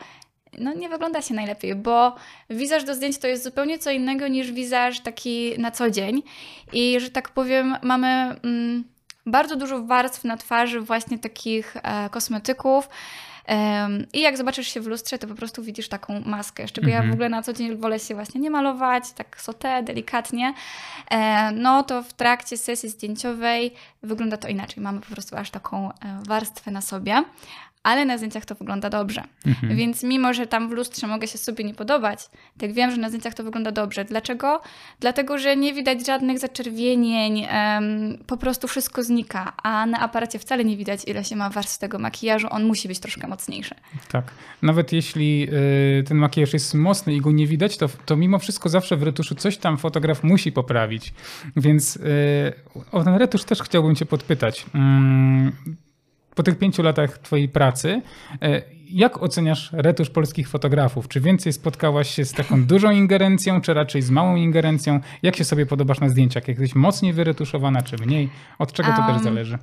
no 0.57 0.73
nie 0.73 0.89
wygląda 0.89 1.21
się 1.21 1.33
najlepiej, 1.33 1.75
bo 1.75 2.15
wizaż 2.49 2.83
do 2.83 2.95
zdjęć 2.95 3.17
to 3.17 3.27
jest 3.27 3.43
zupełnie 3.43 3.79
co 3.79 3.91
innego 3.91 4.27
niż 4.27 4.51
wizaż 4.51 4.99
taki 4.99 5.53
na 5.57 5.71
co 5.71 5.89
dzień. 5.89 6.23
I 6.73 6.99
że 6.99 7.09
tak 7.09 7.29
powiem, 7.29 7.75
mamy 7.81 8.07
mm, 8.43 8.83
bardzo 9.25 9.55
dużo 9.55 9.81
warstw 9.81 10.23
na 10.23 10.37
twarzy, 10.37 10.81
właśnie 10.81 11.19
takich 11.19 11.77
e, 11.83 12.09
kosmetyków. 12.09 12.89
I 14.13 14.21
jak 14.21 14.37
zobaczysz 14.37 14.67
się 14.67 14.81
w 14.81 14.87
lustrze, 14.87 15.17
to 15.17 15.27
po 15.27 15.35
prostu 15.35 15.63
widzisz 15.63 15.89
taką 15.89 16.21
maskę, 16.25 16.67
z 16.67 16.71
czego 16.71 16.87
ja 16.87 16.97
w 16.97 16.97
mhm. 16.97 17.13
ogóle 17.13 17.29
na 17.29 17.41
co 17.41 17.53
dzień 17.53 17.77
wolę 17.77 17.99
się 17.99 18.15
właśnie 18.15 18.41
nie 18.41 18.49
malować, 18.49 19.11
tak 19.11 19.41
sotę, 19.41 19.83
delikatnie. 19.83 20.53
E, 21.11 21.51
no 21.51 21.83
to 21.83 22.03
w 22.03 22.13
trakcie 22.13 22.57
sesji 22.57 22.89
zdjęciowej 22.89 23.73
wygląda 24.03 24.37
to 24.37 24.47
inaczej. 24.47 24.83
Mamy 24.83 25.01
po 25.01 25.07
prostu 25.07 25.37
aż 25.37 25.51
taką 25.51 25.91
e, 25.91 25.93
warstwę 26.27 26.71
na 26.71 26.81
sobie 26.81 27.23
ale 27.83 28.05
na 28.05 28.17
zdjęciach 28.17 28.45
to 28.45 28.55
wygląda 28.55 28.89
dobrze. 28.89 29.23
Mhm. 29.45 29.75
Więc 29.75 30.03
mimo, 30.03 30.33
że 30.33 30.47
tam 30.47 30.69
w 30.69 30.71
lustrze 30.71 31.07
mogę 31.07 31.27
się 31.27 31.37
sobie 31.37 31.63
nie 31.63 31.73
podobać, 31.73 32.29
tak 32.57 32.73
wiem, 32.73 32.91
że 32.91 32.97
na 32.97 33.07
zdjęciach 33.07 33.33
to 33.33 33.43
wygląda 33.43 33.71
dobrze. 33.71 34.05
Dlaczego? 34.05 34.61
Dlatego, 34.99 35.37
że 35.37 35.57
nie 35.57 35.73
widać 35.73 36.05
żadnych 36.05 36.39
zaczerwienień, 36.39 37.47
um, 37.53 38.17
po 38.27 38.37
prostu 38.37 38.67
wszystko 38.67 39.03
znika, 39.03 39.53
a 39.63 39.85
na 39.85 39.99
aparacie 39.99 40.39
wcale 40.39 40.65
nie 40.65 40.77
widać, 40.77 41.07
ile 41.07 41.23
się 41.23 41.35
ma 41.35 41.49
warstw 41.49 41.77
tego 41.77 41.99
makijażu. 41.99 42.47
On 42.51 42.63
musi 42.63 42.87
być 42.87 42.99
troszkę 42.99 43.27
mocniejszy. 43.27 43.75
Tak. 44.11 44.31
Nawet 44.61 44.91
jeśli 44.91 45.47
y, 45.99 46.03
ten 46.03 46.17
makijaż 46.17 46.53
jest 46.53 46.73
mocny 46.73 47.13
i 47.13 47.21
go 47.21 47.31
nie 47.31 47.47
widać, 47.47 47.77
to, 47.77 47.89
to 48.05 48.15
mimo 48.15 48.39
wszystko 48.39 48.69
zawsze 48.69 48.97
w 48.97 49.03
retuszu 49.03 49.35
coś 49.35 49.57
tam 49.57 49.77
fotograf 49.77 50.23
musi 50.23 50.51
poprawić. 50.51 51.13
Więc 51.55 51.95
y, 51.95 52.01
o 52.91 53.03
ten 53.03 53.15
retusz 53.15 53.43
też 53.43 53.61
chciałbym 53.61 53.95
Cię 53.95 54.05
podpytać. 54.05 54.65
Mm, 54.75 55.51
po 56.35 56.43
tych 56.43 56.57
pięciu 56.57 56.83
latach 56.83 57.17
twojej 57.17 57.49
pracy, 57.49 58.01
e, 58.41 58.61
jak 58.89 59.23
oceniasz 59.23 59.69
retusz 59.73 60.09
polskich 60.09 60.49
fotografów? 60.49 61.07
Czy 61.07 61.19
więcej 61.19 61.53
spotkałaś 61.53 62.15
się 62.15 62.25
z 62.25 62.33
taką 62.33 62.65
dużą 62.65 62.91
ingerencją, 62.91 63.61
czy 63.61 63.73
raczej 63.73 64.01
z 64.01 64.09
małą 64.09 64.35
ingerencją? 64.35 64.99
Jak 65.23 65.35
się 65.35 65.43
sobie 65.43 65.65
podobasz 65.65 65.99
na 65.99 66.09
zdjęciach? 66.09 66.47
Jak 66.47 66.59
jesteś 66.59 66.75
mocniej 66.75 67.13
wyretuszowana, 67.13 67.81
czy 67.81 67.97
mniej? 67.97 68.29
Od 68.59 68.73
czego 68.73 68.93
to 68.93 69.01
um, 69.01 69.13
też 69.13 69.23
zależy? 69.23 69.57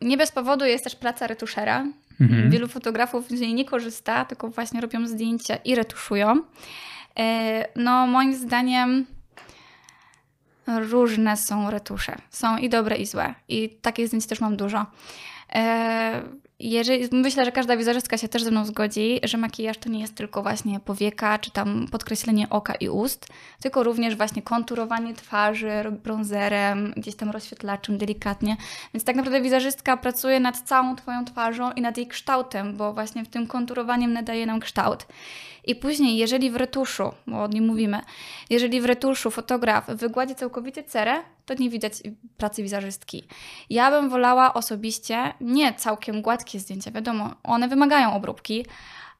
Nie 0.00 0.16
bez 0.16 0.32
powodu 0.32 0.64
jest 0.64 0.84
też 0.84 0.96
praca 0.96 1.26
retuszera. 1.26 1.86
Mhm. 2.20 2.50
Wielu 2.50 2.68
fotografów 2.68 3.28
z 3.28 3.40
niej 3.40 3.54
nie 3.54 3.64
korzysta, 3.64 4.24
tylko 4.24 4.48
właśnie 4.48 4.80
robią 4.80 5.06
zdjęcia 5.06 5.56
i 5.56 5.74
retuszują. 5.74 6.42
E, 7.18 7.64
no, 7.76 8.06
moim 8.06 8.34
zdaniem 8.34 9.06
różne 10.66 11.36
są 11.36 11.70
retusze. 11.70 12.16
Są 12.30 12.56
i 12.56 12.68
dobre, 12.68 12.96
i 12.96 13.06
złe. 13.06 13.34
I 13.48 13.68
takich 13.82 14.06
zdjęć 14.06 14.26
też 14.26 14.40
mam 14.40 14.56
dużo. 14.56 14.86
E, 15.54 16.22
jeżeli, 16.58 17.08
myślę, 17.12 17.44
że 17.44 17.52
każda 17.52 17.76
wizerzystka 17.76 18.18
się 18.18 18.28
też 18.28 18.42
ze 18.42 18.50
mną 18.50 18.64
zgodzi, 18.64 19.20
że 19.22 19.38
makijaż 19.38 19.78
to 19.78 19.88
nie 19.88 20.00
jest 20.00 20.14
tylko 20.14 20.42
właśnie 20.42 20.80
powieka, 20.80 21.38
czy 21.38 21.50
tam 21.50 21.86
podkreślenie 21.90 22.48
oka 22.50 22.74
i 22.74 22.88
ust, 22.88 23.26
tylko 23.60 23.82
również 23.82 24.16
właśnie 24.16 24.42
konturowanie 24.42 25.14
twarzy 25.14 25.70
bronzerem, 26.04 26.92
gdzieś 26.96 27.14
tam 27.14 27.30
rozświetlaczem 27.30 27.98
delikatnie. 27.98 28.56
Więc 28.94 29.04
tak 29.04 29.16
naprawdę 29.16 29.40
wizerzystka 29.40 29.96
pracuje 29.96 30.40
nad 30.40 30.60
całą 30.60 30.96
Twoją 30.96 31.24
twarzą 31.24 31.72
i 31.72 31.80
nad 31.80 31.96
jej 31.96 32.06
kształtem, 32.06 32.76
bo 32.76 32.92
właśnie 32.92 33.24
w 33.24 33.28
tym 33.28 33.46
konturowaniem 33.46 34.12
nadaje 34.12 34.46
nam 34.46 34.60
kształt. 34.60 35.06
I 35.66 35.74
później, 35.74 36.16
jeżeli 36.16 36.50
w 36.50 36.56
retuszu, 36.56 37.12
bo 37.26 37.42
o 37.42 37.48
nim 37.48 37.66
mówimy, 37.66 38.00
jeżeli 38.50 38.80
w 38.80 38.84
retuszu 38.84 39.30
fotograf 39.30 39.86
wygładzi 39.86 40.34
całkowicie 40.34 40.82
cerę, 40.82 41.22
to 41.46 41.54
nie 41.54 41.70
widać 41.70 41.92
pracy 42.36 42.62
wizerzystki. 42.62 43.24
Ja 43.70 43.90
bym 43.90 44.10
wolała 44.10 44.54
osobiście 44.54 45.34
nie 45.40 45.74
całkiem 45.74 46.22
gładkie 46.22 46.60
zdjęcia, 46.60 46.90
wiadomo, 46.90 47.34
one 47.42 47.68
wymagają 47.68 48.14
obróbki, 48.14 48.66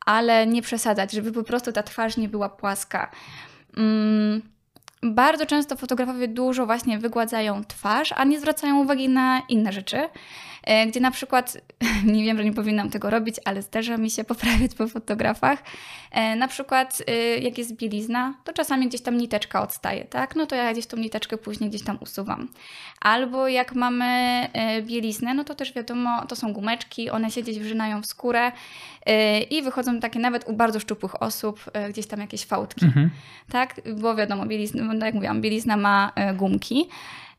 ale 0.07 0.47
nie 0.47 0.63
przesadzać, 0.63 1.13
żeby 1.13 1.33
po 1.33 1.43
prostu 1.43 1.73
ta 1.73 1.83
twarz 1.83 2.17
nie 2.17 2.29
była 2.29 2.49
płaska. 2.49 3.11
Mm, 3.77 4.43
bardzo 5.05 5.47
często 5.47 5.77
fotografowie 5.77 6.29
dużo 6.29 6.67
właśnie 6.67 6.99
wygładzają 6.99 7.65
twarz, 7.65 8.13
a 8.17 8.25
nie 8.25 8.41
zwracają 8.41 8.83
uwagi 8.83 9.09
na 9.09 9.43
inne 9.49 9.73
rzeczy. 9.73 10.09
E, 10.65 10.87
gdzie 10.87 11.01
na 11.01 11.11
przykład, 11.11 11.59
nie 12.15 12.25
wiem, 12.25 12.37
że 12.37 12.45
nie 12.45 12.53
powinnam 12.53 12.91
tego 12.91 13.11
robić, 13.11 13.37
ale 13.45 13.63
zdarza 13.63 13.97
mi 13.97 14.11
się 14.11 14.25
poprawiać 14.35 14.75
po 14.75 14.89
fotografach. 14.89 15.63
E, 16.11 16.37
na 16.37 16.49
przykład, 16.49 17.03
e, 17.07 17.39
jak 17.39 17.59
jest 17.59 17.77
bielizna, 17.77 18.35
to 18.45 18.53
czasami 18.53 18.89
gdzieś 18.89 19.01
tam 19.01 19.17
niteczka 19.17 19.63
odstaje, 19.63 20.05
tak? 20.05 20.37
No 20.37 20.47
to 20.47 20.57
ja 20.57 20.73
gdzieś 20.73 20.87
tą 20.87 20.97
niteczkę 20.97 21.39
później 21.39 21.71
gdzieś 21.71 21.83
tam 21.83 21.99
usuwam. 22.01 22.49
Albo 23.01 23.49
jak 23.49 23.75
mamy 23.75 24.05
bieliznę, 24.83 25.35
no 25.35 25.45
to 25.45 25.55
też 25.55 25.73
wiadomo, 25.73 26.27
to 26.27 26.37
są 26.37 26.53
gumeczki, 26.53 27.11
one 27.11 27.31
się 27.31 27.43
gdzieś 27.43 27.59
wrzynają 27.59 28.03
w 28.03 28.07
skórę 28.07 28.53
i 29.51 29.63
wychodzą 29.63 30.01
takie 30.01 30.19
nawet 30.19 30.49
u 30.49 30.53
bardzo 30.53 30.81
szczupłych 30.81 31.23
osób, 31.23 31.65
gdzieś 31.91 32.07
tam 32.07 32.21
jakieś 32.21 32.45
fałdki, 32.45 32.85
mhm. 32.85 33.11
tak? 33.53 33.81
Bo 33.97 34.15
wiadomo, 34.15 34.47
bielizna, 34.47 34.94
no 34.99 35.07
jak 35.07 35.15
mówiłam, 35.15 35.41
bielizna 35.41 35.77
ma 35.77 36.13
gumki 36.35 36.89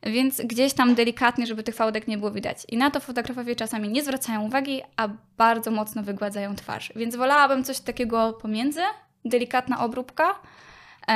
więc 0.02 0.40
gdzieś 0.40 0.72
tam 0.72 0.94
delikatnie, 0.94 1.46
żeby 1.46 1.62
tych 1.62 1.74
fałdek 1.74 2.08
nie 2.08 2.18
było 2.18 2.30
widać. 2.30 2.58
I 2.68 2.76
na 2.76 2.90
to 2.90 3.00
fotografowie 3.00 3.56
czasami 3.56 3.88
nie 3.88 4.02
zwracają 4.02 4.42
uwagi, 4.42 4.82
a 4.96 5.08
bardzo 5.38 5.70
mocno 5.70 6.02
wygładzają 6.02 6.56
twarz. 6.56 6.92
Więc 6.96 7.16
wolałabym 7.16 7.64
coś 7.64 7.80
takiego 7.80 8.32
pomiędzy, 8.32 8.80
delikatna 9.24 9.84
obróbka, 9.84 10.34
e, 11.08 11.12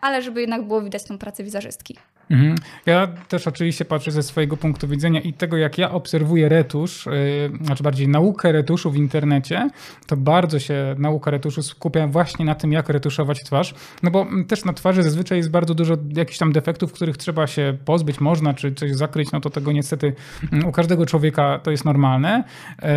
ale 0.00 0.22
żeby 0.22 0.40
jednak 0.40 0.62
było 0.62 0.82
widać 0.82 1.04
tą 1.04 1.18
pracę 1.18 1.44
wizerzystki. 1.44 1.96
Mhm. 2.30 2.54
Ja 2.86 3.06
też 3.06 3.46
oczywiście 3.46 3.84
patrzę 3.84 4.10
ze 4.10 4.22
swojego 4.22 4.56
punktu 4.56 4.88
widzenia 4.88 5.20
i 5.20 5.32
tego, 5.32 5.56
jak 5.56 5.78
ja 5.78 5.90
obserwuję 5.90 6.48
retusz, 6.48 7.06
yy, 7.06 7.66
znaczy 7.66 7.82
bardziej 7.82 8.08
naukę 8.08 8.52
retuszu 8.52 8.90
w 8.90 8.96
internecie, 8.96 9.70
to 10.06 10.16
bardzo 10.16 10.58
się 10.58 10.94
nauka 10.98 11.30
retuszu 11.30 11.62
skupia 11.62 12.06
właśnie 12.06 12.44
na 12.44 12.54
tym, 12.54 12.72
jak 12.72 12.88
retuszować 12.88 13.44
twarz. 13.44 13.74
No 14.02 14.10
bo 14.10 14.26
też 14.48 14.64
na 14.64 14.72
twarzy 14.72 15.02
zazwyczaj 15.02 15.38
jest 15.38 15.50
bardzo 15.50 15.74
dużo 15.74 15.96
jakichś 16.16 16.38
tam 16.38 16.52
defektów, 16.52 16.92
których 16.92 17.16
trzeba 17.16 17.46
się 17.46 17.76
pozbyć, 17.84 18.20
można, 18.20 18.54
czy 18.54 18.74
coś 18.74 18.92
zakryć, 18.92 19.32
no 19.32 19.40
to 19.40 19.50
tego 19.50 19.72
niestety 19.72 20.12
mm, 20.52 20.68
u 20.68 20.72
każdego 20.72 21.06
człowieka 21.06 21.58
to 21.58 21.70
jest 21.70 21.84
normalne. 21.84 22.44
Yy, 22.82 22.88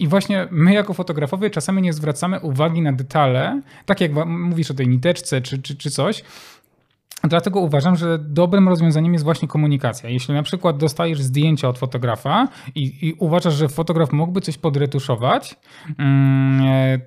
i 0.00 0.08
właśnie 0.08 0.48
my 0.50 0.72
jako 0.74 0.94
fotografowie 0.94 1.50
czasami 1.50 1.82
nie 1.82 1.92
zwracamy 1.92 2.40
uwagi 2.40 2.82
na 2.82 2.92
detale, 2.92 3.62
tak 3.86 4.00
jak 4.00 4.12
mówisz 4.26 4.70
o 4.70 4.74
tej 4.74 4.88
niteczce 4.88 5.40
czy, 5.40 5.62
czy, 5.62 5.76
czy 5.76 5.90
coś, 5.90 6.22
Dlatego 7.24 7.60
uważam, 7.60 7.96
że 7.96 8.18
dobrym 8.18 8.68
rozwiązaniem 8.68 9.12
jest 9.12 9.24
właśnie 9.24 9.48
komunikacja. 9.48 10.10
Jeśli 10.10 10.34
na 10.34 10.42
przykład 10.42 10.76
dostajesz 10.76 11.22
zdjęcia 11.22 11.68
od 11.68 11.78
fotografa 11.78 12.48
i, 12.74 13.08
i 13.08 13.14
uważasz, 13.18 13.54
że 13.54 13.68
fotograf 13.68 14.12
mógłby 14.12 14.40
coś 14.40 14.58
podretuszować, 14.58 15.56
mm, 15.98 16.60
e, 16.66 17.00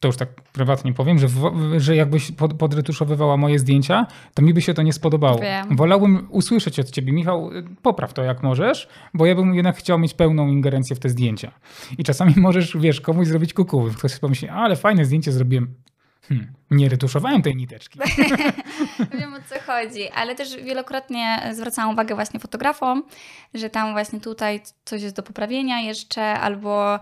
to 0.00 0.08
już 0.08 0.16
tak 0.16 0.42
prywatnie 0.52 0.92
powiem, 0.92 1.18
że, 1.18 1.28
że 1.76 1.96
jakbyś 1.96 2.32
podretuszowywała 2.58 3.36
moje 3.36 3.58
zdjęcia, 3.58 4.06
to 4.34 4.42
mi 4.42 4.54
by 4.54 4.62
się 4.62 4.74
to 4.74 4.82
nie 4.82 4.92
spodobało. 4.92 5.38
Wiem. 5.38 5.76
Wolałbym 5.76 6.26
usłyszeć 6.30 6.80
od 6.80 6.90
ciebie, 6.90 7.12
Michał, 7.12 7.50
popraw 7.82 8.12
to 8.12 8.22
jak 8.22 8.42
możesz, 8.42 8.88
bo 9.14 9.26
ja 9.26 9.34
bym 9.34 9.54
jednak 9.54 9.76
chciał 9.76 9.98
mieć 9.98 10.14
pełną 10.14 10.48
ingerencję 10.48 10.96
w 10.96 10.98
te 10.98 11.08
zdjęcia. 11.08 11.52
I 11.98 12.04
czasami 12.04 12.34
możesz, 12.46 12.76
wiesz, 12.76 13.00
komuś 13.00 13.26
zrobić 13.26 13.54
kuku. 13.54 13.88
Ktoś 13.98 14.18
pomyśli, 14.18 14.48
ale 14.48 14.76
fajne 14.76 15.04
zdjęcie 15.04 15.32
zrobiłem. 15.32 15.74
Hmm, 16.28 16.52
nie 16.70 16.88
retuszowałem 16.88 17.42
tej 17.42 17.56
niteczki. 17.56 17.98
Wiem 19.18 19.34
o 19.34 19.38
co 19.48 19.72
chodzi, 19.72 20.08
ale 20.08 20.34
też 20.34 20.56
wielokrotnie 20.56 21.50
zwracałam 21.52 21.92
uwagę 21.92 22.14
właśnie 22.14 22.40
fotografom, 22.40 23.02
że 23.54 23.70
tam 23.70 23.92
właśnie 23.92 24.20
tutaj 24.20 24.60
coś 24.84 25.02
jest 25.02 25.16
do 25.16 25.22
poprawienia 25.22 25.80
jeszcze, 25.80 26.22
albo 26.22 27.00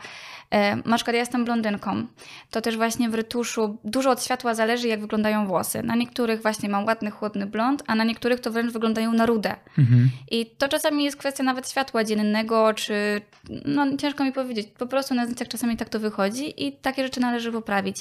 e, 0.50 0.76
na 0.76 0.96
przykład 0.96 1.14
ja 1.14 1.20
jestem 1.20 1.44
blondynką, 1.44 2.06
to 2.50 2.60
też 2.60 2.76
właśnie 2.76 3.10
w 3.10 3.14
retuszu 3.14 3.78
dużo 3.84 4.10
od 4.10 4.24
światła 4.24 4.54
zależy, 4.54 4.88
jak 4.88 5.00
wyglądają 5.00 5.46
włosy. 5.46 5.82
Na 5.82 5.94
niektórych 5.96 6.42
właśnie 6.42 6.68
mam 6.68 6.84
ładny, 6.84 7.10
chłodny 7.10 7.46
blond, 7.46 7.82
a 7.86 7.94
na 7.94 8.04
niektórych 8.04 8.40
to 8.40 8.50
wręcz 8.50 8.72
wyglądają 8.72 9.12
na 9.12 9.26
rudę. 9.26 9.56
Mhm. 9.78 10.10
I 10.30 10.46
to 10.46 10.68
czasami 10.68 11.04
jest 11.04 11.16
kwestia 11.16 11.42
nawet 11.42 11.70
światła 11.70 12.04
dziennego, 12.04 12.74
czy 12.74 13.20
no 13.64 13.96
ciężko 13.96 14.24
mi 14.24 14.32
powiedzieć, 14.32 14.68
po 14.78 14.86
prostu 14.86 15.14
na 15.14 15.24
zdjęciach 15.24 15.48
czasami 15.48 15.76
tak 15.76 15.88
to 15.88 16.00
wychodzi 16.00 16.66
i 16.66 16.72
takie 16.72 17.02
rzeczy 17.02 17.20
należy 17.20 17.52
poprawić. 17.52 17.96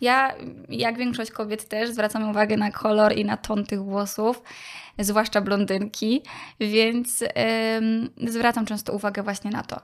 Ja, 0.00 0.34
jak 0.68 0.98
większość 0.98 1.30
kobiet 1.30 1.68
też, 1.68 1.90
zwracam 1.90 2.30
uwagę 2.30 2.56
na 2.56 2.70
kolor 2.70 3.16
i 3.16 3.24
na 3.24 3.36
ton 3.36 3.64
tych 3.64 3.82
włosów, 3.82 4.42
zwłaszcza 4.98 5.40
blondynki, 5.40 6.22
więc 6.60 7.20
yy, 7.20 8.30
zwracam 8.30 8.66
często 8.66 8.92
uwagę 8.92 9.22
właśnie 9.22 9.50
na 9.50 9.62
to, 9.62 9.80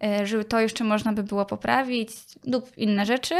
yy, 0.00 0.26
żeby 0.26 0.44
to 0.44 0.60
jeszcze 0.60 0.84
można 0.84 1.12
by 1.12 1.22
było 1.22 1.46
poprawić 1.46 2.10
lub 2.46 2.78
inne 2.78 3.06
rzeczy 3.06 3.34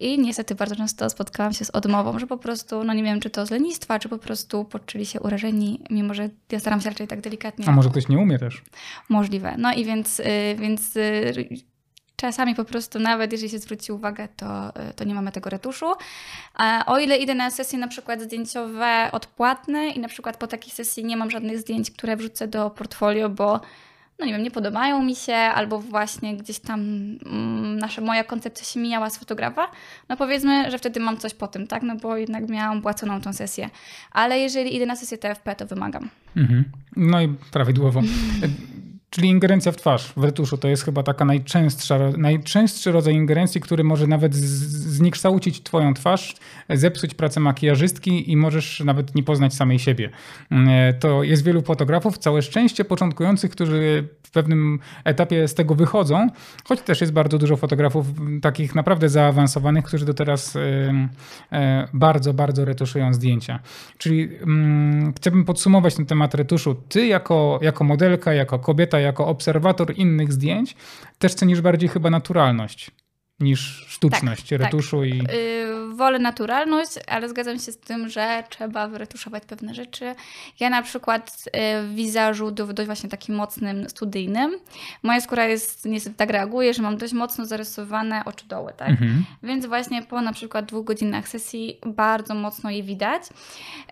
i 0.00 0.18
niestety 0.18 0.54
bardzo 0.54 0.76
często 0.76 1.10
spotkałam 1.10 1.52
się 1.52 1.64
z 1.64 1.70
odmową, 1.70 2.18
że 2.18 2.26
po 2.26 2.36
prostu, 2.36 2.84
no 2.84 2.94
nie 2.94 3.02
wiem, 3.02 3.20
czy 3.20 3.30
to 3.30 3.46
z 3.46 3.50
lenistwa, 3.50 3.98
czy 3.98 4.08
po 4.08 4.18
prostu 4.18 4.64
poczuli 4.64 5.06
się 5.06 5.20
urażeni, 5.20 5.80
mimo 5.90 6.14
że 6.14 6.28
ja 6.52 6.60
staram 6.60 6.80
się 6.80 6.88
raczej 6.88 7.08
tak 7.08 7.20
delikatnie. 7.20 7.64
A 7.68 7.72
może 7.72 7.90
ktoś 7.90 8.08
nie 8.08 8.18
umie 8.18 8.38
też? 8.38 8.62
Możliwe. 9.08 9.54
No 9.58 9.72
i 9.72 9.84
więc, 9.84 10.18
yy, 10.18 10.56
więc 10.58 10.96
y, 10.96 11.48
Czasami 12.20 12.54
po 12.54 12.64
prostu 12.64 12.98
nawet 12.98 13.32
jeżeli 13.32 13.50
się 13.50 13.58
zwróci 13.58 13.92
uwagę, 13.92 14.28
to, 14.36 14.68
y, 14.68 14.94
to 14.96 15.04
nie 15.04 15.14
mamy 15.14 15.32
tego 15.32 15.50
retuszu. 15.50 15.86
A 16.54 16.84
o 16.86 16.98
ile 16.98 17.16
idę 17.16 17.34
na 17.34 17.50
sesje 17.50 17.78
na 17.78 17.88
przykład 17.88 18.20
zdjęciowe 18.20 19.08
odpłatne 19.12 19.88
i 19.88 20.00
na 20.00 20.08
przykład 20.08 20.36
po 20.36 20.46
takiej 20.46 20.72
sesji 20.72 21.04
nie 21.04 21.16
mam 21.16 21.30
żadnych 21.30 21.58
zdjęć, 21.58 21.90
które 21.90 22.16
wrzucę 22.16 22.48
do 22.48 22.70
portfolio, 22.70 23.28
bo 23.28 23.60
no 24.18 24.26
nie 24.26 24.32
wiem, 24.32 24.42
nie 24.42 24.50
podobają 24.50 25.02
mi 25.02 25.16
się, 25.16 25.34
albo 25.34 25.78
właśnie 25.78 26.36
gdzieś 26.36 26.58
tam 26.58 26.80
mm, 26.80 27.78
nasza, 27.78 28.02
moja 28.02 28.24
koncepcja 28.24 28.64
się 28.64 28.80
mijała 28.80 29.10
z 29.10 29.18
fotografa, 29.18 29.70
no 30.08 30.16
powiedzmy, 30.16 30.70
że 30.70 30.78
wtedy 30.78 31.00
mam 31.00 31.16
coś 31.16 31.34
po 31.34 31.48
tym, 31.48 31.66
tak? 31.66 31.82
No 31.82 31.96
bo 31.96 32.16
jednak 32.16 32.48
miałam 32.48 32.82
płaconą 32.82 33.20
tą 33.20 33.32
sesję. 33.32 33.70
Ale 34.12 34.38
jeżeli 34.38 34.76
idę 34.76 34.86
na 34.86 34.96
sesję 34.96 35.18
TFP, 35.18 35.54
to 35.54 35.66
wymagam. 35.66 36.08
Mhm. 36.36 36.64
No 36.96 37.22
i 37.22 37.28
prawidłowo. 37.50 38.00
Czyli 39.10 39.28
ingerencja 39.28 39.72
w 39.72 39.76
twarz 39.76 40.12
w 40.16 40.24
retuszu 40.24 40.58
to 40.58 40.68
jest 40.68 40.84
chyba 40.84 41.02
taka 41.02 41.24
najczęstsza, 41.24 41.98
najczęstszy 42.16 42.92
rodzaj 42.92 43.14
ingerencji, 43.14 43.60
który 43.60 43.84
może 43.84 44.06
nawet 44.06 44.34
zniekształcić 44.34 45.62
twoją 45.62 45.94
twarz, 45.94 46.34
zepsuć 46.68 47.14
pracę 47.14 47.40
makijażystki 47.40 48.32
i 48.32 48.36
możesz 48.36 48.80
nawet 48.80 49.14
nie 49.14 49.22
poznać 49.22 49.54
samej 49.54 49.78
siebie. 49.78 50.10
Mm, 50.50 50.94
to 51.00 51.22
jest 51.22 51.44
wielu 51.44 51.62
fotografów, 51.62 52.18
całe 52.18 52.42
szczęście 52.42 52.84
początkujących, 52.84 53.50
którzy 53.50 54.08
w 54.22 54.30
pewnym 54.30 54.78
etapie 55.04 55.48
z 55.48 55.54
tego 55.54 55.74
wychodzą, 55.74 56.28
choć 56.64 56.80
też 56.80 57.00
jest 57.00 57.12
bardzo 57.12 57.38
dużo 57.38 57.56
fotografów 57.56 58.06
takich 58.42 58.74
naprawdę 58.74 59.08
zaawansowanych, 59.08 59.84
którzy 59.84 60.04
do 60.04 60.14
teraz 60.14 60.56
e, 61.52 61.88
bardzo, 61.92 62.34
bardzo 62.34 62.64
retuszują 62.64 63.14
zdjęcia. 63.14 63.58
Czyli 63.98 64.28
mm, 64.42 65.12
chciałbym 65.16 65.44
podsumować 65.44 65.94
ten 65.94 66.06
temat 66.06 66.34
retuszu. 66.34 66.74
Ty 66.74 67.06
jako, 67.06 67.58
jako 67.62 67.84
modelka, 67.84 68.34
jako 68.34 68.58
kobieta, 68.58 68.97
jako 69.00 69.26
obserwator 69.26 69.94
innych 69.96 70.32
zdjęć 70.32 70.76
też 71.18 71.34
cenisz 71.34 71.60
bardziej 71.60 71.88
chyba 71.88 72.10
naturalność. 72.10 72.90
Niż 73.40 73.86
sztuczność 73.88 74.48
tak, 74.48 74.60
retuszu 74.60 75.00
tak. 75.00 75.08
i... 75.08 75.18
Yy, 75.18 75.94
wolę 75.94 76.18
naturalność, 76.18 76.90
ale 77.06 77.28
zgadzam 77.28 77.58
się 77.58 77.72
z 77.72 77.78
tym, 77.78 78.08
że 78.08 78.44
trzeba 78.50 78.88
wyretuszować 78.88 79.44
pewne 79.44 79.74
rzeczy. 79.74 80.14
Ja 80.60 80.70
na 80.70 80.82
przykład 80.82 81.44
yy, 81.54 81.82
w 81.82 81.94
wizażu 81.94 82.50
do, 82.50 82.66
dość 82.66 82.86
właśnie 82.86 83.08
takim 83.08 83.34
mocnym, 83.34 83.88
studyjnym, 83.88 84.58
moja 85.02 85.20
skóra 85.20 85.46
jest 85.46 85.84
niestety 85.84 86.16
tak 86.16 86.30
reaguje, 86.30 86.74
że 86.74 86.82
mam 86.82 86.96
dość 86.96 87.12
mocno 87.12 87.46
zarysowane 87.46 88.24
oczy 88.24 88.46
doły, 88.46 88.72
tak? 88.76 88.88
Mhm. 88.88 89.24
Więc 89.42 89.66
właśnie 89.66 90.02
po 90.02 90.20
na 90.20 90.32
przykład 90.32 90.66
dwóch 90.66 90.84
godzinach 90.84 91.28
sesji 91.28 91.78
bardzo 91.86 92.34
mocno 92.34 92.70
je 92.70 92.82
widać. 92.82 93.22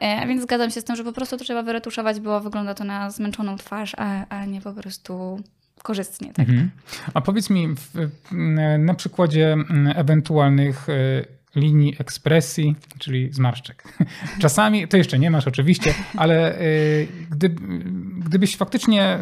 Yy, 0.01 0.27
więc 0.27 0.43
zgadzam 0.43 0.71
się 0.71 0.81
z 0.81 0.85
tym, 0.85 0.97
że 0.97 1.05
po 1.05 1.13
prostu 1.13 1.37
to 1.37 1.45
trzeba 1.45 1.63
wyretuszować, 1.63 2.21
bo 2.21 2.41
wygląda 2.41 2.75
to 2.75 2.85
na 2.85 3.11
zmęczoną 3.11 3.57
twarz, 3.57 3.95
a, 3.97 4.27
a 4.29 4.45
nie 4.45 4.61
po 4.61 4.73
prostu 4.73 5.41
korzystnie. 5.87 6.33
Tak? 6.33 6.49
Mhm. 6.49 6.71
A 7.15 7.21
powiedz 7.21 7.51
mi 7.51 7.69
w, 7.69 8.11
na 8.79 8.95
przykładzie 8.95 9.57
ewentualnych 9.95 10.89
e, 10.89 11.25
linii 11.61 11.95
ekspresji, 11.99 12.77
czyli 12.99 13.33
zmarszczek. 13.33 13.85
Czasami, 14.43 14.89
to 14.89 14.97
jeszcze 14.97 15.19
nie 15.19 15.31
masz 15.31 15.47
oczywiście, 15.47 15.95
ale 16.17 16.59
e, 16.59 16.63
gdy, 17.31 17.49
gdybyś 18.19 18.57
faktycznie 18.57 19.19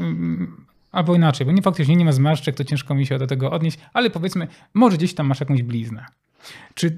albo 0.93 1.15
inaczej, 1.15 1.47
bo 1.47 1.53
nie 1.53 1.63
faktycznie 1.63 1.97
nie 1.97 2.05
ma 2.05 2.13
zmarszczek, 2.13 2.57
to 2.57 2.65
ciężko 2.65 2.95
mi 2.95 3.07
się 3.07 3.19
do 3.19 3.27
tego 3.27 3.51
odnieść, 3.51 3.79
ale 3.93 4.11
powiedzmy, 4.11 4.49
może 4.75 4.97
gdzieś 4.97 5.15
tam 5.15 5.27
masz 5.27 5.41
jakąś 5.41 5.63
bliznę. 5.63 6.07
Czy 6.75 6.97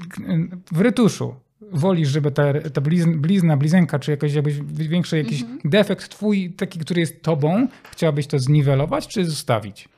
w 0.72 0.80
retuszu 0.80 1.34
wolisz, 1.72 2.08
żeby 2.08 2.30
ta, 2.30 2.42
ta 2.74 2.80
blizna, 3.16 3.56
blizenka, 3.56 3.98
czy 3.98 4.10
jakoś 4.10 4.34
jakbyś 4.34 4.58
większy 4.88 5.18
jakiś 5.18 5.42
mhm. 5.42 5.60
defekt 5.64 6.08
twój, 6.08 6.52
taki, 6.52 6.78
który 6.78 7.00
jest 7.00 7.22
tobą, 7.22 7.68
chciałabyś 7.90 8.26
to 8.26 8.38
zniwelować, 8.38 9.08
czy 9.08 9.24
zostawić? 9.24 9.88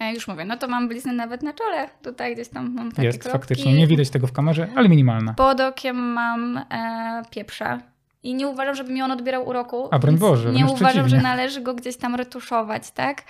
Ja 0.00 0.10
już 0.10 0.28
mówię, 0.28 0.44
no 0.44 0.56
to 0.56 0.68
mam 0.68 0.88
bliznę 0.88 1.12
nawet 1.12 1.42
na 1.42 1.52
czole. 1.52 1.88
Tutaj 2.02 2.34
gdzieś 2.34 2.48
tam 2.48 2.74
mam 2.74 2.92
takie 2.92 3.06
Jest, 3.06 3.18
kropki. 3.18 3.38
faktycznie. 3.38 3.74
Nie 3.74 3.86
widać 3.86 4.10
tego 4.10 4.26
w 4.26 4.32
kamerze, 4.32 4.68
ale 4.76 4.88
minimalna. 4.88 5.34
Pod 5.34 5.60
okiem 5.60 5.96
mam 5.96 6.56
e, 6.56 7.22
pieprza. 7.30 7.80
I 8.22 8.34
nie 8.34 8.48
uważam, 8.48 8.74
żeby 8.74 8.92
mi 8.92 9.02
on 9.02 9.10
odbierał 9.10 9.48
uroku. 9.48 9.88
A 9.90 9.98
broń 9.98 10.18
Boże, 10.18 10.52
Nie 10.52 10.66
uważam, 10.66 11.08
że 11.08 11.16
należy 11.16 11.60
go 11.60 11.74
gdzieś 11.74 11.96
tam 11.96 12.14
retuszować, 12.14 12.90
tak? 12.90 13.22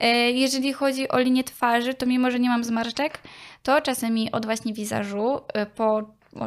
E, 0.00 0.30
jeżeli 0.30 0.72
chodzi 0.72 1.08
o 1.08 1.18
linię 1.18 1.44
twarzy, 1.44 1.94
to 1.94 2.06
mimo, 2.06 2.30
że 2.30 2.40
nie 2.40 2.48
mam 2.48 2.64
zmarszczek, 2.64 3.18
to 3.62 3.80
czasami 3.80 4.32
od 4.32 4.46
właśnie 4.46 4.74
wizażu 4.74 5.40
e, 5.54 5.66
po 5.66 6.02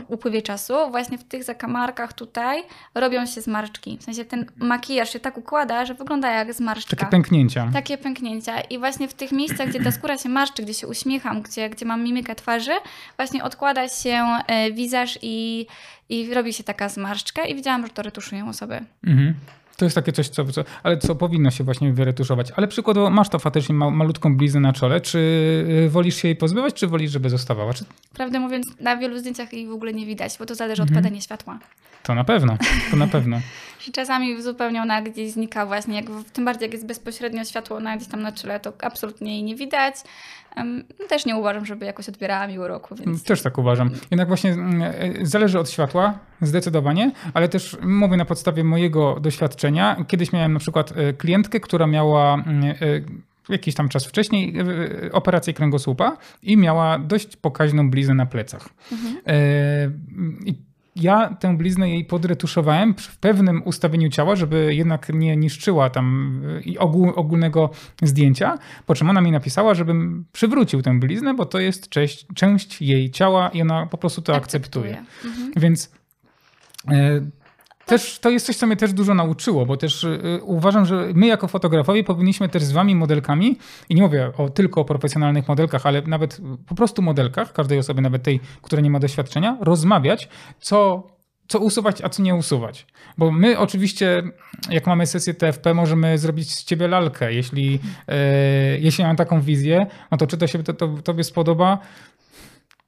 upływie 0.07 0.41
czasu, 0.41 0.73
właśnie 0.91 1.17
w 1.17 1.23
tych 1.23 1.43
zakamarkach 1.43 2.13
tutaj 2.13 2.63
robią 2.95 3.25
się 3.25 3.41
zmarszczki. 3.41 3.97
W 3.97 4.03
sensie 4.03 4.25
ten 4.25 4.45
makijaż 4.57 5.13
się 5.13 5.19
tak 5.19 5.37
układa, 5.37 5.85
że 5.85 5.93
wygląda 5.93 6.31
jak 6.31 6.53
zmarszczka. 6.53 6.95
Takie 6.95 7.11
pęknięcia. 7.11 7.69
Takie 7.73 7.97
pęknięcia. 7.97 8.61
I 8.61 8.77
właśnie 8.77 9.07
w 9.07 9.13
tych 9.13 9.31
miejscach, 9.31 9.69
gdzie 9.69 9.79
ta 9.79 9.91
skóra 9.91 10.17
się 10.17 10.29
marszczy, 10.29 10.63
gdzie 10.63 10.73
się 10.73 10.87
uśmiecham, 10.87 11.41
gdzie, 11.41 11.69
gdzie 11.69 11.85
mam 11.85 12.03
mimikę 12.03 12.35
twarzy, 12.35 12.71
właśnie 13.17 13.43
odkłada 13.43 13.87
się 13.87 14.25
e, 14.47 14.71
wizaż 14.71 15.19
i, 15.21 15.67
i 16.09 16.33
robi 16.33 16.53
się 16.53 16.63
taka 16.63 16.89
zmarszczka 16.89 17.45
i 17.45 17.55
widziałam, 17.55 17.85
że 17.85 17.93
to 17.93 18.01
retuszują 18.01 18.49
osoby. 18.49 18.79
Mhm. 19.03 19.33
To 19.77 19.85
jest 19.85 19.95
takie 19.95 20.11
coś, 20.11 20.29
co, 20.29 20.45
co, 20.45 20.63
ale 20.83 20.97
co 20.97 21.15
powinno 21.15 21.51
się 21.51 21.63
właśnie 21.63 21.93
wyretuszować. 21.93 22.51
Ale 22.55 22.67
przykładowo 22.67 23.09
masz 23.09 23.29
to 23.29 23.39
faktycznie 23.39 23.75
ma, 23.75 23.89
malutką 23.89 24.37
bliznę 24.37 24.59
na 24.59 24.73
czole. 24.73 25.01
Czy 25.01 25.19
y, 25.85 25.89
wolisz 25.89 26.15
się 26.15 26.27
jej 26.27 26.35
pozbywać, 26.35 26.73
czy 26.73 26.87
wolisz, 26.87 27.11
żeby 27.11 27.29
zostawała? 27.29 27.73
Czy... 27.73 27.85
Prawdę 28.13 28.39
mówiąc, 28.39 28.65
na 28.79 28.97
wielu 28.97 29.19
zdjęciach 29.19 29.53
jej 29.53 29.67
w 29.67 29.71
ogóle 29.71 29.93
nie 29.93 30.05
widać, 30.05 30.37
bo 30.39 30.45
to 30.45 30.55
zależy 30.55 30.81
od 30.81 30.89
mhm. 30.89 31.03
padania 31.03 31.21
światła. 31.21 31.59
To 32.07 32.15
na 32.15 32.23
pewno, 32.23 32.57
to 32.91 32.97
na 32.97 33.07
pewno. 33.07 33.41
Czasami 33.93 34.41
zupełnie 34.41 34.81
ona 34.81 35.01
gdzieś 35.01 35.31
znika 35.31 35.65
właśnie, 35.65 35.95
jak, 35.95 36.05
tym 36.33 36.45
bardziej 36.45 36.65
jak 36.65 36.73
jest 36.73 36.85
bezpośrednio 36.85 37.45
światło 37.45 37.79
na 37.79 37.97
gdzieś 37.97 38.07
tam 38.07 38.21
na 38.21 38.31
czele, 38.31 38.59
to 38.59 38.73
absolutnie 38.81 39.33
jej 39.33 39.43
nie 39.43 39.55
widać. 39.55 39.95
Też 41.09 41.25
nie 41.25 41.35
uważam, 41.35 41.65
żeby 41.65 41.85
jakoś 41.85 42.09
odbierała 42.09 42.47
mi 42.47 42.59
uroku. 42.59 42.95
Więc... 42.95 43.23
Też 43.23 43.41
tak 43.41 43.57
uważam. 43.57 43.89
Jednak 44.11 44.27
właśnie 44.27 44.51
mm, 44.51 44.81
e, 44.81 45.25
zależy 45.25 45.59
od 45.59 45.69
światła, 45.69 46.19
zdecydowanie, 46.41 47.11
ale 47.33 47.49
też 47.49 47.77
mówię 47.81 48.17
na 48.17 48.25
podstawie 48.25 48.63
mojego 48.63 49.19
doświadczenia. 49.19 50.05
Kiedyś 50.07 50.33
miałem 50.33 50.53
na 50.53 50.59
przykład 50.59 50.93
e, 50.95 51.13
klientkę, 51.13 51.59
która 51.59 51.87
miała 51.87 52.33
mm, 52.33 52.63
e, 52.63 52.75
jakiś 53.49 53.75
tam 53.75 53.89
czas 53.89 54.05
wcześniej 54.05 54.55
operację 55.11 55.53
kręgosłupa 55.53 56.17
i 56.41 56.57
miała 56.57 56.99
dość 56.99 57.35
pokaźną 57.35 57.89
bliznę 57.89 58.13
na 58.13 58.25
plecach. 58.25 58.69
Mhm. 58.91 59.15
I 60.45 60.66
ja 61.01 61.35
tę 61.39 61.57
bliznę 61.57 61.89
jej 61.89 62.05
podretuszowałem 62.05 62.93
w 62.93 63.17
pewnym 63.17 63.61
ustawieniu 63.65 64.09
ciała, 64.09 64.35
żeby 64.35 64.75
jednak 64.75 65.09
nie 65.13 65.37
niszczyła 65.37 65.89
tam 65.89 66.41
y, 66.67 66.79
ogół, 66.79 67.09
ogólnego 67.09 67.69
zdjęcia, 68.01 68.57
po 68.85 68.95
czym 68.95 69.09
ona 69.09 69.21
mi 69.21 69.31
napisała, 69.31 69.73
żebym 69.73 70.25
przywrócił 70.31 70.81
tę 70.81 70.99
bliznę, 70.99 71.33
bo 71.33 71.45
to 71.45 71.59
jest 71.59 71.89
część, 71.89 72.25
część 72.35 72.81
jej 72.81 73.11
ciała 73.11 73.49
i 73.49 73.61
ona 73.61 73.85
po 73.85 73.97
prostu 73.97 74.21
to 74.21 74.35
akceptuje. 74.35 74.99
akceptuje. 74.99 75.31
Mhm. 75.31 75.51
Więc 75.55 75.91
e, 76.91 77.21
też 77.87 78.19
to 78.19 78.29
jest 78.29 78.45
coś, 78.45 78.55
co 78.55 78.67
mnie 78.67 78.75
też 78.75 78.93
dużo 78.93 79.13
nauczyło, 79.13 79.65
bo 79.65 79.77
też 79.77 80.03
y, 80.03 80.39
uważam, 80.43 80.85
że 80.85 81.09
my 81.13 81.27
jako 81.27 81.47
fotografowie 81.47 82.03
powinniśmy 82.03 82.49
też 82.49 82.63
z 82.63 82.71
wami 82.71 82.95
modelkami, 82.95 83.57
i 83.89 83.95
nie 83.95 84.01
mówię 84.01 84.31
o, 84.37 84.49
tylko 84.49 84.81
o 84.81 84.85
profesjonalnych 84.85 85.47
modelkach, 85.47 85.85
ale 85.85 86.01
nawet 86.01 86.41
po 86.67 86.75
prostu 86.75 87.01
modelkach, 87.01 87.53
każdej 87.53 87.79
osoby, 87.79 88.01
nawet 88.01 88.23
tej, 88.23 88.39
która 88.61 88.81
nie 88.81 88.89
ma 88.89 88.99
doświadczenia, 88.99 89.57
rozmawiać, 89.61 90.29
co 90.59 91.03
co 91.47 91.59
usuwać, 91.59 92.01
a 92.01 92.09
co 92.09 92.23
nie 92.23 92.35
usuwać. 92.35 92.85
Bo 93.17 93.31
my 93.31 93.59
oczywiście, 93.59 94.23
jak 94.69 94.87
mamy 94.87 95.05
sesję 95.05 95.33
TFP, 95.33 95.73
możemy 95.73 96.17
zrobić 96.17 96.51
z 96.51 96.63
ciebie 96.63 96.87
lalkę. 96.87 97.33
Jeśli, 97.33 97.79
e, 98.07 98.79
jeśli 98.79 99.03
mam 99.03 99.15
taką 99.15 99.41
wizję, 99.41 99.87
no 100.11 100.17
to 100.17 100.27
czy 100.27 100.37
to 100.37 100.47
się 100.47 100.63
to, 100.63 100.73
to, 100.73 100.87
tobie 100.87 101.23
spodoba, 101.23 101.79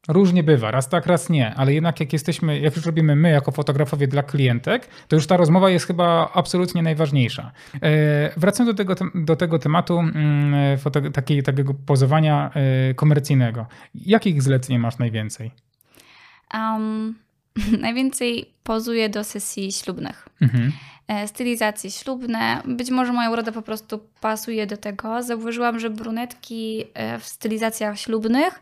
Różnie 0.10 0.44
bywa, 0.44 0.72
raz 0.72 0.90
tak, 0.90 1.06
raz 1.06 1.30
nie, 1.30 1.56
ale 1.56 1.74
jednak 1.74 2.00
jak 2.00 2.14
jesteśmy, 2.14 2.60
jak 2.60 2.76
już 2.76 2.86
robimy 2.86 3.16
my 3.16 3.30
jako 3.30 3.52
fotografowie 3.52 4.08
dla 4.08 4.24
klientek, 4.24 4.88
to 5.08 5.16
już 5.16 5.28
ta 5.28 5.38
rozmowa 5.38 5.70
jest 5.70 5.88
chyba 5.88 6.32
absolutnie 6.34 6.84
najważniejsza. 6.84 7.52
E, 7.82 8.40
wracając 8.40 8.76
do 8.76 8.86
tego, 8.86 8.96
do 9.16 9.36
tego 9.36 9.60
tematu 9.60 10.00
mm, 10.00 10.78
foto, 10.78 11.02
takiej, 11.02 11.44
takiego 11.44 11.74
pozowania 11.74 12.52
e, 12.54 12.94
komercyjnego. 12.94 13.66
Jakich 13.96 14.42
zleceń 14.42 14.78
masz 14.78 14.98
najwięcej? 14.98 15.52
Um, 16.54 17.16
najwięcej 17.82 18.54
pozuję 18.64 19.10
do 19.10 19.24
sesji 19.24 19.72
ślubnych. 19.72 20.30
Mhm. 20.42 20.72
E, 21.10 21.28
stylizacje 21.28 21.92
ślubne. 21.92 22.62
Być 22.66 22.92
może 22.92 23.14
moja 23.14 23.30
uroda 23.30 23.52
po 23.52 23.62
prostu 23.62 24.00
pasuje 24.22 24.68
do 24.68 24.78
tego. 24.78 25.24
Zauważyłam, 25.24 25.80
że 25.80 25.90
brunetki 25.90 26.86
w 27.20 27.26
stylizacjach 27.26 28.00
ślubnych 28.00 28.62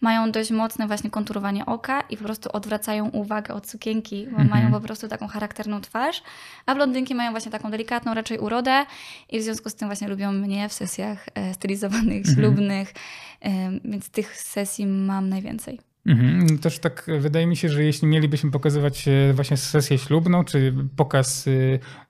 mają 0.00 0.30
dość 0.30 0.50
mocne 0.50 0.86
właśnie 0.86 1.10
konturowanie 1.10 1.66
oka 1.66 2.00
i 2.00 2.16
po 2.16 2.24
prostu 2.24 2.50
odwracają 2.52 3.08
uwagę 3.08 3.54
od 3.54 3.70
sukienki, 3.70 4.24
bo 4.24 4.30
mhm. 4.30 4.48
mają 4.48 4.72
po 4.72 4.80
prostu 4.80 5.08
taką 5.08 5.28
charakterną 5.28 5.80
twarz, 5.80 6.22
a 6.66 6.74
blondynki 6.74 7.14
mają 7.14 7.30
właśnie 7.30 7.52
taką 7.52 7.70
delikatną 7.70 8.14
raczej 8.14 8.38
urodę 8.38 8.86
i 9.28 9.38
w 9.38 9.42
związku 9.42 9.70
z 9.70 9.74
tym 9.74 9.88
właśnie 9.88 10.08
lubią 10.08 10.32
mnie 10.32 10.68
w 10.68 10.72
sesjach 10.72 11.26
e, 11.34 11.54
stylizowanych, 11.54 12.26
mhm. 12.26 12.36
ślubnych, 12.36 12.92
więc 13.84 14.10
tych 14.10 14.40
sesji 14.40 14.86
mam 14.86 15.28
najwięcej. 15.28 15.87
Mhm. 16.08 16.58
Też 16.58 16.78
tak 16.78 17.06
wydaje 17.20 17.46
mi 17.46 17.56
się, 17.56 17.68
że 17.68 17.84
jeśli 17.84 18.08
mielibyśmy 18.08 18.50
pokazywać 18.50 19.08
e, 19.08 19.32
właśnie 19.32 19.56
sesję 19.56 19.98
ślubną, 19.98 20.44
czy 20.44 20.74
pokaz 20.96 21.48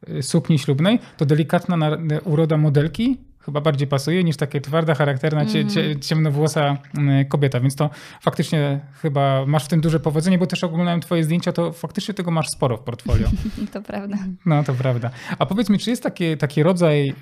e, 0.09 0.23
sukni 0.23 0.59
ślubnej, 0.59 0.99
to 1.17 1.27
delikatna 1.27 1.99
uroda 2.25 2.57
modelki 2.57 3.19
chyba 3.49 3.61
bardziej 3.61 3.89
pasuje 3.89 4.25
niż 4.25 4.37
takie 4.37 4.61
twarda, 4.61 4.95
charakterna, 4.95 5.47
cie, 5.47 6.01
ciemnowłosa 6.01 6.77
mm, 6.99 7.25
kobieta, 7.27 7.61
więc 7.61 7.77
to 7.77 7.91
faktycznie 8.23 8.81
chyba 9.03 9.47
masz 9.47 9.65
w 9.65 9.69
tym 9.69 9.81
duże 9.81 10.01
powodzenie, 10.01 10.39
bo 10.39 10.47
też 10.47 10.65
oglądałem 10.65 11.01
twoje 11.01 11.25
zdjęcia, 11.25 11.53
to 11.53 11.73
faktycznie 11.73 12.15
tego 12.15 12.31
masz 12.31 12.49
sporo 12.49 12.77
w 12.77 12.81
portfolio. 12.81 13.29
to 13.73 13.83
prawda. 13.83 14.17
No, 14.47 14.65
to 14.65 14.75
prawda. 14.75 15.11
A 15.39 15.47
powiedz 15.47 15.71
mi, 15.71 15.79
czy 15.79 15.91
jest 15.91 16.03
taki, 16.03 16.37
taki 16.37 16.63
rodzaj 16.63 17.15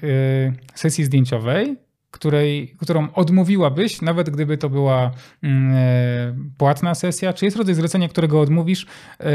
sesji 0.75 1.05
zdjęciowej, 1.05 1.77
której, 2.11 2.77
którą 2.81 3.13
odmówiłabyś, 3.13 4.03
nawet 4.03 4.31
gdyby 4.31 4.59
to 4.59 4.71
była 4.71 5.11
y, 5.45 5.49
płatna 6.59 6.95
sesja? 6.95 7.33
Czy 7.33 7.45
jest 7.45 7.57
rodzaj 7.57 7.75
zlecenia, 7.75 8.09
którego 8.09 8.41
odmówisz, 8.41 8.83
y, 8.83 9.27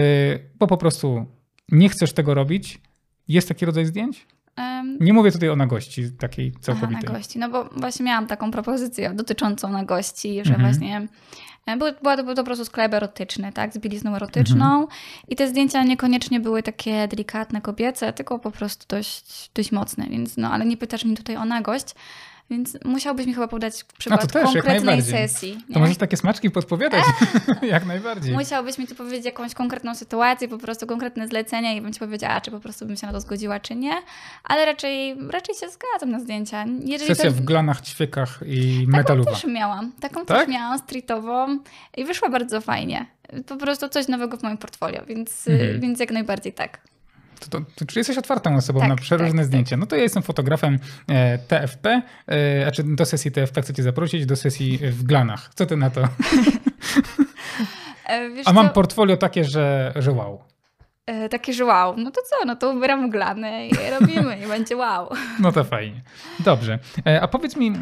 bo 0.60 0.68
po 0.68 0.78
prostu 0.78 1.26
nie 1.72 1.90
chcesz 1.90 2.14
tego 2.14 2.34
robić? 2.34 2.82
Jest 3.28 3.48
taki 3.48 3.66
rodzaj 3.66 3.86
zdjęć? 3.86 4.28
Nie 5.00 5.14
mówię 5.14 5.32
tutaj 5.32 5.50
o 5.50 5.56
nagości 5.56 6.12
takiej 6.12 6.52
całkowitej. 6.52 7.04
Aha, 7.04 7.14
nagości, 7.14 7.40
no 7.40 7.50
bo 7.50 7.64
właśnie 7.64 8.06
miałam 8.06 8.28
taką 8.28 8.52
propozycję 8.52 9.14
dotyczącą 9.14 9.70
nagości, 9.70 10.42
że 10.44 10.54
mhm. 10.54 10.62
właśnie 10.62 11.08
e, 11.66 11.78
były, 11.78 11.94
była 12.02 12.18
to, 12.18 12.24
był 12.24 12.36
po 12.36 12.44
prostu 12.44 12.66
sklep 12.66 12.94
erotyczny, 12.94 13.54
tak, 13.54 13.74
z 13.74 13.78
bielizną 13.78 14.16
erotyczną 14.16 14.66
mhm. 14.66 14.88
i 15.28 15.36
te 15.36 15.48
zdjęcia 15.48 15.84
niekoniecznie 15.84 16.40
były 16.40 16.64
takie 16.64 17.08
delikatne, 17.08 17.62
kobiece, 17.62 18.14
tylko 18.14 18.40
po 18.40 18.52
prostu 18.52 18.86
dość, 18.90 19.52
dość 19.54 19.72
mocne, 19.72 20.06
więc 20.10 20.38
no, 20.38 20.52
ale 20.52 20.66
nie 20.66 20.78
pytasz 20.78 21.06
mi 21.06 21.18
tutaj 21.18 21.36
o 21.36 21.46
nagość, 21.46 21.96
Więc 22.52 22.78
musiałbyś 22.86 23.26
mi 23.26 23.34
chyba 23.34 23.48
podać 23.48 23.84
przykład 23.98 24.22
to 24.22 24.28
też, 24.28 24.44
konkretnej 24.44 25.02
sesji. 25.02 25.58
To 25.68 25.74
nie? 25.74 25.80
możesz 25.80 25.98
takie 25.98 26.18
smaczki 26.18 26.52
podpowiadać. 26.52 27.04
jak 27.62 27.86
najbardziej. 27.86 28.34
Musiałbyś 28.34 28.78
mi 28.78 28.88
tu 28.88 28.96
powiedzieć 28.96 29.26
jakąś 29.26 29.54
konkretną 29.54 29.96
sytuację, 29.96 30.48
po 30.48 30.58
prostu 30.58 30.88
konkretne 30.88 31.28
zlecenie 31.28 31.78
i 31.78 31.82
bym 31.82 31.94
ci 31.94 32.00
powiedziała, 32.00 32.42
czy 32.42 32.52
po 32.52 32.60
prostu 32.60 32.86
bym 32.86 32.96
się 32.96 33.08
na 33.08 33.14
to 33.14 33.22
zgodziła, 33.22 33.60
czy 33.60 33.76
nie. 33.76 33.94
Ale 34.44 34.66
raczej, 34.66 35.16
raczej 35.30 35.56
się 35.56 35.66
zgadzam 35.70 36.12
na 36.12 36.20
zdjęcia. 36.20 36.66
Jeżeli 36.86 37.16
Sesja 37.16 37.32
to... 37.32 37.38
w 37.38 37.42
glanach, 37.42 37.82
ćwiekach 37.82 38.40
i 38.46 38.80
Taką 38.86 38.98
metaluwa. 38.98 39.32
też 39.32 39.46
miałam. 39.46 39.92
Taką 40.00 40.26
Tak? 40.26 40.38
też 40.40 40.48
miałam, 40.48 40.80
streetową 40.80 41.60
i 41.98 42.06
wyszła 42.06 42.30
bardzo 42.30 42.62
fajnie. 42.62 43.06
Po 43.48 43.56
prostu 43.58 43.90
coś 43.90 44.08
nowego 44.08 44.38
w 44.38 44.44
moim 44.44 44.58
portfolio, 44.58 45.06
więc, 45.08 45.48
Mhm. 45.48 45.80
więc 45.82 46.00
jak 46.00 46.12
najbardziej 46.12 46.54
tak. 46.54 46.80
To, 47.42 47.50
to, 47.50 47.66
to, 47.76 47.86
czyli 47.86 48.00
jesteś 48.00 48.18
otwartą 48.18 48.56
osobą 48.56 48.80
Tak, 48.80 48.90
na 48.90 48.96
przeróżne 48.96 49.38
tak, 49.38 49.46
zdjęcia. 49.46 49.78
No 49.78 49.86
to 49.86 49.96
ja 49.96 50.04
jestem 50.04 50.24
fotografem 50.24 50.80
e, 51.10 51.38
TFP, 51.38 52.02
e, 52.28 52.68
a 52.68 52.72
czy 52.72 52.84
do 52.84 53.06
sesji 53.06 53.32
TFP 53.32 53.62
chcę 53.62 53.74
cię 53.74 53.84
zaprosić, 53.84 54.26
do 54.26 54.36
sesji 54.36 54.78
w 54.78 55.04
glanach. 55.04 55.52
Co 55.56 55.66
ty 55.66 55.78
na 55.78 55.90
to? 55.90 56.02
E, 58.06 58.30
wiesz 58.30 58.48
A 58.48 58.54
mam 58.54 58.68
co? 58.68 58.74
portfolio 58.74 59.18
takie, 59.18 59.44
że, 59.44 59.94
że 59.96 60.12
wow. 60.12 60.42
E, 61.06 61.30
takie, 61.30 61.54
że 61.54 61.66
wow, 61.66 61.98
no 61.98 62.12
to 62.12 62.22
co, 62.22 62.46
no 62.46 62.56
to 62.56 62.72
ubieram 62.72 63.10
glany 63.10 63.68
i 63.68 63.72
robimy 64.00 64.38
i 64.46 64.48
będzie 64.48 64.78
wow. 64.78 65.10
No 65.40 65.52
to 65.52 65.64
fajnie. 65.64 66.02
Dobrze. 66.40 66.80
E, 67.08 67.22
A 67.22 67.28
powiedz 67.28 67.56
mi, 67.56 67.68
e, 67.68 67.74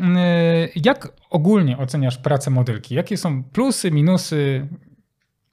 jak 0.75 1.07
ogólnie 1.29 1.77
oceniasz 1.77 2.17
pracę 2.17 2.51
modelki? 2.51 2.95
Jakie 2.95 3.17
są 3.17 3.43
plusy, 3.43 3.91
minusy? 3.91 4.67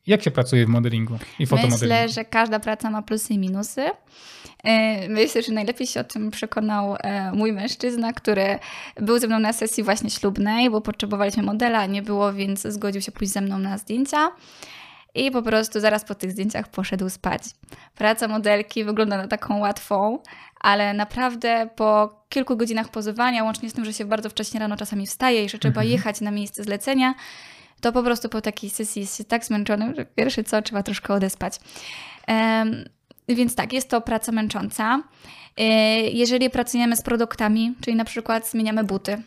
Jak 0.07 0.23
się 0.23 0.31
pracuje 0.31 0.67
w 0.67 0.69
modelingu 0.69 1.19
i 1.39 1.47
fotomodelingu? 1.47 1.85
Myślę, 1.85 2.09
że 2.09 2.25
każda 2.25 2.61
praca 2.61 2.91
ma 2.91 3.03
plusy 3.03 3.35
i 3.35 3.39
minusy. 3.39 3.91
E, 4.65 5.09
Myślę, 5.09 5.43
że 5.43 5.53
najlepiej 5.53 5.87
się 5.87 6.01
o 6.01 6.05
tym 6.05 6.31
przekonał 6.31 6.97
e, 7.01 7.33
mój 7.33 7.53
mężczyzna, 7.53 8.13
który 8.13 8.59
był 8.97 9.19
ze 9.19 9.27
mną 9.27 9.39
na 9.39 9.53
sesji 9.53 9.83
właśnie 9.83 10.11
ślubnej, 10.11 10.71
bo 10.71 10.81
potrzebowaliśmy 10.81 11.43
modela, 11.43 11.79
a 11.79 11.87
nie 11.87 12.03
było, 12.03 12.33
więc 12.33 12.63
zgodził 12.63 13.01
się 13.03 13.13
pójść 13.13 13.33
ze 13.33 13.41
mną 13.41 13.59
na 13.59 13.79
zdjęcia. 13.79 14.31
I 15.15 15.31
po 15.31 15.43
prostu 15.43 15.81
zaraz 15.81 16.05
po 16.05 16.15
tych 16.15 16.31
zdjęciach 16.33 16.69
poszedł 16.69 17.09
spać. 17.09 17.43
Praca 17.95 18.29
modelki 18.29 18.85
wygląda 18.85 19.17
na 19.17 19.29
taką 19.29 19.59
łatwą, 19.59 20.19
ale 20.61 20.95
naprawdę 20.95 21.69
po 21.77 22.21
kilku 22.29 22.57
godzinach 22.57 22.89
pozowania, 22.89 23.45
łącznie 23.45 23.71
z 23.71 23.73
tym, 23.73 23.85
że 23.85 23.93
się 23.93 24.05
bardzo 24.05 24.31
wcześnie 24.31 24.61
rano 24.61 24.77
czasami 24.77 25.07
wstaje 25.07 25.45
i 25.45 25.49
że 25.49 25.59
trzeba 25.59 25.81
Mhm. 25.81 25.89
jechać 25.93 26.21
na 26.21 26.31
miejsce 26.31 26.65
zlecenia, 26.65 27.15
to 27.81 27.93
po 27.93 28.03
prostu 28.03 28.29
po 28.29 28.41
takiej 28.41 28.71
sesji 28.71 29.03
jest 29.03 29.17
się 29.17 29.25
tak 29.25 29.45
zmęczonym, 29.45 29.95
że 29.95 30.05
pierwsze 30.05 30.45
co, 30.45 30.63
trzeba 30.63 30.83
troszkę 30.83 31.15
odespać. 31.15 31.61
Więc 33.29 33.55
tak, 33.55 33.73
jest 33.73 33.91
to 33.91 34.01
praca 34.01 34.33
męcząca. 34.33 35.03
E, 35.57 35.63
Jeżeli 36.01 36.51
pracujemy 36.51 36.97
z 36.97 37.03
produktami, 37.03 37.75
czyli 37.81 37.97
na 37.97 38.05
przykład 38.05 38.51
zmieniamy 38.51 38.85
buty, 38.85 39.23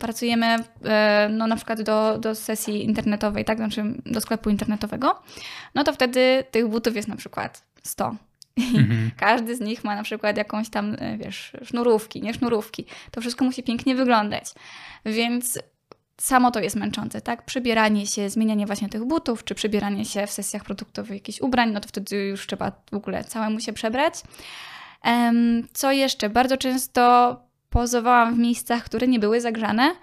pracujemy 0.00 0.56
e, 0.84 1.28
no, 1.32 1.46
na 1.46 1.56
przykład 1.56 1.82
do, 1.82 2.18
do 2.18 2.34
sesji 2.34 2.84
internetowej, 2.84 3.44
tak, 3.44 3.58
znaczy 3.58 3.84
do 4.06 4.20
sklepu 4.20 4.50
internetowego, 4.50 5.22
no 5.74 5.84
to 5.84 5.92
wtedy 5.92 6.44
tych 6.50 6.68
butów 6.68 6.96
jest 6.96 7.08
na 7.08 7.16
przykład 7.16 7.62
100. 7.82 8.16
Mhm. 8.56 9.10
Każdy 9.16 9.56
z 9.56 9.60
nich 9.60 9.84
ma 9.84 9.96
na 9.96 10.02
przykład 10.02 10.36
jakąś 10.36 10.70
tam, 10.70 10.96
e, 10.98 11.18
wiesz, 11.18 11.52
sznurówki, 11.62 12.22
nie 12.22 12.34
sznurówki. 12.34 12.86
To 13.10 13.20
wszystko 13.20 13.44
musi 13.44 13.62
pięknie 13.62 13.94
wyglądać. 13.94 14.44
Więc 15.04 15.58
samo 16.20 16.50
to 16.50 16.60
jest 16.60 16.76
męczące, 16.76 17.20
tak? 17.20 17.44
Przybieranie 17.44 18.06
się, 18.06 18.30
zmienianie 18.30 18.66
właśnie 18.66 18.88
tych 18.88 19.04
butów, 19.04 19.44
czy 19.44 19.54
przybieranie 19.54 20.04
się 20.04 20.26
w 20.26 20.30
sesjach 20.30 20.64
produktowych 20.64 21.10
jakichś 21.12 21.40
ubrań, 21.40 21.70
no 21.70 21.80
to 21.80 21.88
wtedy 21.88 22.16
już 22.16 22.46
trzeba 22.46 22.72
w 22.90 22.94
ogóle 22.94 23.24
całemu 23.24 23.60
się 23.60 23.72
przebrać. 23.72 24.14
Co 25.72 25.92
jeszcze? 25.92 26.30
Bardzo 26.30 26.56
często 26.56 27.36
pozowałam 27.70 28.34
w 28.34 28.38
miejscach, 28.38 28.84
które 28.84 29.06
nie 29.08 29.18
były 29.18 29.40
zagrzane, 29.40 29.94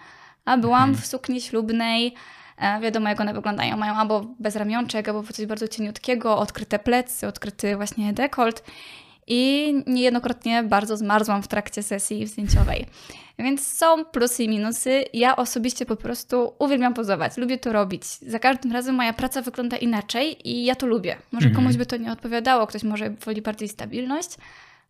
a 0.46 0.58
byłam 0.58 0.84
Mhm. 0.90 0.98
w 1.02 1.06
sukni 1.06 1.42
ślubnej. 1.42 2.14
E, 2.58 2.80
Wiadomo, 2.80 3.10
jak 3.10 3.22
one 3.22 3.34
wyglądają. 3.34 3.78
Mają 3.78 3.94
albo 3.94 4.26
bez 4.40 4.56
ramionczek, 4.56 5.08
albo 5.08 5.24
coś 5.24 5.46
bardzo 5.46 5.68
cieniutkiego, 5.68 6.38
odkryte 6.38 6.80
plecy, 6.80 7.28
odkryty 7.28 7.76
właśnie 7.76 8.14
dekolt. 8.14 8.64
I 9.34 9.74
niejednokrotnie 9.88 10.64
bardzo 10.64 10.98
zmarzłam 10.98 11.44
w 11.44 11.48
trakcie 11.48 11.84
sesji 11.84 12.28
zdjęciowej. 12.28 12.86
Więc 13.40 13.68
są 13.68 14.06
plusy 14.06 14.44
i 14.44 14.50
minusy. 14.50 15.04
Ja 15.14 15.36
osobiście 15.36 15.86
po 15.86 15.96
prostu 15.96 16.54
uwielbiam 16.60 16.94
pozować. 16.94 17.38
Lubię 17.38 17.58
to 17.58 17.74
robić. 17.74 18.04
Za 18.06 18.40
każdym 18.40 18.72
razem 18.72 18.96
moja 18.96 19.14
praca 19.14 19.42
wygląda 19.42 19.78
inaczej 19.78 20.50
i 20.50 20.66
ja 20.66 20.76
to 20.76 20.88
lubię. 20.88 21.16
Może 21.32 21.48
Mhm. 21.48 21.64
komuś 21.66 21.78
by 21.78 21.86
to 21.86 21.98
nie 21.98 22.12
odpowiadało, 22.12 22.68
ktoś 22.68 22.84
może 22.84 23.10
woli 23.10 23.42
bardziej 23.42 23.70
stabilność, 23.70 24.30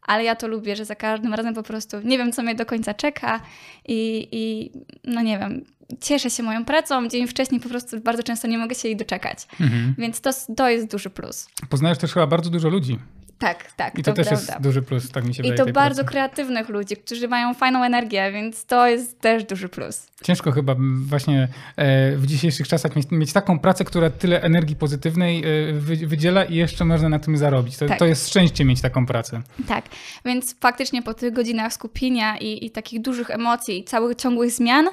ale 0.03 0.23
ja 0.23 0.35
to 0.35 0.47
lubię, 0.47 0.75
że 0.75 0.85
za 0.85 0.95
każdym 0.95 1.33
razem 1.33 1.53
po 1.53 1.63
prostu 1.63 1.97
nie 2.03 2.17
wiem, 2.17 2.31
co 2.31 2.43
mnie 2.43 2.55
do 2.55 2.65
końca 2.65 2.93
czeka 2.93 3.39
i, 3.87 4.27
i 4.31 4.71
no 5.03 5.21
nie 5.21 5.39
wiem, 5.39 5.65
cieszę 6.01 6.29
się 6.29 6.43
moją 6.43 6.65
pracą. 6.65 7.07
Dzień 7.07 7.27
wcześniej 7.27 7.61
po 7.61 7.69
prostu 7.69 7.99
bardzo 7.99 8.23
często 8.23 8.47
nie 8.47 8.57
mogę 8.57 8.75
się 8.75 8.87
jej 8.87 8.97
doczekać. 8.97 9.47
Mhm. 9.61 9.95
Więc 9.97 10.21
to, 10.21 10.29
to 10.57 10.69
jest 10.69 10.91
duży 10.91 11.09
plus. 11.09 11.47
Poznajesz 11.69 11.97
też 11.97 12.13
chyba 12.13 12.27
bardzo 12.27 12.49
dużo 12.49 12.69
ludzi. 12.69 12.99
Tak, 13.41 13.71
tak, 13.71 13.99
I 13.99 14.03
to, 14.03 14.13
też 14.13 14.27
prawda. 14.27 14.53
jest 14.53 14.63
duży 14.63 14.81
plus, 14.81 15.11
tak 15.11 15.25
mi 15.25 15.33
się 15.35 15.39
I 15.39 15.43
wydaje. 15.43 15.57
to 15.57 15.63
tej 15.63 15.73
bardzo 15.73 16.03
pracy. 16.03 16.11
kreatywnych 16.11 16.69
ludzi, 16.69 16.95
którzy 16.97 17.27
mają 17.27 17.53
fajną 17.53 17.83
energię, 17.83 18.31
więc 18.31 18.65
to 18.65 18.87
jest 18.87 19.19
też 19.19 19.43
duży 19.43 19.69
plus. 19.69 20.07
Ciężko 20.23 20.51
chyba 20.51 20.75
właśnie 21.05 21.47
e, 21.75 22.15
w 22.15 22.25
dzisiejszych 22.27 22.67
czasach 22.67 22.95
mieć, 22.95 23.11
mieć 23.11 23.33
taką 23.33 23.59
pracę, 23.59 23.85
która 23.85 24.09
tyle 24.09 24.41
energii 24.41 24.75
pozytywnej 24.75 25.43
e, 25.69 25.73
wy, 25.73 25.95
wydziela 26.07 26.43
i 26.45 26.55
jeszcze 26.55 26.85
można 26.85 27.09
na 27.09 27.19
tym 27.19 27.37
zarobić. 27.37 27.77
To, 27.77 27.85
Tak. 27.87 27.99
to 27.99 28.05
jest 28.05 28.29
szczęście 28.29 28.65
mieć 28.65 28.81
taką 28.81 29.05
pracę. 29.05 29.41
Tak, 29.67 29.85
więc 30.25 30.55
faktycznie 30.59 31.01
po 31.01 31.13
tych 31.13 31.33
godzinach 31.33 31.73
skupienia 31.73 32.37
i, 32.37 32.65
i 32.65 32.71
takich 32.71 33.01
dużych 33.01 33.29
emocji 33.29 33.79
i 33.79 33.83
całych 33.83 34.15
ciągłych 34.17 34.51
zmian, 34.51 34.85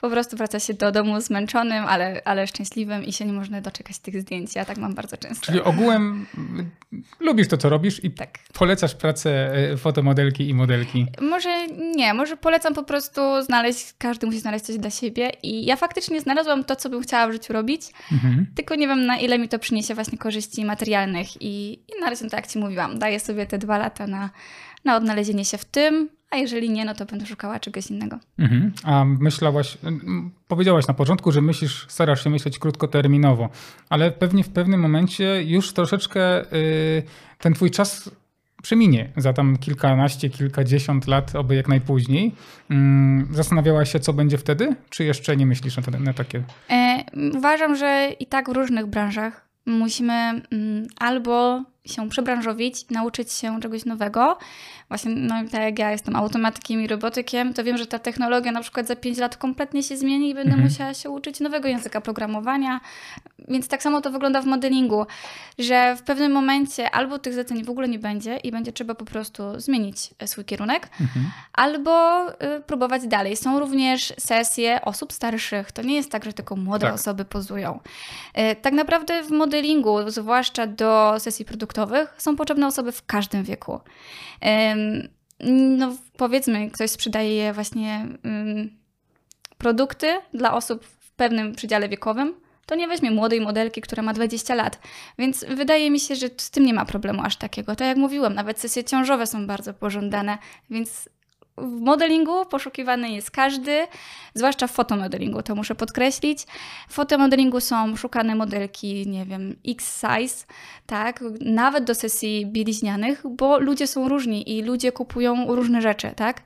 po 0.00 0.10
prostu 0.10 0.36
wraca 0.36 0.60
się 0.60 0.74
do 0.74 0.92
domu 0.92 1.20
zmęczonym, 1.20 1.84
ale, 1.84 2.22
ale 2.24 2.46
szczęśliwym 2.46 3.04
i 3.04 3.12
się 3.12 3.24
nie 3.24 3.32
można 3.32 3.60
doczekać 3.60 3.98
tych 3.98 4.20
zdjęć. 4.20 4.54
Ja 4.54 4.64
tak 4.64 4.78
mam 4.78 4.94
bardzo 4.94 5.16
często. 5.16 5.46
Czyli 5.46 5.60
ogółem 5.60 6.26
m, 6.38 6.70
lubisz 7.20 7.48
to, 7.48 7.56
co 7.56 7.68
robisz 7.68 8.04
i 8.04 8.10
Tak. 8.10 8.38
polecasz 8.52 8.94
pracę 8.94 9.54
e, 9.54 9.76
fotomodelki 9.76 10.48
i 10.48 10.54
modelki. 10.54 11.06
Może 11.20 11.66
nie, 11.96 12.14
może 12.14 12.36
polecam 12.36 12.74
po 12.74 12.82
prostu 12.82 13.20
znaleźć, 13.42 13.94
każdy 13.98 14.26
musi 14.26 14.38
znaleźć 14.38 14.64
coś 14.64 14.78
dla 14.78 14.90
siebie 14.90 15.30
i 15.42 15.66
ja 15.66 15.76
faktycznie 15.76 16.20
znalazłam 16.20 16.64
to, 16.64 16.76
co 16.76 16.90
bym 16.90 17.02
chciała 17.02 17.28
w 17.28 17.32
życiu 17.32 17.52
robić, 17.52 17.82
Mhm. 18.12 18.46
tylko 18.54 18.74
nie 18.74 18.88
wiem 18.88 19.06
na 19.06 19.16
ile 19.18 19.38
mi 19.38 19.48
to 19.48 19.58
przyniesie 19.58 19.94
właśnie 19.94 20.18
korzyści 20.18 20.64
materialnych 20.64 21.42
i, 21.42 21.72
i 21.72 22.00
na 22.00 22.10
razie, 22.10 22.22
tak 22.24 22.32
jak 22.32 22.46
Ci 22.46 22.58
mówiłam, 22.58 22.98
daję 22.98 23.20
sobie 23.20 23.46
te 23.46 23.58
dwa 23.58 23.78
lata 23.78 24.06
na, 24.06 24.30
na 24.84 24.96
odnalezienie 24.96 25.44
się 25.44 25.58
w 25.58 25.64
tym, 25.64 26.08
a 26.30 26.36
jeżeli 26.36 26.70
nie, 26.70 26.84
no 26.84 26.94
to 26.94 27.06
będę 27.06 27.26
szukała 27.26 27.60
czegoś 27.60 27.90
innego. 27.90 28.18
Mhm. 28.38 28.72
A 28.84 29.04
myślałaś, 29.04 29.78
powiedziałaś 30.48 30.86
na 30.86 30.94
początku, 30.94 31.32
że 31.32 31.42
myślisz, 31.42 31.86
starasz 31.88 32.24
się 32.24 32.30
myśleć 32.30 32.58
krótkoterminowo, 32.58 33.48
ale 33.88 34.10
pewnie 34.10 34.44
w 34.44 34.48
pewnym 34.48 34.80
momencie 34.80 35.42
już 35.42 35.72
troszeczkę 35.72 36.52
y, 36.52 37.02
ten 37.38 37.54
twój 37.54 37.70
czas 37.70 38.10
przeminie 38.62 39.08
za 39.16 39.32
tam 39.32 39.56
kilkanaście, 39.56 40.30
kilkadziesiąt 40.30 41.06
lat, 41.06 41.36
oby 41.36 41.54
jak 41.54 41.68
najpóźniej. 41.68 42.34
Mm, 42.70 43.28
Zastanawiałaś 43.30 43.92
się, 43.92 44.00
co 44.00 44.12
będzie 44.12 44.38
wtedy? 44.38 44.76
Czy 44.90 45.04
jeszcze 45.04 45.36
nie 45.36 45.46
myślisz 45.46 45.76
na, 45.76 45.82
te, 45.82 45.90
na 46.00 46.12
takie? 46.12 46.42
E, 46.70 47.04
uważam, 47.34 47.76
że 47.76 48.08
i 48.20 48.26
tak 48.26 48.50
w 48.50 48.52
różnych 48.52 48.86
branżach 48.86 49.48
musimy 49.66 50.12
mm, 50.12 50.86
albo 50.98 51.64
się 51.86 52.08
przebranżowić, 52.08 52.88
nauczyć 52.90 53.32
się 53.32 53.60
czegoś 53.60 53.84
nowego. 53.84 54.38
Właśnie, 54.88 55.10
no 55.14 55.34
tak 55.52 55.60
jak 55.62 55.78
ja 55.78 55.90
jestem 55.90 56.16
automatykiem 56.16 56.80
i 56.80 56.86
robotykiem, 56.86 57.54
to 57.54 57.64
wiem, 57.64 57.76
że 57.78 57.86
ta 57.86 57.98
technologia 57.98 58.52
na 58.52 58.60
przykład 58.60 58.86
za 58.86 58.96
5 58.96 59.18
lat 59.18 59.36
kompletnie 59.36 59.82
się 59.82 59.96
zmieni 59.96 60.30
i 60.30 60.34
będę 60.34 60.50
Mhm. 60.52 60.68
musiała 60.68 60.94
się 60.94 61.10
uczyć 61.10 61.40
nowego 61.40 61.68
języka 61.68 62.00
programowania. 62.00 62.80
Więc 63.48 63.68
tak 63.68 63.82
samo 63.82 64.00
to 64.00 64.10
wygląda 64.10 64.42
w 64.42 64.46
modelingu, 64.46 65.06
że 65.58 65.96
w 65.96 66.02
pewnym 66.02 66.32
momencie 66.32 66.90
albo 66.90 67.18
tych 67.18 67.32
zleceń 67.32 67.64
w 67.64 67.70
ogóle 67.70 67.88
nie 67.88 67.98
będzie 67.98 68.36
i 68.36 68.50
będzie 68.52 68.72
trzeba 68.72 68.94
po 68.94 69.04
prostu 69.04 69.42
zmienić 69.60 69.96
e, 70.18 70.26
swój 70.28 70.44
kierunek, 70.44 70.88
Mhm. 71.00 71.26
albo 71.52 72.22
y, 72.28 72.60
próbować 72.66 73.06
dalej. 73.06 73.36
Są 73.36 73.60
również 73.60 74.12
sesje 74.18 74.80
osób 74.84 75.12
starszych. 75.12 75.72
To 75.72 75.82
nie 75.82 75.94
jest 75.94 76.10
tak, 76.10 76.24
że 76.24 76.32
tylko 76.32 76.56
młode 76.56 76.86
Tak. 76.86 76.94
osoby 76.94 77.24
pozują. 77.24 77.80
Y, 78.38 78.56
Tak 78.62 78.72
naprawdę 78.72 79.22
w 79.22 79.30
modelingu, 79.30 79.96
zwłaszcza 80.10 80.66
do 80.66 81.14
sesji 81.18 81.44
produktowych, 81.44 81.75
są 82.18 82.36
potrzebne 82.36 82.66
osoby 82.66 82.92
w 82.92 83.06
każdym 83.06 83.44
wieku. 83.44 83.80
No, 85.78 85.96
powiedzmy, 86.16 86.70
ktoś 86.70 86.90
sprzedaje 86.90 87.52
właśnie 87.52 88.06
produkty 89.58 90.06
dla 90.34 90.54
osób 90.54 90.84
w 90.84 91.10
pewnym 91.10 91.54
przedziale 91.54 91.88
wiekowym, 91.88 92.34
to 92.66 92.74
nie 92.74 92.88
weźmie 92.88 93.10
młodej 93.10 93.40
modelki, 93.40 93.80
która 93.80 94.02
ma 94.02 94.12
20 94.12 94.54
lat. 94.54 94.80
Więc 95.18 95.44
wydaje 95.48 95.90
mi 95.90 96.00
się, 96.00 96.16
że 96.16 96.26
z 96.36 96.50
tym 96.50 96.64
nie 96.64 96.74
ma 96.74 96.84
problemu 96.84 97.22
aż 97.24 97.36
takiego. 97.36 97.76
Tak 97.76 97.88
jak 97.88 97.96
mówiłam, 97.96 98.34
nawet 98.34 98.60
sesje 98.60 98.84
ciążowe 98.84 99.26
są 99.26 99.46
bardzo 99.46 99.74
pożądane, 99.74 100.38
więc 100.70 101.08
w 101.58 101.80
modelingu 101.80 102.46
poszukiwany 102.46 103.10
jest 103.10 103.30
każdy, 103.30 103.86
zwłaszcza 104.34 104.66
w 104.66 104.70
fotomodelingu, 104.70 105.42
to 105.42 105.54
muszę 105.54 105.74
podkreślić. 105.74 106.46
W 106.88 106.94
fotomodelingu 106.94 107.60
są 107.60 107.96
szukane 107.96 108.34
modelki, 108.34 109.08
nie 109.08 109.24
wiem, 109.24 109.56
X-size, 109.68 110.46
tak, 110.86 111.24
nawet 111.40 111.84
do 111.84 111.94
sesji 111.94 112.46
bieliźnianych, 112.46 113.22
bo 113.30 113.58
ludzie 113.58 113.86
są 113.86 114.08
różni 114.08 114.58
i 114.58 114.62
ludzie 114.62 114.92
kupują 114.92 115.54
różne 115.54 115.82
rzeczy, 115.82 116.12
tak? 116.16 116.42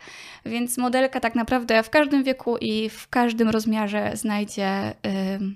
Więc 0.46 0.78
modelka 0.78 1.20
tak 1.20 1.34
naprawdę 1.34 1.82
w 1.82 1.90
każdym 1.90 2.24
wieku 2.24 2.56
i 2.56 2.88
w 2.88 3.08
każdym 3.08 3.50
rozmiarze 3.50 4.11
znajdzie 4.14 4.94
yy, 5.04 5.54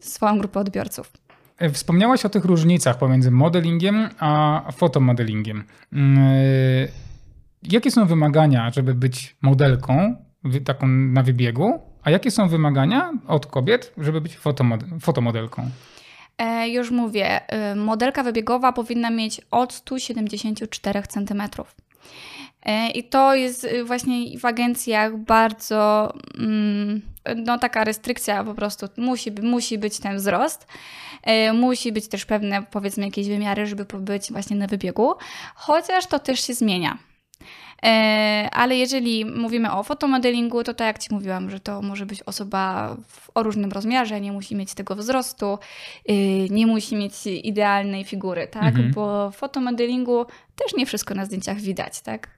swoją 0.00 0.38
grupę 0.38 0.60
odbiorców. 0.60 1.12
E, 1.58 1.70
wspomniałaś 1.70 2.24
o 2.24 2.28
tych 2.28 2.44
różnicach 2.44 2.98
pomiędzy 2.98 3.30
modelingiem 3.30 4.08
a 4.18 4.62
fotomodelingiem. 4.72 5.64
Yy 5.92 7.11
Jakie 7.62 7.90
są 7.90 8.06
wymagania, 8.06 8.70
żeby 8.70 8.94
być 8.94 9.36
modelką 9.42 10.16
taką 10.64 10.86
na 10.86 11.22
wybiegu, 11.22 11.80
a 12.02 12.10
jakie 12.10 12.30
są 12.30 12.48
wymagania 12.48 13.12
od 13.26 13.46
kobiet, 13.46 13.92
żeby 13.98 14.20
być 14.20 14.38
fotomodelką? 15.00 15.70
E, 16.38 16.68
już 16.68 16.90
mówię, 16.90 17.40
y, 17.72 17.76
modelka 17.76 18.22
wybiegowa 18.22 18.72
powinna 18.72 19.10
mieć 19.10 19.40
od 19.50 19.72
174 19.72 21.02
cm. 21.02 21.42
E, 22.62 22.90
I 22.90 23.04
to 23.04 23.34
jest 23.34 23.64
y, 23.64 23.84
właśnie 23.84 24.38
w 24.38 24.44
agencjach 24.44 25.16
bardzo 25.16 26.12
mm, 26.38 27.02
no, 27.36 27.58
taka 27.58 27.84
restrykcja 27.84 28.44
po 28.44 28.54
prostu. 28.54 28.86
Musi, 28.96 29.32
musi 29.42 29.78
być 29.78 29.98
ten 29.98 30.16
wzrost. 30.16 30.66
E, 31.22 31.52
musi 31.52 31.92
być 31.92 32.08
też 32.08 32.24
pewne, 32.24 32.62
powiedzmy, 32.62 33.04
jakieś 33.04 33.28
wymiary, 33.28 33.66
żeby 33.66 33.84
być 33.84 34.32
właśnie 34.32 34.56
na 34.56 34.66
wybiegu. 34.66 35.14
Chociaż 35.54 36.06
to 36.06 36.18
też 36.18 36.46
się 36.46 36.54
zmienia. 36.54 36.98
E, 37.84 38.48
ale 38.52 38.76
jeżeli 38.76 39.24
mówimy 39.24 39.72
o 39.72 39.82
fotomodelingu, 39.82 40.64
to 40.64 40.74
tak 40.74 40.86
jak 40.86 40.98
Ci 40.98 41.14
mówiłam, 41.14 41.50
że 41.50 41.60
to 41.60 41.82
może 41.82 42.06
być 42.06 42.22
osoba 42.22 42.96
w, 43.08 43.30
o 43.34 43.42
różnym 43.42 43.72
rozmiarze, 43.72 44.20
nie 44.20 44.32
musi 44.32 44.56
mieć 44.56 44.74
tego 44.74 44.94
wzrostu, 44.94 45.58
y, 46.10 46.12
nie 46.50 46.66
musi 46.66 46.96
mieć 46.96 47.26
idealnej 47.26 48.04
figury, 48.04 48.46
tak? 48.46 48.64
Mhm. 48.64 48.92
Bo 48.92 49.30
w 49.30 49.36
fotomodelingu 49.36 50.26
też 50.56 50.74
nie 50.74 50.86
wszystko 50.86 51.14
na 51.14 51.24
zdjęciach 51.24 51.60
widać, 51.60 52.00
tak? 52.00 52.28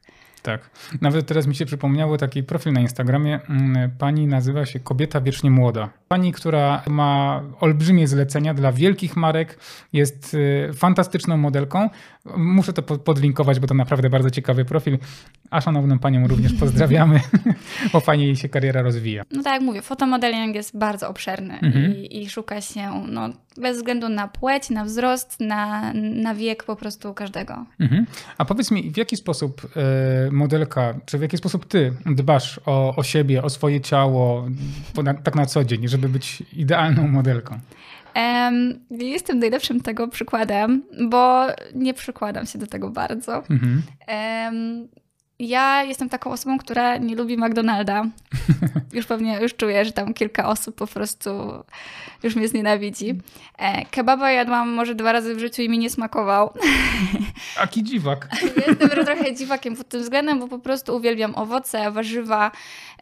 Tak. 0.45 0.71
Nawet 1.01 1.27
teraz 1.27 1.47
mi 1.47 1.55
się 1.55 1.67
przypomniało 1.67 2.19
taki 2.19 2.43
profil 2.43 2.73
na 2.73 2.81
Instagramie. 2.81 3.41
Mm, 3.49 3.91
pani 3.99 4.27
nazywa 4.27 4.67
się 4.67 4.81
Kobieta 4.81 5.21
Wiecznie 5.21 5.51
Młoda. 5.51 5.91
Pani, 6.15 6.33
która 6.33 6.83
ma 6.89 7.43
olbrzymie 7.61 8.09
zlecenia 8.09 8.55
dla 8.55 8.73
wielkich 8.73 9.17
marek, 9.17 9.59
jest 9.93 10.35
y, 10.35 10.71
fantastyczną 10.75 11.37
modelką. 11.37 11.91
Muszę 12.37 12.73
to 12.73 12.83
podlinkować, 12.83 13.61
bo 13.61 13.67
to 13.67 13.75
naprawdę 13.75 14.11
bardzo 14.11 14.31
ciekawy 14.31 14.65
profil. 14.65 14.99
A 15.51 15.61
szanowną 15.61 15.99
panią 15.99 16.29
również 16.29 16.53
pozdrawiamy, 16.61 17.21
bo 17.93 18.01
fajnie 18.01 18.27
jej 18.27 18.37
się 18.37 18.49
kariera 18.49 18.83
rozwija. 18.83 19.23
No 19.31 19.43
tak 19.43 19.53
jak 19.53 19.63
mówię, 19.63 19.83
fotomodeling 19.83 20.55
jest 20.55 20.79
bardzo 20.79 21.09
obszerny 21.09 21.59
mhm. 21.61 21.97
i, 21.97 22.23
i, 22.23 22.31
szuka 22.31 22.61
się 22.61 23.07
no, 23.09 23.29
bez 23.57 23.77
względu 23.77 24.09
na 24.09 24.29
płeć, 24.29 24.71
na 24.71 24.85
wzrost, 24.85 25.41
na, 25.41 25.93
na 25.95 26.35
wiek 26.35 26.65
po 26.65 26.77
prostu 26.77 27.15
każdego. 27.15 27.65
Mhm. 27.81 28.07
A 28.39 28.45
powiedz 28.45 28.71
mi, 28.71 28.91
w 28.91 28.97
jaki 28.97 29.17
sposób 29.17 29.65
y, 30.29 30.31
modelka, 30.33 30.95
czy 31.07 31.19
w 31.19 31.23
jaki 31.23 31.37
sposób 31.37 31.67
ty 31.67 31.93
dbasz 32.07 32.61
o, 32.67 32.97
o 32.97 33.03
siebie, 33.03 33.43
o 33.43 33.51
swoje 33.51 33.81
ciało, 33.81 34.47
na, 35.05 35.15
tak 35.15 35.35
na 35.35 35.47
co 35.47 35.65
dzień, 35.65 35.89
żeby 35.89 36.04
być 36.09 36.43
idealną 36.53 37.09
modelką? 37.09 37.59
Um, 38.17 38.81
jestem 38.91 39.39
najlepszym 39.39 39.81
tego 39.81 40.09
przykładem, 40.09 40.83
bo 41.09 41.47
nie 41.75 41.95
przykładam 41.95 42.47
się 42.47 42.59
do 42.59 42.67
tego 42.67 42.91
bardzo. 42.91 43.43
Mhm. 43.51 43.83
Um, 44.09 44.89
ja 45.39 45.83
jestem 45.83 46.09
taką 46.09 46.33
osobą, 46.33 46.59
która 46.59 46.97
nie 46.97 47.17
lubi 47.17 47.37
McDonalda. 47.37 48.05
Już 48.93 49.07
pewnie 49.07 49.39
już 49.41 49.55
czuję, 49.55 49.85
że 49.85 49.93
tam 49.93 50.15
kilka 50.15 50.49
osób 50.49 50.77
po 50.77 50.87
prostu 50.87 51.31
już 52.23 52.37
mnie 52.37 52.49
znienawidzi. 52.49 53.15
E, 53.59 53.85
kebaba 53.85 54.31
jadłam 54.31 54.69
może 54.69 54.95
dwa 54.95 55.13
razy 55.13 55.35
w 55.35 55.39
życiu 55.39 55.63
i 55.63 55.69
mi 55.69 55.79
nie 55.79 55.91
smakował. 55.91 56.51
Aki 57.63 57.83
dziwak. 57.83 58.29
Jestem 58.69 58.89
trochę 58.89 59.35
dziwakiem 59.35 59.77
pod 59.77 59.89
tym 59.89 60.03
względem, 60.03 60.41
bo 60.41 60.49
po 60.49 60.59
prostu 60.59 60.97
uwielbiam 60.97 61.35
owoce, 61.35 61.91
warzywa. 61.91 62.51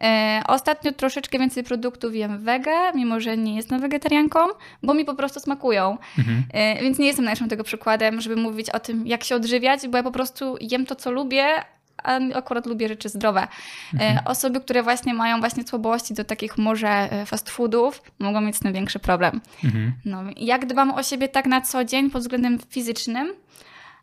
E, 0.01 0.41
ostatnio 0.47 0.91
troszeczkę 0.91 1.39
więcej 1.39 1.63
produktów 1.63 2.15
jem 2.15 2.39
wege, 2.39 2.91
mimo 2.95 3.19
że 3.19 3.37
nie 3.37 3.55
jestem 3.55 3.81
wegetarianką, 3.81 4.39
bo 4.83 4.93
mi 4.93 5.05
po 5.05 5.15
prostu 5.15 5.39
smakują. 5.39 5.97
Mhm. 6.17 6.43
E, 6.53 6.81
więc 6.81 6.99
nie 6.99 7.07
jestem 7.07 7.25
najlepszym 7.25 7.49
tego 7.49 7.63
przykładem, 7.63 8.21
żeby 8.21 8.35
mówić 8.35 8.69
o 8.69 8.79
tym, 8.79 9.07
jak 9.07 9.23
się 9.23 9.35
odżywiać, 9.35 9.87
bo 9.87 9.97
ja 9.97 10.03
po 10.03 10.11
prostu 10.11 10.55
jem 10.61 10.85
to, 10.85 10.95
co 10.95 11.11
lubię, 11.11 11.63
a 12.03 12.19
akurat 12.33 12.65
lubię 12.65 12.87
rzeczy 12.87 13.09
zdrowe. 13.09 13.41
E, 13.41 13.47
mhm. 13.93 14.19
Osoby, 14.25 14.61
które 14.61 14.83
właśnie 14.83 15.13
mają 15.13 15.39
właśnie 15.39 15.63
słabości 15.67 16.13
do 16.13 16.23
takich 16.23 16.57
może 16.57 16.89
e, 16.89 17.25
fast 17.25 17.49
foodów, 17.49 18.01
mogą 18.19 18.41
mieć 18.41 18.55
z 18.55 18.59
tym 18.59 18.73
większy 18.73 18.99
problem. 18.99 19.41
Mhm. 19.63 19.93
No, 20.05 20.23
jak 20.37 20.65
dbam 20.65 20.91
o 20.91 21.03
siebie 21.03 21.27
tak 21.27 21.45
na 21.45 21.61
co 21.61 21.83
dzień 21.83 22.09
pod 22.09 22.21
względem 22.21 22.59
fizycznym? 22.69 23.33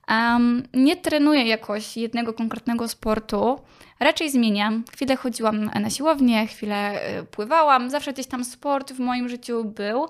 Um, 0.09 0.63
nie 0.75 0.97
trenuję 0.97 1.45
jakoś 1.45 1.97
jednego 1.97 2.33
konkretnego 2.33 2.89
sportu, 2.89 3.61
raczej 4.01 4.31
zmieniam. 4.31 4.85
Chwilę 4.93 5.17
chodziłam 5.17 5.65
na 5.65 5.91
siłownię, 5.91 6.47
chwilę 6.47 7.03
e, 7.03 7.23
pływałam, 7.23 7.91
zawsze 7.91 8.13
gdzieś 8.13 8.27
tam 8.27 8.45
sport 8.45 8.93
w 8.93 8.99
moim 9.01 9.29
życiu 9.29 9.65
był. 9.65 10.09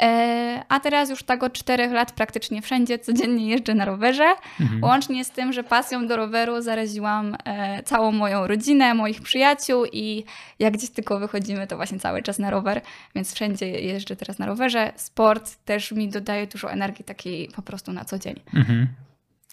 E, 0.00 0.62
a 0.68 0.80
teraz 0.80 1.10
już 1.10 1.22
tak 1.22 1.42
od 1.42 1.52
czterech 1.52 1.92
lat 1.92 2.12
praktycznie 2.12 2.62
wszędzie 2.62 2.98
codziennie 2.98 3.48
jeżdżę 3.48 3.74
na 3.74 3.84
rowerze. 3.84 4.34
Mhm. 4.60 4.84
Łącznie 4.84 5.24
z 5.24 5.30
tym, 5.30 5.52
że 5.52 5.64
pasją 5.64 6.06
do 6.06 6.16
roweru 6.16 6.62
zaraziłam 6.62 7.36
e, 7.44 7.82
całą 7.82 8.12
moją 8.12 8.46
rodzinę, 8.46 8.94
moich 8.94 9.22
przyjaciół 9.22 9.84
i 9.92 10.24
jak 10.58 10.72
gdzieś 10.74 10.90
tylko 10.90 11.18
wychodzimy, 11.18 11.66
to 11.66 11.76
właśnie 11.76 11.98
cały 11.98 12.22
czas 12.22 12.38
na 12.38 12.50
rower, 12.50 12.80
więc 13.14 13.34
wszędzie 13.34 13.66
jeżdżę 13.66 14.16
teraz 14.16 14.38
na 14.38 14.46
rowerze. 14.46 14.92
Sport 14.96 15.56
też 15.64 15.92
mi 15.92 16.08
dodaje 16.08 16.46
dużo 16.46 16.72
energii 16.72 17.04
takiej 17.04 17.48
po 17.56 17.62
prostu 17.62 17.92
na 17.92 18.04
co 18.04 18.18
dzień. 18.18 18.40
Mhm. 18.54 18.88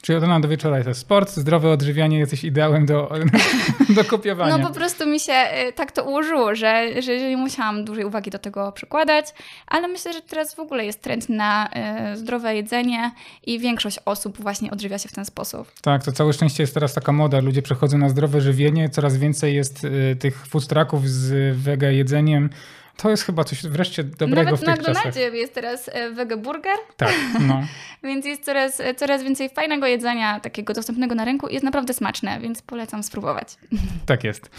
Czyli 0.02 0.18
od 0.18 0.24
rana 0.24 0.40
do 0.40 0.48
wieczora 0.48 0.78
jest 0.78 1.00
sport, 1.00 1.32
zdrowe 1.32 1.70
odżywianie, 1.70 2.20
jesteś 2.20 2.44
ideałem 2.44 2.86
do, 2.86 3.12
do 3.96 4.04
kopiowania. 4.04 4.58
No 4.58 4.68
po 4.68 4.74
prostu 4.74 5.08
mi 5.08 5.20
się 5.20 5.34
y, 5.70 5.74
tak 5.74 5.92
to 5.92 6.04
ułożyło, 6.04 6.56
że, 6.56 7.02
że 7.02 7.18
nie 7.30 7.38
musiałam 7.38 7.86
dużej 7.86 8.06
uwagi 8.06 8.32
do 8.32 8.40
tego 8.40 8.72
przykładać, 8.72 9.26
ale 9.68 9.88
myślę, 9.88 10.14
że 10.14 10.22
teraz 10.22 10.56
w 10.56 10.60
ogóle 10.60 10.86
jest 10.86 11.02
trend 11.02 11.30
na 11.30 11.70
y, 12.14 12.18
zdrowe 12.18 12.56
jedzenie 12.56 13.12
i 13.46 13.60
większość 13.60 14.00
osób 14.06 14.42
właśnie 14.42 14.72
odżywia 14.72 14.98
się 14.98 15.10
w 15.10 15.14
ten 15.14 15.26
sposób. 15.26 15.72
Tak, 15.82 16.04
to 16.04 16.12
całe 16.12 16.34
szczęście 16.34 16.64
jest 16.64 16.74
teraz 16.74 16.94
taka 16.94 17.12
moda, 17.12 17.40
ludzie 17.40 17.62
przechodzą 17.62 17.98
na 17.98 18.10
zdrowe 18.10 18.42
żywienie, 18.42 18.90
coraz 18.90 19.18
więcej 19.18 19.56
jest 19.56 19.84
y, 19.84 20.16
tych 20.20 20.48
food 20.48 20.68
trucków 20.68 21.10
z 21.10 21.58
wege 21.58 21.94
jedzeniem, 21.94 22.50
to 22.98 23.10
jest 23.10 23.24
chyba 23.24 23.44
coś 23.44 23.64
wreszcie 23.64 24.04
dobrego 24.04 24.52
Nawet 24.52 24.62
w 24.62 24.64
tych 24.64 24.76
czasach. 24.76 24.86
Nawet 24.86 24.96
na 24.96 25.12
McDonaldzie 25.12 25.38
jest 25.38 25.54
teraz 25.54 25.90
e, 25.94 26.12
wege 26.12 26.38
burger. 26.38 26.78
Tak, 26.98 27.14
no. 27.40 27.64
więc 28.04 28.26
jest 28.26 28.46
coraz, 28.46 28.80
e, 28.80 28.96
coraz 28.96 29.24
więcej 29.24 29.50
fajnego 29.50 29.88
jedzenia, 29.88 30.40
takiego 30.40 30.74
dostępnego 30.74 31.16
na 31.16 31.26
rynku 31.26 31.48
i 31.48 31.54
jest 31.54 31.66
naprawdę 31.66 31.94
smaczne, 31.94 32.40
więc 32.40 32.62
polecam 32.62 33.04
spróbować. 33.04 33.56
Tak 34.06 34.24
jest. 34.24 34.52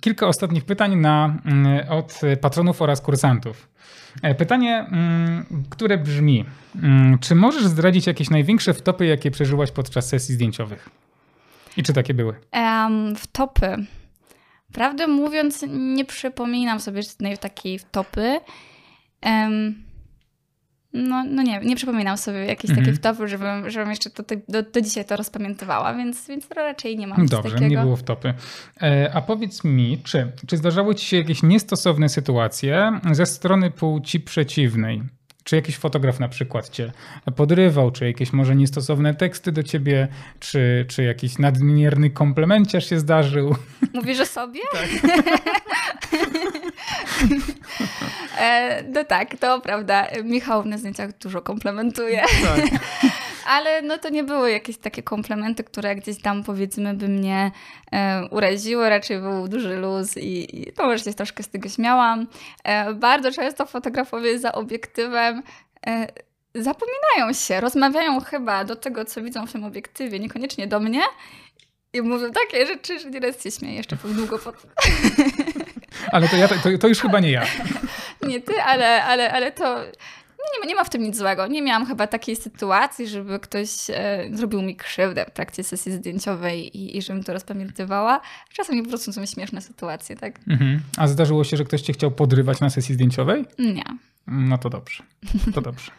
Kilka 0.00 0.26
ostatnich 0.26 0.64
pytań 0.64 0.96
na, 0.96 1.36
mm, 1.44 1.88
od 1.88 2.20
patronów 2.40 2.82
oraz 2.82 3.00
kursantów. 3.00 3.68
E, 4.22 4.34
pytanie, 4.34 4.78
mm, 4.78 5.46
które 5.70 5.98
brzmi, 5.98 6.44
mm, 6.82 7.18
czy 7.18 7.34
możesz 7.34 7.64
zdradzić 7.64 8.06
jakieś 8.06 8.30
największe 8.30 8.74
wtopy, 8.74 9.06
jakie 9.06 9.30
przeżyłaś 9.30 9.70
podczas 9.70 10.08
sesji 10.08 10.34
zdjęciowych? 10.34 10.88
I 11.76 11.82
czy 11.82 11.92
takie 11.92 12.14
były? 12.14 12.34
Um, 12.52 13.16
wtopy. 13.16 13.86
Prawdę 14.72 15.06
mówiąc, 15.06 15.64
nie 15.68 16.04
przypominam 16.04 16.80
sobie 16.80 17.02
żadnej 17.02 17.38
takiej 17.38 17.80
topy. 17.90 18.40
Um, 19.22 19.82
no, 20.92 21.24
no 21.24 21.42
nie, 21.42 21.60
nie 21.60 21.76
przypominam 21.76 22.18
sobie 22.18 22.38
jakiejś 22.38 22.70
mhm. 22.70 22.78
takiej 22.78 22.96
wtopy, 22.96 23.28
żebym, 23.28 23.70
żebym 23.70 23.90
jeszcze 23.90 24.10
do, 24.10 24.24
do, 24.48 24.70
do 24.70 24.80
dzisiaj 24.80 25.04
to 25.04 25.16
rozpamiętywała, 25.16 25.94
więc, 25.94 26.28
więc 26.28 26.48
raczej 26.56 26.98
nie 26.98 27.06
mam 27.06 27.26
Dobrze, 27.26 27.50
takiego. 27.50 27.70
nie 27.70 27.78
było 27.78 27.96
wtopy. 27.96 28.34
E, 28.82 29.10
a 29.14 29.22
powiedz 29.22 29.64
mi, 29.64 29.98
czy, 30.04 30.32
czy 30.46 30.56
zdarzały 30.56 30.94
ci 30.94 31.06
się 31.06 31.16
jakieś 31.16 31.42
niestosowne 31.42 32.08
sytuacje 32.08 33.00
ze 33.12 33.26
strony 33.26 33.70
płci 33.70 34.20
przeciwnej? 34.20 35.02
Czy 35.44 35.56
jakiś 35.56 35.76
fotograf 35.76 36.20
na 36.20 36.28
przykład 36.28 36.68
cię 36.68 36.92
podrywał, 37.36 37.90
czy 37.90 38.06
jakieś 38.06 38.32
może 38.32 38.56
niestosowne 38.56 39.14
teksty 39.14 39.52
do 39.52 39.62
ciebie, 39.62 40.08
czy, 40.40 40.86
czy 40.88 41.02
jakiś 41.04 41.38
nadmierny 41.38 42.10
komplemenciarz 42.10 42.88
się 42.88 42.98
zdarzył? 42.98 43.56
Mówisz 43.94 44.20
o 44.20 44.26
sobie? 44.26 44.60
Tak. 44.72 44.88
e, 48.38 48.82
no 48.82 49.04
tak, 49.04 49.36
to 49.36 49.60
prawda. 49.60 50.06
Michał 50.24 50.64
na 50.64 50.78
zdjęciach 50.78 51.18
dużo 51.18 51.42
komplementuje. 51.42 52.22
Tak. 52.42 52.60
Ale 53.46 53.82
no 53.82 53.98
to 53.98 54.08
nie 54.08 54.24
były 54.24 54.50
jakieś 54.50 54.78
takie 54.78 55.02
komplementy, 55.02 55.64
które 55.64 55.96
gdzieś 55.96 56.22
tam 56.22 56.44
powiedzmy 56.44 56.94
by 56.94 57.08
mnie 57.08 57.50
e, 57.92 58.28
uraziły. 58.30 58.88
Raczej 58.88 59.18
był 59.18 59.48
duży 59.48 59.76
luz 59.76 60.16
i, 60.16 60.60
i 60.60 60.72
no, 60.78 60.84
może 60.84 61.04
się 61.04 61.14
troszkę 61.14 61.42
z 61.42 61.48
tego 61.48 61.68
śmiałam. 61.68 62.26
E, 62.64 62.94
bardzo 62.94 63.32
często 63.32 63.66
fotografowie 63.66 64.38
za 64.38 64.52
obiektywem 64.52 65.42
e, 65.86 66.06
zapominają 66.54 67.32
się, 67.32 67.60
rozmawiają 67.60 68.20
chyba 68.20 68.64
do 68.64 68.76
tego, 68.76 69.04
co 69.04 69.22
widzą 69.22 69.46
w 69.46 69.52
tym 69.52 69.64
obiektywie, 69.64 70.18
niekoniecznie 70.18 70.66
do 70.66 70.80
mnie 70.80 71.02
I 71.92 72.02
mówią 72.02 72.30
takie 72.30 72.66
rzeczy, 72.66 72.98
że 72.98 73.10
nieraz 73.10 73.42
się 73.42 73.50
śmieję 73.50 73.76
jeszcze 73.76 73.96
długo 74.04 74.38
po 74.38 74.52
tym. 74.52 74.70
Ale 76.12 76.28
to, 76.28 76.36
ja, 76.36 76.48
to, 76.48 76.56
to 76.80 76.88
już 76.88 77.00
chyba 77.00 77.20
nie 77.20 77.30
ja. 77.30 77.42
Nie 78.28 78.40
ty, 78.40 78.62
ale, 78.62 79.04
ale, 79.04 79.32
ale 79.32 79.52
to 79.52 79.76
nie 80.54 80.60
ma, 80.60 80.66
nie 80.66 80.74
ma 80.74 80.84
w 80.84 80.90
tym 80.90 81.02
nic 81.02 81.16
złego. 81.16 81.46
Nie 81.46 81.62
miałam 81.62 81.86
chyba 81.86 82.06
takiej 82.06 82.36
sytuacji, 82.36 83.08
żeby 83.08 83.40
ktoś 83.40 83.68
e, 83.90 84.30
zrobił 84.32 84.62
mi 84.62 84.76
krzywdę 84.76 85.24
w 85.24 85.30
trakcie 85.30 85.64
sesji 85.64 85.92
zdjęciowej 85.92 86.76
i, 86.76 86.96
i 86.96 87.02
żebym 87.02 87.24
to 87.24 87.32
rozpamiętywała. 87.32 88.20
Czasami 88.52 88.82
po 88.82 88.88
prostu 88.88 89.12
są 89.12 89.26
śmieszne 89.26 89.60
sytuacje, 89.60 90.16
tak? 90.16 90.40
Mhm. 90.48 90.80
A 90.96 91.08
zdarzyło 91.08 91.44
się, 91.44 91.56
że 91.56 91.64
ktoś 91.64 91.82
cię 91.82 91.92
chciał 91.92 92.10
podrywać 92.10 92.60
na 92.60 92.70
sesji 92.70 92.94
zdjęciowej? 92.94 93.44
Nie. 93.58 93.84
No 94.26 94.58
to 94.58 94.70
dobrze. 94.70 95.02
To 95.54 95.60
dobrze. 95.60 95.92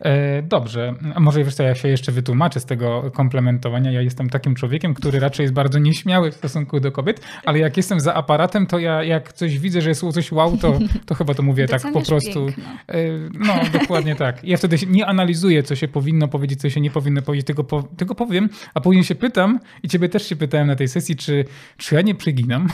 E, 0.00 0.42
dobrze. 0.42 0.94
A 1.14 1.20
może 1.20 1.44
wiesz 1.44 1.54
co, 1.54 1.62
ja 1.62 1.74
się 1.74 1.88
jeszcze 1.88 2.12
wytłumaczę 2.12 2.60
z 2.60 2.64
tego 2.64 3.10
komplementowania. 3.14 3.92
Ja 3.92 4.02
jestem 4.02 4.30
takim 4.30 4.54
człowiekiem, 4.54 4.94
który 4.94 5.20
raczej 5.20 5.44
jest 5.44 5.54
bardzo 5.54 5.78
nieśmiały 5.78 6.30
w 6.30 6.34
stosunku 6.34 6.80
do 6.80 6.92
kobiet, 6.92 7.20
ale 7.44 7.58
jak 7.58 7.76
jestem 7.76 8.00
za 8.00 8.14
aparatem, 8.14 8.66
to 8.66 8.78
ja 8.78 9.04
jak 9.04 9.32
coś 9.32 9.58
widzę, 9.58 9.80
że 9.80 9.88
jest 9.88 10.00
coś 10.12 10.32
wow, 10.32 10.56
to, 10.56 10.78
to 11.06 11.14
chyba 11.14 11.34
to 11.34 11.42
mówię 11.42 11.68
tak 11.78 11.82
po 11.92 12.02
prostu. 12.02 12.46
E, 12.88 12.94
no, 13.34 13.54
dokładnie 13.80 14.16
tak. 14.16 14.44
Ja 14.44 14.56
wtedy 14.56 14.76
nie 14.88 15.06
analizuję, 15.06 15.62
co 15.62 15.76
się 15.76 15.88
powinno 15.88 16.28
powiedzieć, 16.28 16.60
co 16.60 16.70
się 16.70 16.80
nie 16.80 16.90
powinno 16.90 17.22
powiedzieć, 17.22 17.46
tylko, 17.46 17.64
po, 17.64 17.82
tylko 17.82 18.14
powiem, 18.14 18.48
a 18.74 18.80
później 18.80 19.04
się 19.04 19.14
pytam 19.14 19.60
i 19.82 19.88
ciebie 19.88 20.08
też 20.08 20.28
się 20.28 20.36
pytałem 20.36 20.66
na 20.66 20.76
tej 20.76 20.88
sesji, 20.88 21.16
czy, 21.16 21.44
czy 21.76 21.94
ja 21.94 22.00
nie 22.00 22.14
przyginam. 22.14 22.68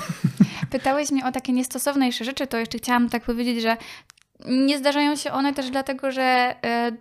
Pytałeś 0.70 1.10
mnie 1.10 1.24
o 1.24 1.32
takie 1.32 1.52
niestosowniejsze 1.52 2.24
rzeczy, 2.24 2.46
to 2.46 2.58
jeszcze 2.58 2.78
chciałam 2.78 3.08
tak 3.08 3.24
powiedzieć, 3.24 3.62
że 3.62 3.76
nie 4.44 4.78
zdarzają 4.78 5.16
się 5.16 5.32
one 5.32 5.54
też 5.54 5.70
dlatego, 5.70 6.10
że 6.10 6.54
e, 6.64 6.92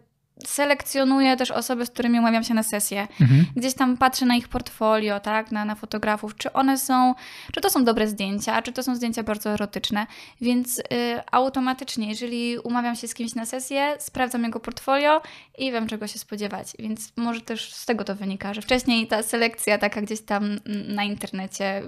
selekcjonuję 0.45 1.37
też 1.37 1.51
osoby, 1.51 1.85
z 1.85 1.89
którymi 1.89 2.19
umawiam 2.19 2.43
się 2.43 2.53
na 2.53 2.63
sesję. 2.63 3.07
Mhm. 3.21 3.45
Gdzieś 3.55 3.73
tam 3.73 3.97
patrzę 3.97 4.25
na 4.25 4.35
ich 4.35 4.47
portfolio, 4.47 5.19
tak, 5.19 5.51
na, 5.51 5.65
na 5.65 5.75
fotografów, 5.75 6.35
czy 6.35 6.53
one 6.53 6.77
są, 6.77 7.15
czy 7.53 7.61
to 7.61 7.69
są 7.69 7.83
dobre 7.83 8.07
zdjęcia, 8.07 8.61
czy 8.61 8.71
to 8.71 8.83
są 8.83 8.95
zdjęcia 8.95 9.23
bardzo 9.23 9.49
erotyczne. 9.49 10.07
Więc 10.41 10.79
y, 10.79 10.83
automatycznie, 11.31 12.09
jeżeli 12.09 12.57
umawiam 12.59 12.95
się 12.95 13.07
z 13.07 13.13
kimś 13.13 13.35
na 13.35 13.45
sesję, 13.45 13.95
sprawdzam 13.99 14.43
jego 14.43 14.59
portfolio 14.59 15.21
i 15.57 15.71
wiem, 15.71 15.87
czego 15.87 16.07
się 16.07 16.19
spodziewać. 16.19 16.67
Więc 16.79 17.13
może 17.17 17.41
też 17.41 17.73
z 17.73 17.85
tego 17.85 18.03
to 18.03 18.15
wynika, 18.15 18.53
że 18.53 18.61
wcześniej 18.61 19.07
ta 19.07 19.23
selekcja 19.23 19.77
taka 19.77 20.01
gdzieś 20.01 20.21
tam 20.21 20.59
na 20.87 21.03
internecie 21.03 21.81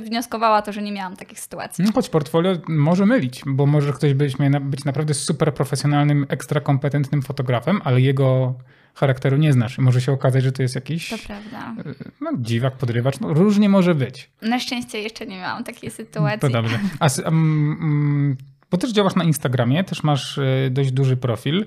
wywnioskowała 0.00 0.62
to, 0.62 0.72
że 0.72 0.82
nie 0.82 0.92
miałam 0.92 1.16
takich 1.16 1.40
sytuacji. 1.40 1.84
No 1.84 1.92
choć 1.92 2.08
portfolio 2.08 2.56
może 2.68 3.06
mylić, 3.06 3.42
bo 3.46 3.66
może 3.66 3.92
ktoś 3.92 4.14
być, 4.14 4.34
być 4.60 4.84
naprawdę 4.84 5.14
super 5.14 5.54
profesjonalnym, 5.54 6.26
ekstra 6.28 6.60
kompetentnym 6.60 7.22
fotografem, 7.22 7.80
ale 7.84 8.00
jego 8.00 8.54
charakteru 8.94 9.36
nie 9.36 9.52
znasz. 9.52 9.78
Może 9.78 10.00
się 10.00 10.12
okazać, 10.12 10.42
że 10.42 10.52
to 10.52 10.62
jest 10.62 10.74
jakiś 10.74 11.08
to 11.08 11.16
prawda. 11.26 11.74
E, 11.90 11.94
no, 12.20 12.30
dziwak, 12.38 12.76
podrywacz. 12.76 13.20
No, 13.20 13.34
różnie 13.34 13.68
może 13.68 13.94
być. 13.94 14.30
Na 14.42 14.60
szczęście 14.60 14.98
jeszcze 14.98 15.26
nie 15.26 15.36
miałam 15.36 15.64
takiej 15.64 15.90
sytuacji. 15.90 16.40
To 16.40 16.48
dobrze. 16.48 16.78
A, 17.00 17.08
um, 17.24 18.36
bo 18.70 18.78
też 18.78 18.92
działasz 18.92 19.14
na 19.14 19.24
Instagramie, 19.24 19.84
też 19.84 20.02
masz 20.02 20.38
e, 20.38 20.70
dość 20.70 20.92
duży 20.92 21.16
profil. 21.16 21.66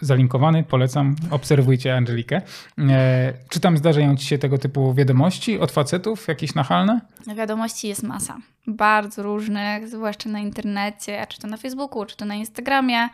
Zalinkowany, 0.00 0.64
polecam, 0.64 1.16
obserwujcie 1.30 1.96
Angelikę. 1.96 2.42
E, 2.78 3.32
czy 3.48 3.60
tam 3.60 3.76
zdarzają 3.76 4.16
ci 4.16 4.26
się 4.26 4.38
tego 4.38 4.58
typu 4.58 4.94
wiadomości 4.94 5.58
od 5.58 5.72
facetów, 5.72 6.28
jakieś 6.28 6.54
nachalne? 6.54 7.00
Wiadomości 7.36 7.88
jest 7.88 8.02
masa, 8.02 8.38
bardzo 8.66 9.22
różnych, 9.22 9.88
zwłaszcza 9.88 10.28
na 10.28 10.38
internecie, 10.38 11.26
czy 11.28 11.40
to 11.40 11.48
na 11.48 11.56
Facebooku, 11.56 12.06
czy 12.06 12.16
to 12.16 12.24
na 12.24 12.34
Instagramie. 12.34 13.08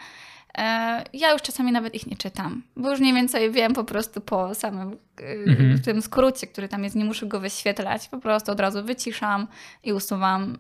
E, 0.59 1.05
ja 1.13 1.33
już 1.33 1.43
czasami 1.43 1.73
nawet 1.73 1.95
ich 1.95 2.07
nie 2.07 2.17
czytam, 2.17 2.63
bo 2.77 2.91
już 2.91 3.01
mniej 3.01 3.15
więcej 3.15 3.51
wiem 3.51 3.73
po 3.75 3.85
prostu 3.85 4.21
po 4.21 4.55
samym 4.55 4.97
e, 5.21 5.51
mhm. 5.51 5.81
tym 5.81 6.03
skrócie, 6.03 6.47
który 6.47 6.69
tam 6.69 6.85
jest, 6.85 6.97
nie 6.97 7.05
muszę 7.05 7.27
go 7.27 7.41
wyświetlać, 7.41 8.09
po 8.09 8.19
prostu 8.19 8.53
od 8.53 8.61
razu 8.61 8.85
wyciszam 8.85 9.47
i 9.85 9.93
usuwam 9.93 10.59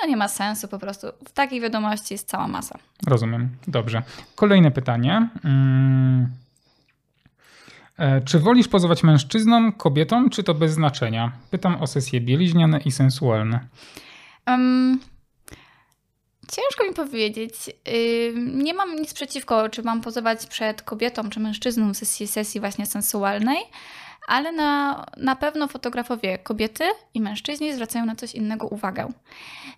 no 0.00 0.08
nie 0.08 0.16
ma 0.16 0.28
sensu 0.28 0.68
po 0.68 0.78
prostu. 0.78 1.06
W 1.28 1.32
takiej 1.32 1.60
wiadomości 1.60 2.14
jest 2.14 2.28
cała 2.28 2.48
masa. 2.48 2.78
Rozumiem. 3.06 3.48
Dobrze. 3.68 4.02
Kolejne 4.34 4.70
pytanie. 4.70 5.28
Hmm. 5.42 6.30
Czy 8.24 8.38
wolisz 8.38 8.68
pozować 8.68 9.02
mężczyznom, 9.02 9.72
kobietom, 9.72 10.30
czy 10.30 10.42
to 10.42 10.54
bez 10.54 10.72
znaczenia? 10.72 11.32
Pytam 11.50 11.82
o 11.82 11.86
sesje 11.86 12.20
bieliźniane 12.20 12.80
i 12.84 12.92
sensualne. 12.92 13.60
Um, 14.46 15.00
ciężko 16.52 16.84
mi 16.88 16.94
powiedzieć. 16.94 17.54
nie 18.36 18.74
mam 18.74 18.96
nic 18.96 19.14
przeciwko, 19.14 19.68
czy 19.68 19.82
mam 19.82 20.00
pozować 20.00 20.46
przed 20.46 20.82
kobietą, 20.82 21.30
czy 21.30 21.40
mężczyzną 21.40 21.94
w 21.94 21.96
sesji, 21.96 22.26
sesji 22.26 22.60
właśnie 22.60 22.86
sensualnej 22.86 23.58
ale 24.26 24.52
na, 24.52 25.04
na 25.16 25.36
pewno 25.36 25.68
fotografowie 25.68 26.38
kobiety 26.38 26.84
i 27.14 27.20
mężczyźni 27.20 27.74
zwracają 27.74 28.06
na 28.06 28.16
coś 28.16 28.34
innego 28.34 28.66
uwagę. 28.66 29.08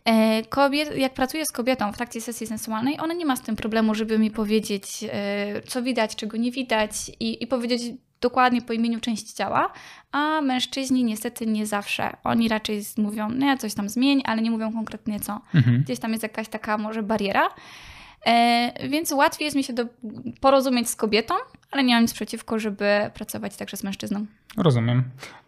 E, 0.05 0.43
kobiet, 0.43 0.97
jak 0.97 1.15
pracuję 1.15 1.45
z 1.47 1.53
kobietą 1.53 1.93
w 1.93 1.97
trakcie 1.97 2.21
sesji 2.21 2.47
sensualnej, 2.47 3.01
ona 3.01 3.15
nie 3.15 3.27
ma 3.27 3.37
z 3.37 3.43
tym 3.43 3.57
problemu, 3.57 3.95
żeby 3.95 4.19
mi 4.19 4.31
powiedzieć, 4.31 5.05
e, 5.13 5.63
co 5.63 5.83
widać, 5.83 6.17
czego 6.17 6.37
nie 6.37 6.51
widać 6.51 6.93
i, 7.21 7.43
i 7.43 7.47
powiedzieć 7.47 7.83
dokładnie 8.21 8.63
po 8.63 8.73
imieniu 8.73 9.01
część 9.01 9.33
ciała, 9.33 9.73
a 10.13 10.41
mężczyźni 10.41 11.05
niestety 11.05 11.47
nie 11.47 11.67
zawsze. 11.67 12.17
Oni 12.25 12.49
raczej 12.49 12.83
mówią, 12.97 13.31
nie, 13.31 13.59
coś 13.59 13.75
tam 13.75 13.89
zmień, 13.89 14.23
ale 14.25 14.43
nie 14.43 14.51
mówią 14.51 14.73
konkretnie 14.73 15.21
co. 15.21 15.41
Mhm. 15.55 15.83
Gdzieś 15.83 15.99
tam 15.99 16.11
jest 16.11 16.23
jakaś 16.23 16.49
taka 16.49 16.79
może 16.79 17.03
bariera. 17.03 17.49
E, 18.29 18.89
więc 18.89 19.13
łatwiej 19.13 19.45
jest 19.45 19.57
mi 19.57 19.65
się 19.65 19.73
do, 19.73 19.85
porozumieć 20.41 20.89
z 20.89 20.97
kobietą, 20.97 21.35
ale 21.71 21.85
nie 21.85 21.95
mam 21.95 22.03
nic 22.03 22.13
przeciwko, 22.13 22.59
żeby 22.59 23.11
pracować 23.15 23.57
także 23.57 23.77
z 23.77 23.85
mężczyzną. 23.85 24.27
Rozumiem. 24.57 25.05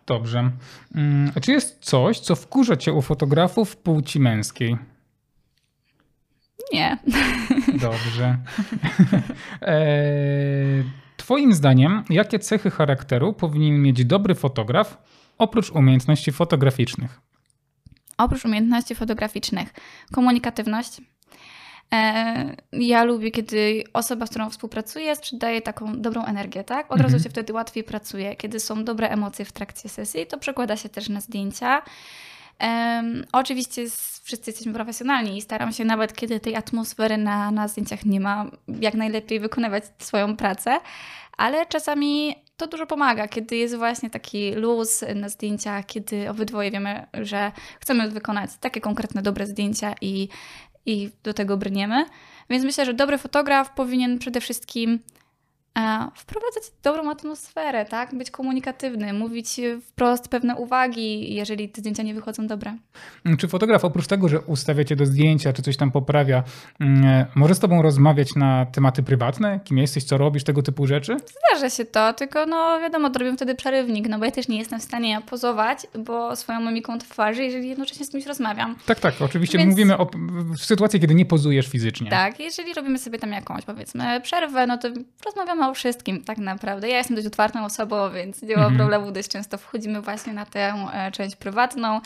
Dobrze. 0.07 0.51
Hmm, 0.95 1.33
czy 1.43 1.53
jest 1.53 1.79
coś, 1.81 2.21
co 2.21 2.37
wkurza 2.37 2.77
cię 2.77 2.93
u 2.93 3.03
fotografów 3.03 3.77
płci 3.77 4.21
męskiej? 4.21 4.77
Nie. 6.73 6.99
Dobrze. 7.89 8.39
e, 9.63 9.85
twoim 11.17 11.55
zdaniem, 11.55 12.05
jakie 12.11 12.39
cechy 12.39 12.71
charakteru 12.71 13.33
powinien 13.33 13.83
mieć 13.83 14.05
dobry 14.05 14.35
fotograf 14.35 14.99
oprócz 15.39 15.71
umiejętności 15.71 16.33
fotograficznych? 16.33 17.21
Oprócz 18.19 18.45
umiejętności 18.45 18.95
fotograficznych, 18.95 19.75
komunikatywność, 20.13 21.01
ja 22.73 23.05
lubię, 23.05 23.31
kiedy 23.31 23.85
osoba, 23.93 24.27
z 24.27 24.31
którą 24.31 24.51
współpracuję, 24.51 25.17
sprzedaje 25.17 25.63
taką 25.63 26.01
dobrą 26.01 26.25
energię, 26.25 26.65
tak? 26.65 26.87
Od 26.87 26.99
mhm. 26.99 27.13
razu 27.13 27.25
się 27.25 27.31
wtedy 27.31 27.53
łatwiej 27.53 27.85
pracuje. 27.85 28.37
Kiedy 28.37 28.61
są 28.61 28.85
dobre 28.85 29.09
emocje 29.09 29.45
w 29.45 29.53
trakcie 29.53 29.89
sesji, 29.89 30.27
to 30.27 30.39
przekłada 30.39 30.77
się 30.77 30.89
też 30.89 31.09
na 31.09 31.21
zdjęcia. 31.21 31.83
Um, 32.61 33.25
oczywiście 33.33 33.85
wszyscy 34.23 34.51
jesteśmy 34.51 34.73
profesjonalni 34.73 35.39
i 35.39 35.43
staram 35.43 35.73
się 35.73 35.85
nawet, 35.85 36.15
kiedy 36.15 36.41
tej 36.41 36.57
atmosfery 36.57 37.19
na, 37.19 37.51
na 37.51 37.69
zdjęciach 37.69 38.05
nie 38.05 38.21
ma, 38.21 38.51
jak 38.81 38.95
najlepiej 38.95 39.41
wykonywać 39.41 39.85
swoją 39.99 40.37
pracę, 40.37 40.81
ale 41.37 41.67
czasami 41.67 42.35
to 42.57 42.67
dużo 42.67 42.87
pomaga, 42.87 43.29
kiedy 43.29 43.57
jest 43.57 43.77
właśnie 43.77 44.11
taki 44.11 44.53
luz 44.53 45.05
na 45.15 45.29
zdjęciach, 45.29 45.87
kiedy 45.87 46.31
obydwoje 46.31 46.71
wiemy, 46.71 47.07
że 47.15 47.53
chcemy 47.81 48.11
wykonać 48.11 48.51
takie 48.61 48.81
konkretne, 48.81 49.23
dobre 49.23 49.47
zdjęcia 49.47 49.95
i 50.01 50.29
i 50.87 51.11
do 51.23 51.35
tego 51.35 51.57
brniemy. 51.57 52.05
Więc 52.51 52.65
myślę, 52.65 52.87
że 52.87 52.95
dobry 52.95 53.19
fotograf 53.19 53.75
powinien 53.75 54.19
przede 54.19 54.41
wszystkim 54.41 54.99
wprowadzać 56.17 56.63
dobrą 56.83 57.11
atmosferę, 57.11 57.85
tak? 57.85 58.15
Być 58.15 58.31
komunikatywny, 58.31 59.13
mówić 59.13 59.61
wprost 59.83 60.29
pewne 60.29 60.57
uwagi, 60.57 61.35
jeżeli 61.35 61.69
te 61.69 61.81
zdjęcia 61.81 62.03
nie 62.03 62.15
wychodzą 62.15 62.47
dobre. 62.47 62.77
Czy 63.39 63.49
fotograf 63.49 63.85
oprócz 63.85 64.07
tego, 64.07 64.29
że 64.29 64.41
ustawia 64.41 64.85
cię 64.85 64.97
do 64.97 65.07
zdjęcia, 65.07 65.53
czy 65.53 65.63
coś 65.63 65.77
tam 65.77 65.91
poprawia, 65.91 66.43
mm, 66.81 67.27
może 67.35 67.55
z 67.55 67.59
tobą 67.59 67.83
rozmawiać 67.83 68.35
na 68.35 68.67
tematy 68.67 69.03
prywatne? 69.03 69.61
Kim 69.65 69.79
jesteś, 69.79 70.05
co 70.05 70.19
robisz, 70.19 70.45
tego 70.45 70.63
typu 70.63 70.87
rzeczy? 70.87 71.17
Zdarza 71.51 71.71
się 71.71 71.85
to, 71.85 72.13
tylko 72.13 72.47
no 72.47 72.81
wiadomo, 72.81 73.09
robię 73.09 73.37
wtedy 73.37 73.55
przerywnik, 73.55 74.09
no 74.09 74.19
bo 74.19 74.25
ja 74.25 74.31
też 74.31 74.49
nie 74.49 74.59
jestem 74.59 74.81
w 74.81 74.83
stanie 74.83 75.21
pozować, 75.27 75.87
bo 75.99 76.37
swoją 76.37 76.61
mimiką 76.61 76.99
twarzy, 76.99 77.45
jeżeli 77.45 77.69
jednocześnie 77.69 78.07
z 78.07 78.11
kimś 78.11 78.27
rozmawiam. 78.27 78.77
Tak, 78.87 79.01
tak, 79.01 79.15
oczywiście 79.21 79.59
Więc... 79.59 79.71
mówimy 79.71 79.99
o 79.99 80.11
w 80.59 80.65
sytuacji, 80.65 81.01
kiedy 81.01 81.15
nie 81.15 81.27
pozujesz 81.27 81.69
fizycznie. 81.69 82.11
Tak, 82.11 82.41
jeżeli 82.41 82.75
robimy 82.75 82.99
sobie 82.99 83.19
tam 83.19 83.33
jakąś 83.33 83.65
powiedzmy 83.65 84.21
przerwę, 84.21 84.67
no 84.67 84.79
to 84.79 84.89
rozmawiamy 85.27 85.60
o 85.69 85.75
wszystkim 85.75 86.25
tak 86.25 86.39
naprawdę. 86.39 86.89
Ja 86.89 86.99
jestem 86.99 87.17
dość 87.17 87.27
otwartą 87.27 87.65
osobą, 87.65 88.11
więc 88.11 88.43
nie 88.43 88.57
ma 88.57 88.63
mhm. 88.63 88.77
problemu. 88.77 89.13
Dość 89.13 89.29
często 89.29 89.59
wchodzimy 89.59 90.01
właśnie 90.01 90.33
na 90.33 90.47
tę 90.47 90.75
e, 90.95 91.13
część 91.13 91.37
prywatną. 91.37 92.01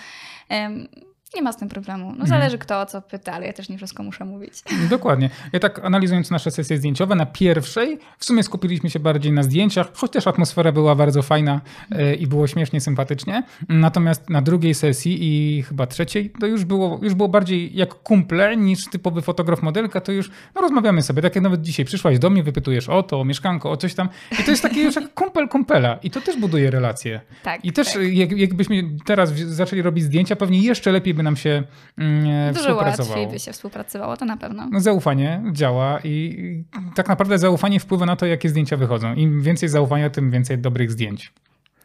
Nie 1.37 1.43
ma 1.43 1.53
z 1.53 1.57
tym 1.57 1.69
problemu. 1.69 2.15
No 2.19 2.27
zależy 2.27 2.59
kto 2.59 2.81
o 2.81 2.87
co 2.87 3.03
pyta, 3.03 3.33
ale 3.33 3.47
ja 3.47 3.53
też 3.53 3.69
nie 3.69 3.77
wszystko 3.77 4.03
muszę 4.03 4.25
mówić. 4.25 4.53
Dokładnie. 4.91 5.31
Ja 5.53 5.61
tak 5.61 5.85
analizując 5.85 6.31
nasze 6.31 6.51
sesje 6.51 6.79
zdjęciowe, 6.79 7.15
na 7.15 7.27
pierwszej 7.27 7.99
w 8.19 8.25
sumie 8.25 8.43
skupiliśmy 8.43 8.91
się 8.91 9.01
bardziej 9.01 9.33
na 9.33 9.43
zdjęciach, 9.43 9.87
chociaż 9.95 10.27
atmosfera 10.27 10.73
była 10.73 10.95
bardzo 10.95 11.23
fajna 11.23 11.61
e, 11.91 12.15
i 12.15 12.27
było 12.27 12.47
śmiesznie, 12.47 12.81
sympatycznie. 12.81 13.43
Natomiast 13.69 14.31
na 14.31 14.43
drugiej 14.43 14.75
sesji 14.75 15.19
i 15.21 15.63
chyba 15.63 15.87
trzeciej 15.87 16.31
to 16.41 16.47
już 16.47 16.65
było, 16.65 16.99
już 17.03 17.15
było 17.15 17.29
bardziej 17.29 17.77
jak 17.77 17.95
kumple 17.95 18.57
niż 18.57 18.85
typowy 18.91 19.23
fotograf 19.23 19.63
modelka, 19.63 20.01
to 20.01 20.13
już 20.13 20.31
no, 20.55 20.61
rozmawiamy 20.61 21.03
sobie. 21.03 21.23
Tak 21.23 21.35
jak 21.35 21.45
nawet 21.45 21.63
dzisiaj 21.63 21.85
przyszłaś 21.85 22.19
do 22.19 22.31
mnie, 22.31 22.43
wypytujesz 22.43 22.89
o 22.89 23.03
to, 23.03 23.21
o 23.21 23.25
mieszkanko, 23.25 23.71
o 23.71 23.77
coś 23.77 23.95
tam. 23.95 24.09
I 24.41 24.45
to 24.45 24.51
jest 24.51 24.63
takie 24.63 24.83
już 24.83 24.97
jak 24.97 25.15
kumpel 25.15 25.49
kumpela 25.49 25.99
i 26.03 26.11
to 26.11 26.21
też 26.21 26.37
buduje 26.37 26.71
relacje. 26.71 27.21
Tak. 27.43 27.65
I 27.65 27.73
też 27.73 27.93
tak. 27.93 28.03
jak, 28.13 28.33
jakbyśmy 28.33 28.83
teraz 29.05 29.33
zaczęli 29.35 29.83
robić 29.83 30.05
zdjęcia, 30.05 30.37
pewnie 30.37 30.59
jeszcze 30.59 30.93
lepiej 30.93 31.15
by 31.15 31.23
nam 31.25 31.37
się 31.37 31.63
mm, 31.99 32.55
Dużo 32.55 32.65
współpracowało. 32.69 33.11
łatwiej 33.21 33.33
by 33.33 33.39
się 33.41 33.53
współpracowało, 33.53 34.17
to 34.17 34.25
na 34.25 34.37
pewno. 34.37 34.69
No, 34.73 34.81
zaufanie 34.81 35.43
działa 35.53 36.01
i 36.05 36.65
tak 36.95 37.09
naprawdę 37.09 37.39
zaufanie 37.39 37.81
wpływa 37.81 38.07
na 38.07 38.17
to, 38.17 38.27
jakie 38.27 38.49
zdjęcia 38.49 38.77
wychodzą. 38.77 39.15
Im 39.15 39.43
więcej 39.43 39.69
zaufania, 39.69 40.11
tym 40.11 40.31
więcej 40.31 40.59
dobrych 40.59 40.91
zdjęć. 40.93 41.33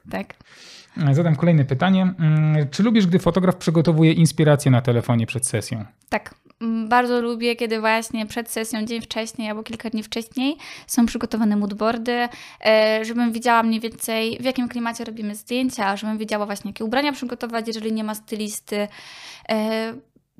Tak. 0.09 0.33
Zadam 1.11 1.35
kolejne 1.35 1.65
pytanie. 1.65 2.13
Mm, 2.19 2.69
Czy 2.71 2.83
lubisz, 2.83 3.07
gdy 3.07 3.19
fotograf 3.19 3.55
przygotowuje 3.55 4.13
inspirację 4.13 4.71
na 4.71 4.81
telefonie 4.81 5.25
przed 5.27 5.47
sesją? 5.47 5.85
Tak. 6.09 6.35
Bardzo 6.87 7.21
lubię, 7.21 7.55
kiedy 7.55 7.79
właśnie 7.79 8.25
przed 8.25 8.49
sesją, 8.49 8.85
dzień 8.85 9.01
wcześniej 9.01 9.49
albo 9.49 9.63
kilka 9.63 9.89
dni 9.89 10.03
wcześniej 10.03 10.57
są 10.87 11.05
przygotowane 11.05 11.55
moodboardy, 11.55 12.27
e, 12.65 13.05
żebym 13.05 13.31
widziała 13.31 13.63
mniej 13.63 13.79
więcej 13.79 14.37
w 14.39 14.43
jakim 14.43 14.69
klimacie 14.69 15.03
robimy 15.03 15.35
zdjęcia, 15.35 15.95
żebym 15.97 16.17
wiedziała 16.17 16.45
właśnie 16.45 16.69
jakie 16.69 16.85
ubrania 16.85 17.11
przygotować, 17.11 17.67
jeżeli 17.67 17.93
nie 17.93 18.03
ma 18.03 18.15
stylisty. 18.15 18.87
E, 19.49 19.93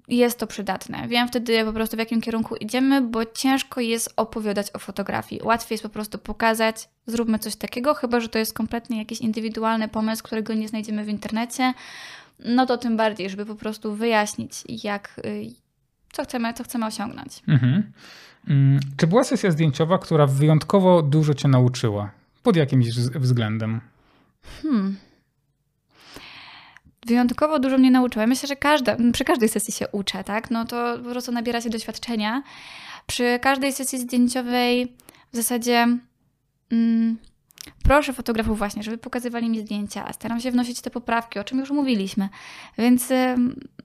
Jest 0.08 0.40
to 0.40 0.48
przydatne. 0.48 1.08
Wiem 1.08 1.28
wtedy 1.28 1.66
po 1.66 1.74
prostu 1.74 1.96
w 1.96 2.00
jakim 2.00 2.22
kierunku 2.22 2.56
idziemy, 2.56 3.02
bo 3.02 3.26
ciężko 3.26 3.82
jest 3.82 4.14
opowiadać 4.16 4.68
o 4.74 4.80
fotografii. 4.80 5.42
Łatwiej 5.44 5.74
jest 5.76 5.84
po 5.84 5.90
prostu 5.90 6.18
pokazać, 6.18 6.90
zróbmy 7.08 7.40
coś 7.40 7.56
takiego, 7.56 7.94
chyba 7.94 8.20
że 8.20 8.30
to 8.30 8.40
jest 8.40 8.54
kompletnie 8.54 8.98
jakiś 8.98 9.20
indywidualny 9.20 9.88
pomysł, 9.88 10.24
którego 10.24 10.54
nie 10.54 10.68
znajdziemy 10.68 11.04
w 11.04 11.10
internecie. 11.10 11.74
No 12.40 12.66
to 12.66 12.78
tym 12.78 12.98
bardziej, 12.98 13.30
żeby 13.30 13.46
po 13.46 13.56
prostu 13.56 13.96
wyjaśnić, 13.96 14.64
jak, 14.84 15.22
y, 15.26 15.69
co 16.12 16.24
chcemy, 16.24 16.54
co 16.54 16.64
chcemy 16.64 16.86
osiągnąć. 16.86 17.42
Mhm. 17.48 17.92
Mm, 18.48 18.80
Czy 18.98 19.08
była 19.08 19.24
sesja 19.24 19.52
zdjęciowa, 19.52 19.98
która 19.98 20.28
wyjątkowo 20.28 21.02
dużo 21.02 21.34
cię 21.34 21.48
nauczyła? 21.48 22.12
Pod 22.44 22.56
jakimś 22.56 22.88
wz- 22.88 23.18
względem? 23.20 23.82
Hmm. 24.64 24.98
Wyjątkowo 27.06 27.60
dużo 27.60 27.78
mnie 27.78 27.92
nauczyła. 27.92 28.28
Myślę, 28.28 28.48
że 28.48 28.56
każda, 28.56 28.96
przy 29.14 29.24
każdej 29.26 29.50
sesji 29.50 29.74
się 29.74 29.88
uczę, 29.88 30.24
tak? 30.24 30.52
No 30.52 30.66
to 30.66 30.98
po 31.04 31.10
prostu 31.10 31.32
nabiera 31.32 31.62
się 31.62 31.70
doświadczenia. 31.70 32.44
Przy 33.08 33.40
każdej 33.42 33.74
sesji 33.74 34.00
zdjęciowej 34.00 34.94
w 35.34 35.36
zasadzie 35.36 35.98
mm, 36.72 37.18
proszę 37.84 38.14
fotografów 38.14 38.58
właśnie, 38.58 38.84
żeby 38.84 38.98
pokazywali 38.98 39.50
mi 39.50 39.60
zdjęcia. 39.60 40.14
Staram 40.14 40.40
się 40.40 40.52
wnosić 40.52 40.82
te 40.82 40.90
poprawki, 40.90 41.40
o 41.40 41.44
czym 41.44 41.60
już 41.60 41.72
mówiliśmy. 41.72 42.30
Więc 42.78 43.10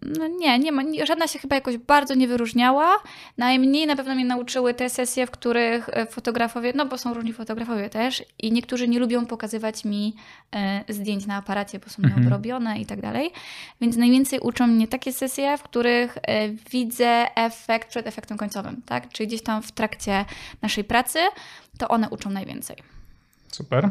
no 0.03 0.27
nie, 0.29 0.59
nie 0.59 0.73
ma, 0.73 0.83
żadna 1.05 1.29
się 1.29 1.39
chyba 1.39 1.55
jakoś 1.55 1.79
bardzo 1.79 2.15
nie 2.15 2.29
wyróżniała. 2.29 2.97
Najmniej 3.39 3.87
na 3.87 3.97
pewno 3.97 4.15
mnie 4.15 4.25
nauczyły 4.25 4.75
te 4.75 4.91
sesje, 4.91 5.27
w 5.27 5.31
których 5.31 5.89
e, 5.89 6.07
fotografowie, 6.07 6.73
no 6.77 6.87
bo 6.87 6.99
są 6.99 7.15
różni 7.15 7.33
fotografowie 7.33 7.91
też 7.91 8.25
i 8.39 8.53
niektórzy 8.53 8.89
nie 8.89 8.99
lubią 8.99 9.27
pokazywać 9.27 9.85
mi 9.85 10.17
e, 10.53 10.85
zdjęć 10.89 11.27
na 11.27 11.37
aparacie, 11.37 11.79
bo 11.79 11.91
są 11.91 12.03
Mhm. 12.03 12.23
nieobrobione 12.23 12.81
i 12.81 12.87
tak 12.87 13.01
dalej. 13.01 13.31
Więc 13.81 13.97
najwięcej 13.97 14.41
uczą 14.41 14.67
mnie 14.67 14.89
takie 14.89 15.13
sesje, 15.13 15.59
w 15.59 15.63
których 15.63 16.19
e, 16.23 16.49
widzę 16.49 17.27
efekt 17.37 17.89
przed 17.89 18.07
efektem 18.07 18.39
końcowym, 18.39 18.83
tak? 18.87 19.09
Czyli 19.09 19.27
gdzieś 19.27 19.43
tam 19.43 19.63
w 19.63 19.73
trakcie 19.73 20.25
naszej 20.63 20.85
pracy, 20.85 21.19
to 21.79 21.89
one 21.89 22.11
uczą 22.11 22.31
najwięcej. 22.31 22.94
Super. 23.55 23.91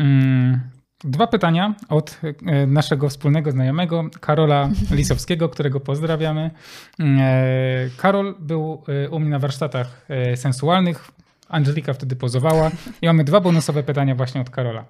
Mm, 0.00 0.60
Dwa 1.04 1.26
pytania 1.26 1.74
od 1.88 2.20
e, 2.46 2.66
naszego 2.66 3.08
wspólnego 3.08 3.52
znajomego, 3.52 4.04
Karola 4.20 4.70
Lisowskiego, 4.90 5.48
którego 5.48 5.80
pozdrawiamy. 5.80 6.50
Mm, 6.98 7.18
e, 7.20 7.90
Karol 7.96 8.34
był 8.38 8.82
e, 9.04 9.10
u 9.10 9.20
mnie 9.20 9.30
na 9.30 9.38
warsztatach 9.38 10.06
sensualnych. 10.34 11.10
Angelika 11.48 11.92
wtedy 11.92 12.16
pozowała. 12.16 12.70
I 13.02 13.06
mamy 13.06 13.24
dwa 13.24 13.40
bonusowe 13.40 13.82
pytania 13.82 14.14
właśnie 14.14 14.40
od 14.40 14.50
Karola. 14.50 14.84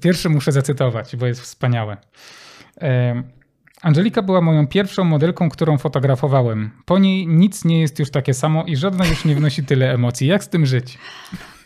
Pierwszy 0.00 0.28
muszę 0.28 0.52
zacytować, 0.52 1.16
bo 1.16 1.26
jest 1.26 1.40
wspaniałe. 1.40 1.96
Angelika 3.82 4.22
była 4.22 4.40
moją 4.40 4.66
pierwszą 4.66 5.04
modelką, 5.04 5.48
którą 5.48 5.78
fotografowałem. 5.78 6.70
Po 6.84 6.98
niej 6.98 7.26
nic 7.26 7.64
nie 7.64 7.80
jest 7.80 7.98
już 7.98 8.10
takie 8.10 8.34
samo 8.34 8.64
i 8.64 8.76
żadna 8.76 9.06
już 9.06 9.24
nie 9.24 9.34
wnosi 9.34 9.64
tyle 9.64 9.92
emocji. 9.92 10.26
Jak 10.26 10.44
z 10.44 10.48
tym 10.48 10.66
żyć? 10.66 10.98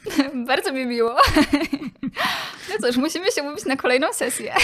Bardzo 0.47 0.73
mi 0.73 0.87
miło. 0.87 1.17
No 2.71 2.89
cóż, 2.89 2.97
musimy 2.97 3.33
się 3.33 3.43
mówić 3.43 3.65
na 3.65 3.77
kolejną 3.77 4.13
sesję. 4.13 4.55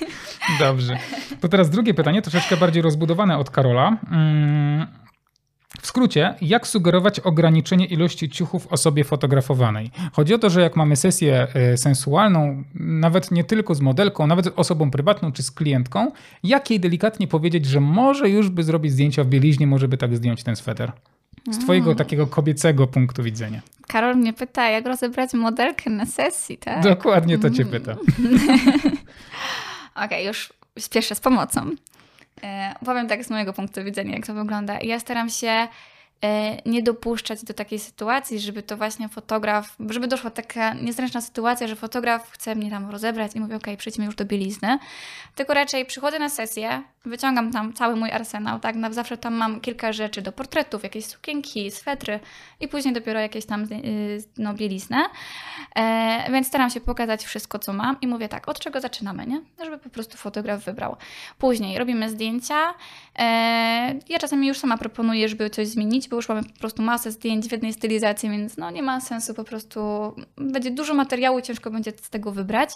Dobrze. 0.60 0.96
To 1.40 1.48
teraz 1.48 1.70
drugie 1.70 1.94
pytanie, 1.94 2.22
troszeczkę 2.22 2.56
bardziej 2.56 2.82
rozbudowane 2.82 3.38
od 3.38 3.50
Karola. 3.50 3.96
Mm, 4.12 4.86
W 5.80 5.86
skrócie, 5.86 6.34
jak 6.40 6.66
sugerować 6.66 7.20
ograniczenie 7.20 7.86
ilości 7.86 8.28
ciuchów 8.30 8.66
osobie 8.66 9.04
fotografowanej? 9.04 9.90
Chodzi 10.12 10.34
o 10.34 10.38
to, 10.38 10.50
że 10.50 10.60
jak 10.60 10.76
mamy 10.76 10.96
sesję 10.96 11.46
e, 11.54 11.76
sensualną, 11.76 12.64
nawet 12.74 13.30
nie 13.30 13.44
tylko 13.44 13.74
z 13.74 13.80
modelką, 13.80 14.26
nawet 14.26 14.48
osobą 14.56 14.90
prywatną 14.90 15.32
czy 15.32 15.42
z 15.42 15.50
klientką, 15.50 16.12
jak 16.42 16.70
jej 16.70 16.80
delikatnie 16.80 17.28
powiedzieć, 17.28 17.66
że 17.66 17.80
może 17.80 18.28
już 18.28 18.48
by 18.48 18.62
zrobić 18.62 18.92
zdjęcia 18.92 19.24
w 19.24 19.26
bieliźnie, 19.26 19.66
może 19.66 19.88
by 19.88 19.96
tak 19.96 20.16
zdjąć 20.16 20.42
ten 20.42 20.56
sweter? 20.56 20.92
Z 21.50 21.58
twojego 21.58 21.94
takiego 21.94 22.26
kobiecego 22.26 22.86
punktu 22.86 23.22
widzenia. 23.22 23.60
Karol 23.86 24.16
mnie 24.16 24.32
pyta, 24.32 24.68
jak 24.68 24.86
rozebrać 24.86 25.32
modelkę 25.32 25.90
na 25.90 26.06
sesji, 26.06 26.58
tak? 26.58 26.82
Dokładnie 26.82 27.38
to 27.38 27.50
cię 27.50 27.64
pyta. 27.64 27.96
Okej, 30.04 30.26
już 30.26 30.52
spieszę 30.78 31.14
z 31.14 31.20
pomocą. 31.20 31.70
E, 32.42 32.74
powiem 32.84 33.08
tak 33.08 33.24
z 33.24 33.30
mojego 33.30 33.52
punktu 33.52 33.84
widzenia, 33.84 34.14
jak 34.14 34.26
to 34.26 34.34
wygląda. 34.34 34.78
Ja 34.82 35.00
staram 35.00 35.28
się 35.28 35.48
e, 35.48 35.68
nie 36.66 36.82
dopuszczać 36.82 37.44
do 37.44 37.54
takiej 37.54 37.78
sytuacji, 37.78 38.40
żeby 38.40 38.62
to 38.62 38.76
właśnie 38.76 39.08
fotograf, 39.08 39.76
żeby 39.90 40.08
doszła 40.08 40.30
taka 40.30 40.74
niezręczna 40.74 41.20
sytuacja, 41.20 41.66
że 41.66 41.76
fotograf 41.76 42.30
chce 42.30 42.54
mnie 42.54 42.70
tam 42.70 42.90
rozebrać 42.90 43.32
i 43.34 43.40
mówi, 43.40 43.54
okej, 43.54 43.76
przejdźmy 43.76 44.04
już 44.04 44.14
do 44.14 44.24
bielizny. 44.24 44.78
Tylko 45.34 45.54
raczej 45.54 45.86
przychodzę 45.86 46.18
na 46.18 46.28
sesję, 46.28 46.82
wyciągam 47.04 47.52
tam 47.52 47.72
cały 47.72 47.96
mój 47.96 48.10
arsenał, 48.10 48.60
tak? 48.60 48.76
Na 48.76 48.92
zawsze 48.92 49.16
tam 49.16 49.34
mam 49.34 49.60
kilka 49.60 49.92
rzeczy 49.92 50.22
do 50.22 50.32
portretów, 50.32 50.82
jakieś 50.82 51.06
sukienki, 51.06 51.70
swetry 51.70 52.20
i 52.60 52.68
później 52.68 52.94
dopiero 52.94 53.20
jakieś 53.20 53.46
tam 53.46 53.62
y, 53.62 54.24
no, 54.38 54.54
bieliznę. 54.54 55.04
E, 55.76 56.32
więc 56.32 56.46
staram 56.46 56.70
się 56.70 56.80
pokazać 56.80 57.24
wszystko, 57.24 57.58
co 57.58 57.72
mam 57.72 57.96
i 58.00 58.06
mówię 58.06 58.28
tak, 58.28 58.48
od 58.48 58.58
czego 58.60 58.80
zaczynamy, 58.80 59.26
nie? 59.26 59.40
Żeby 59.64 59.78
po 59.78 59.90
prostu 59.90 60.16
fotograf 60.16 60.64
wybrał. 60.64 60.96
Później 61.38 61.78
robimy 61.78 62.10
zdjęcia. 62.10 62.74
E, 63.18 63.24
ja 64.08 64.18
czasami 64.18 64.48
już 64.48 64.58
sama 64.58 64.78
proponuję, 64.78 65.28
żeby 65.28 65.50
coś 65.50 65.68
zmienić, 65.68 66.08
bo 66.08 66.16
już 66.16 66.28
mamy 66.28 66.44
po 66.44 66.58
prostu 66.58 66.82
masę 66.82 67.10
zdjęć 67.10 67.48
w 67.48 67.52
jednej 67.52 67.72
stylizacji, 67.72 68.30
więc 68.30 68.56
no 68.56 68.70
nie 68.70 68.82
ma 68.82 69.00
sensu 69.00 69.34
po 69.34 69.44
prostu. 69.44 69.80
Będzie 70.36 70.70
dużo 70.70 70.94
materiału, 70.94 71.40
ciężko 71.40 71.70
będzie 71.70 71.92
z 72.02 72.10
tego 72.10 72.32
wybrać. 72.32 72.70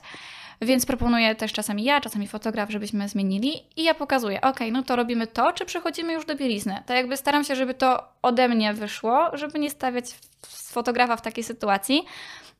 Więc 0.62 0.86
proponuję 0.86 1.34
też 1.34 1.52
czasami 1.52 1.84
ja, 1.84 2.00
czasami 2.00 2.28
fotograf, 2.28 2.70
żebyśmy 2.70 3.08
zmienili 3.08 3.52
i 3.76 3.84
ja 3.84 3.94
pokazuję, 3.94 4.40
ok, 4.40 4.60
no 4.72 4.82
to 4.82 4.96
robimy 4.96 5.26
to, 5.26 5.52
czy 5.52 5.64
przechodzimy 5.64 6.12
już 6.12 6.26
do 6.26 6.34
bielizny. 6.36 6.82
Tak 6.86 6.96
jakby 6.96 7.16
staram 7.16 7.44
się, 7.44 7.56
żeby 7.56 7.74
to 7.74 8.02
ode 8.22 8.48
mnie 8.48 8.74
wyszło, 8.74 9.30
żeby 9.36 9.58
nie 9.58 9.70
stawiać 9.70 10.04
fotografa 10.46 11.16
w 11.16 11.22
takiej 11.22 11.44
sytuacji. 11.44 12.02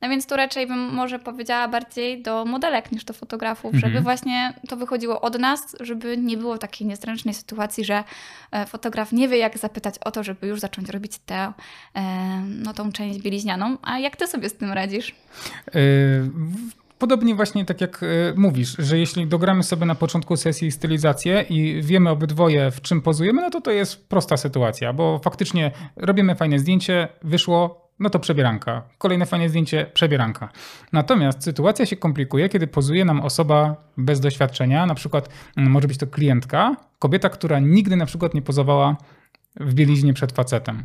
No 0.01 0.09
więc 0.09 0.27
tu 0.27 0.35
raczej 0.35 0.67
bym 0.67 0.79
może 0.93 1.19
powiedziała 1.19 1.67
bardziej 1.67 2.21
do 2.21 2.45
modelek 2.45 2.91
niż 2.91 3.03
do 3.03 3.13
fotografów, 3.13 3.73
Mhm. 3.73 3.81
żeby 3.93 4.03
właśnie 4.03 4.53
to 4.69 4.75
wychodziło 4.77 5.21
od 5.21 5.39
nas, 5.39 5.75
żeby 5.79 6.17
nie 6.17 6.37
było 6.37 6.57
takiej 6.57 6.87
niezręcznej 6.87 7.33
sytuacji, 7.33 7.85
że 7.85 8.03
e, 8.51 8.65
fotograf 8.65 9.11
nie 9.11 9.27
wie 9.27 9.37
jak 9.37 9.57
zapytać 9.57 9.95
o 10.05 10.11
to, 10.11 10.23
żeby 10.23 10.47
już 10.47 10.59
zacząć 10.59 10.89
robić 10.89 11.11
tę, 11.25 11.53
e, 11.95 12.01
no 12.47 12.73
tą 12.73 12.91
część 12.91 13.19
bieliźnianą. 13.19 13.77
A 13.81 13.99
jak 13.99 14.15
ty 14.15 14.27
sobie 14.27 14.49
z 14.49 14.53
tym 14.57 14.71
radzisz? 14.71 15.15
Yy, 15.73 16.31
Podobnie 16.97 17.35
właśnie 17.35 17.65
tak 17.65 17.81
jak 17.81 18.01
yy, 18.01 18.33
mówisz, 18.37 18.75
że 18.79 18.97
jeśli 18.97 19.27
dogramy 19.27 19.63
sobie 19.63 19.85
na 19.85 19.95
początku 19.95 20.37
sesji 20.37 20.71
stylizację 20.71 21.41
i 21.41 21.81
wiemy 21.83 22.09
obydwoje 22.09 22.71
w 22.71 22.81
czym 22.81 23.01
pozujemy, 23.01 23.41
no 23.41 23.49
to 23.49 23.61
to 23.61 23.71
jest 23.71 24.09
prosta 24.09 24.37
sytuacja, 24.37 24.93
bo 24.93 25.19
faktycznie 25.19 25.71
robimy 25.95 26.35
fajne 26.35 26.59
zdjęcie, 26.59 27.07
wyszło, 27.23 27.87
no 27.99 28.09
to 28.09 28.19
przebieranka. 28.19 28.83
Kolejne 28.97 29.25
fajne 29.25 29.49
zdjęcie, 29.49 29.85
przebieranka. 29.93 30.49
Natomiast 30.93 31.43
sytuacja 31.43 31.85
się 31.85 31.95
komplikuje, 31.95 32.49
kiedy 32.49 32.67
pozuje 32.67 33.05
nam 33.05 33.21
osoba 33.21 33.75
bez 33.97 34.19
doświadczenia, 34.19 34.85
na 34.85 34.95
przykład 34.95 35.29
mm, 35.57 35.71
może 35.71 35.87
być 35.87 35.97
to 35.97 36.07
klientka, 36.07 36.75
kobieta, 36.99 37.29
która 37.29 37.59
nigdy 37.59 37.95
na 37.95 38.05
przykład 38.05 38.33
nie 38.33 38.41
pozowała 38.41 38.97
w 39.55 39.73
bieliźnie 39.73 40.13
przed 40.13 40.31
facetem. 40.31 40.83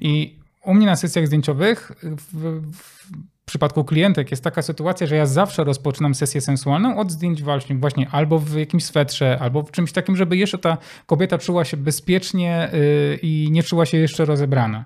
I 0.00 0.38
u 0.64 0.74
mnie 0.74 0.86
na 0.86 0.96
sesjach 0.96 1.26
zdjęciowych 1.26 1.92
w, 2.02 2.60
w, 2.72 3.35
przypadku 3.46 3.84
klientek 3.84 4.30
jest 4.30 4.44
taka 4.44 4.62
sytuacja, 4.62 5.06
że 5.06 5.16
ja 5.16 5.26
zawsze 5.26 5.64
rozpoczynam 5.64 6.14
sesję 6.14 6.40
sensualną 6.40 6.98
od 6.98 7.12
zdjęć 7.12 7.42
właśnie, 7.42 7.76
właśnie 7.76 8.08
albo 8.10 8.38
w 8.38 8.54
jakimś 8.56 8.84
swetrze, 8.84 9.38
albo 9.40 9.62
w 9.62 9.70
czymś 9.70 9.92
takim, 9.92 10.16
żeby 10.16 10.36
jeszcze 10.36 10.58
ta 10.58 10.78
kobieta 11.06 11.38
czuła 11.38 11.64
się 11.64 11.76
bezpiecznie 11.76 12.70
yy, 12.72 13.18
i 13.22 13.48
nie 13.50 13.62
czuła 13.62 13.86
się 13.86 13.98
jeszcze 13.98 14.24
rozebrana. 14.24 14.84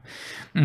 Yy, 0.55 0.63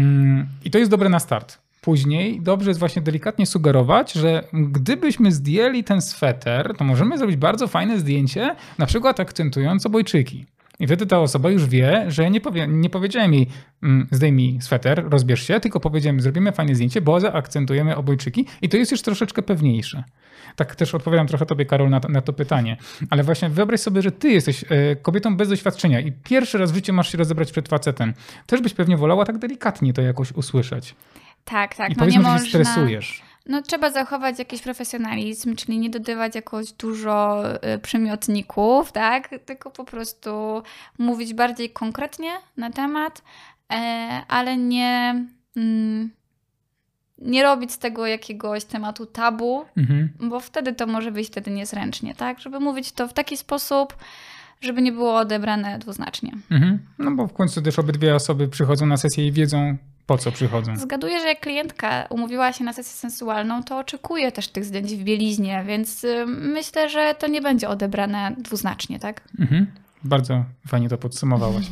I 0.65 0.71
to 0.71 0.77
jest 0.77 0.91
dobre 0.91 1.09
na 1.09 1.19
start. 1.19 1.57
Później 1.81 2.41
dobrze 2.41 2.69
jest 2.69 2.79
właśnie 2.79 3.01
delikatnie 3.01 3.45
sugerować, 3.45 4.13
że 4.13 4.43
gdybyśmy 4.53 5.31
zdjęli 5.31 5.83
ten 5.83 6.01
sweter, 6.01 6.73
to 6.77 6.83
możemy 6.83 7.17
zrobić 7.17 7.35
bardzo 7.35 7.67
fajne 7.67 7.99
zdjęcie, 7.99 8.55
na 8.77 8.85
przykład 8.85 9.19
akcentując 9.19 9.85
obojczyki. 9.85 10.45
I 10.79 10.87
wtedy 10.87 11.05
ta 11.05 11.19
osoba 11.19 11.49
już 11.49 11.65
wie, 11.65 12.05
że 12.07 12.29
nie, 12.29 12.41
powie, 12.41 12.67
nie 12.67 12.89
powiedziałem 12.89 13.33
jej 13.33 13.47
mm, 13.83 14.07
zdejmij 14.11 14.61
sweter, 14.61 15.09
rozbierz 15.09 15.47
się, 15.47 15.59
tylko 15.59 15.79
powiedziałem 15.79 16.21
zrobimy 16.21 16.51
fajne 16.51 16.75
zdjęcie, 16.75 17.01
bo 17.01 17.19
zaakcentujemy 17.19 17.95
obojczyki 17.95 18.45
i 18.61 18.69
to 18.69 18.77
jest 18.77 18.91
już 18.91 19.01
troszeczkę 19.01 19.41
pewniejsze. 19.41 20.03
Tak 20.55 20.75
też 20.75 20.95
odpowiadam 20.95 21.27
trochę 21.27 21.45
tobie, 21.45 21.65
Karol, 21.65 21.89
na 21.89 21.99
to, 21.99 22.09
na 22.09 22.21
to 22.21 22.33
pytanie. 22.33 22.77
Ale 23.09 23.23
właśnie 23.23 23.49
wyobraź 23.49 23.79
sobie, 23.79 24.01
że 24.01 24.11
ty 24.11 24.29
jesteś 24.29 24.65
e, 24.69 24.95
kobietą 24.95 25.37
bez 25.37 25.49
doświadczenia 25.49 25.99
i 25.99 26.11
pierwszy 26.11 26.57
raz 26.57 26.71
w 26.71 26.75
życiu 26.75 26.93
masz 26.93 27.11
się 27.11 27.17
rozebrać 27.17 27.51
przed 27.51 27.69
facetem. 27.69 28.13
Też 28.45 28.61
byś 28.61 28.73
pewnie 28.73 28.97
wolała 28.97 29.25
tak 29.25 29.37
delikatnie 29.37 29.93
to 29.93 30.01
jakoś 30.01 30.31
usłyszeć. 30.31 30.95
Tak, 31.45 31.75
tak. 31.75 31.89
I 31.89 31.93
no 31.93 31.99
powiedzmy, 31.99 32.23
nie 32.23 32.25
że 32.25 32.31
można... 32.31 32.49
stresujesz. 32.49 33.23
No, 33.45 33.61
trzeba 33.61 33.91
zachować 33.91 34.39
jakiś 34.39 34.61
profesjonalizm, 34.61 35.55
czyli 35.55 35.79
nie 35.79 35.89
dodawać 35.89 36.35
jakoś 36.35 36.71
dużo 36.71 37.43
y, 37.75 37.79
przymiotników, 37.79 38.91
tak? 38.91 39.29
Tylko 39.45 39.71
po 39.71 39.83
prostu 39.85 40.61
mówić 40.97 41.33
bardziej 41.33 41.69
konkretnie 41.69 42.29
na 42.57 42.69
temat, 42.71 43.21
e, 43.73 43.75
ale 44.27 44.57
nie, 44.57 45.25
mm, 45.57 46.09
nie 47.17 47.43
robić 47.43 47.71
z 47.71 47.77
tego 47.77 48.07
jakiegoś 48.07 48.63
tematu 48.65 49.05
tabu, 49.05 49.65
Mhm. 49.77 50.09
bo 50.19 50.39
wtedy 50.39 50.73
to 50.73 50.87
może 50.87 51.11
wyjść 51.11 51.31
wtedy 51.31 51.51
niezręcznie, 51.51 52.15
tak? 52.15 52.39
Żeby 52.39 52.59
mówić 52.59 52.91
to 52.91 53.07
w 53.07 53.13
taki 53.13 53.37
sposób, 53.37 53.95
żeby 54.61 54.81
nie 54.81 54.91
było 54.91 55.17
odebrane 55.17 55.79
dwuznacznie. 55.79 56.31
Mhm. 56.51 56.79
No 56.99 57.11
bo 57.11 57.27
w 57.27 57.33
końcu 57.33 57.61
też 57.61 57.79
obydwie 57.79 58.15
osoby 58.15 58.47
przychodzą 58.47 58.85
na 58.85 58.97
sesję 58.97 59.27
i 59.27 59.31
wiedzą, 59.31 59.77
po 60.05 60.17
co 60.17 60.31
przychodzą. 60.31 60.77
Zgaduję, 60.77 61.19
że 61.19 61.27
jak 61.27 61.39
klientka 61.39 62.07
umówiła 62.09 62.53
się 62.53 62.63
na 62.63 62.73
sesję 62.73 62.93
sensualną, 62.93 63.63
to 63.63 63.77
oczekuje 63.77 64.31
też 64.31 64.47
tych 64.47 64.65
zdjęć 64.65 64.95
w 64.95 65.03
bieliźnie, 65.03 65.63
więc 65.67 66.03
y, 66.03 66.25
myślę, 66.27 66.89
że 66.89 67.15
to 67.19 67.27
nie 67.27 67.41
będzie 67.41 67.69
odebrane 67.69 68.35
dwuznacznie, 68.37 68.99
tak? 68.99 69.21
Mhm. 69.39 69.67
Bardzo 70.03 70.45
fajnie 70.67 70.89
to 70.89 70.97
podsumowałaś. 70.97 71.65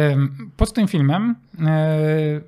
Pod 0.56 0.72
tym 0.72 0.88
filmem 0.88 1.34
e, 1.60 2.40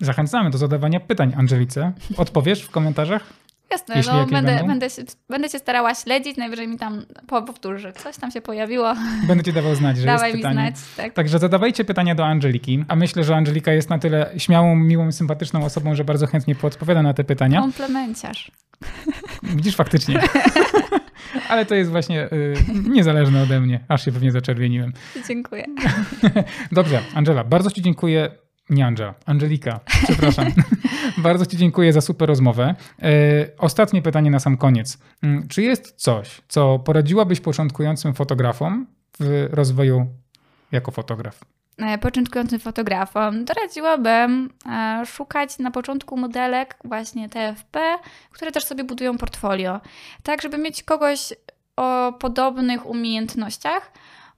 zachęcamy 0.00 0.50
do 0.50 0.58
zadawania 0.58 1.00
pytań 1.00 1.32
Angelice. 1.36 1.92
Odpowiesz 2.16 2.62
w 2.62 2.70
komentarzach? 2.70 3.22
Jasne, 3.70 3.96
Jeśli 3.96 4.12
no, 4.12 4.26
będę, 4.26 4.64
będę, 4.66 4.90
się, 4.90 5.02
będę 5.30 5.48
się 5.48 5.58
starała 5.58 5.94
śledzić, 5.94 6.36
najwyżej 6.36 6.68
mi 6.68 6.78
tam 6.78 7.06
po- 7.26 7.42
powtórzy, 7.42 7.78
że 7.78 7.92
coś 7.92 8.16
tam 8.16 8.30
się 8.30 8.40
pojawiło, 8.40 8.94
Będę 9.28 9.44
ci 9.44 9.52
dawał 9.52 9.74
znać, 9.74 9.96
że 9.98 10.06
dawaj 10.06 10.30
jest 10.30 10.36
mi 10.36 10.42
pytanie. 10.42 10.72
znać. 10.76 10.96
Tak. 10.96 11.12
Także 11.12 11.38
zadawajcie 11.38 11.84
pytania 11.84 12.14
do 12.14 12.26
Angeliki, 12.26 12.84
a 12.88 12.96
myślę, 12.96 13.24
że 13.24 13.36
Angelika 13.36 13.72
jest 13.72 13.90
na 13.90 13.98
tyle 13.98 14.30
śmiałą, 14.36 14.76
miłą, 14.76 15.12
sympatyczną 15.12 15.64
osobą, 15.64 15.94
że 15.94 16.04
bardzo 16.04 16.26
chętnie 16.26 16.54
podpowiada 16.54 17.02
na 17.02 17.14
te 17.14 17.24
pytania. 17.24 17.60
Komplemenciarz. 17.60 18.50
Widzisz, 19.42 19.76
faktycznie. 19.76 20.20
Ale 21.48 21.66
to 21.66 21.74
jest 21.74 21.90
właśnie 21.90 22.24
y, 22.32 22.54
niezależne 22.88 23.42
ode 23.42 23.60
mnie, 23.60 23.80
aż 23.88 24.04
się 24.04 24.12
pewnie 24.12 24.32
zaczerwieniłem. 24.32 24.92
Dziękuję. 25.28 25.64
Dobrze, 26.72 27.00
Angela, 27.14 27.44
bardzo 27.44 27.70
Ci 27.70 27.82
dziękuję. 27.82 28.30
Nie 28.70 28.86
Angela, 28.86 29.14
Angelika, 29.26 29.80
przepraszam. 30.04 30.46
bardzo 31.18 31.46
Ci 31.46 31.56
dziękuję 31.56 31.92
za 31.92 32.00
super 32.00 32.28
rozmowę. 32.28 32.74
E, 33.02 33.10
ostatnie 33.58 34.02
pytanie 34.02 34.30
na 34.30 34.40
sam 34.40 34.56
koniec. 34.56 34.98
Mm, 35.22 35.48
Czy 35.48 35.62
jest 35.62 35.94
coś, 35.96 36.40
co 36.48 36.78
poradziłabyś 36.78 37.40
początkującym 37.40 38.14
fotografom 38.14 38.86
w 39.20 39.48
rozwoju 39.52 40.06
jako 40.72 40.90
fotograf? 40.90 41.40
E, 41.78 41.98
Początkującym 41.98 42.60
fotografom 42.60 43.44
doradziłabym 43.44 44.50
e, 44.66 45.02
szukać 45.06 45.58
na 45.58 45.70
początku 45.70 46.16
modelek 46.16 46.76
właśnie 46.84 47.28
TFP, 47.28 47.96
które 48.30 48.52
też 48.52 48.64
sobie 48.64 48.84
budują 48.84 49.18
portfolio. 49.18 49.80
Tak, 50.22 50.42
żeby 50.42 50.58
mieć 50.58 50.82
kogoś 50.82 51.32
o 51.76 52.12
podobnych 52.12 52.86
umiejętnościach, 52.86 53.92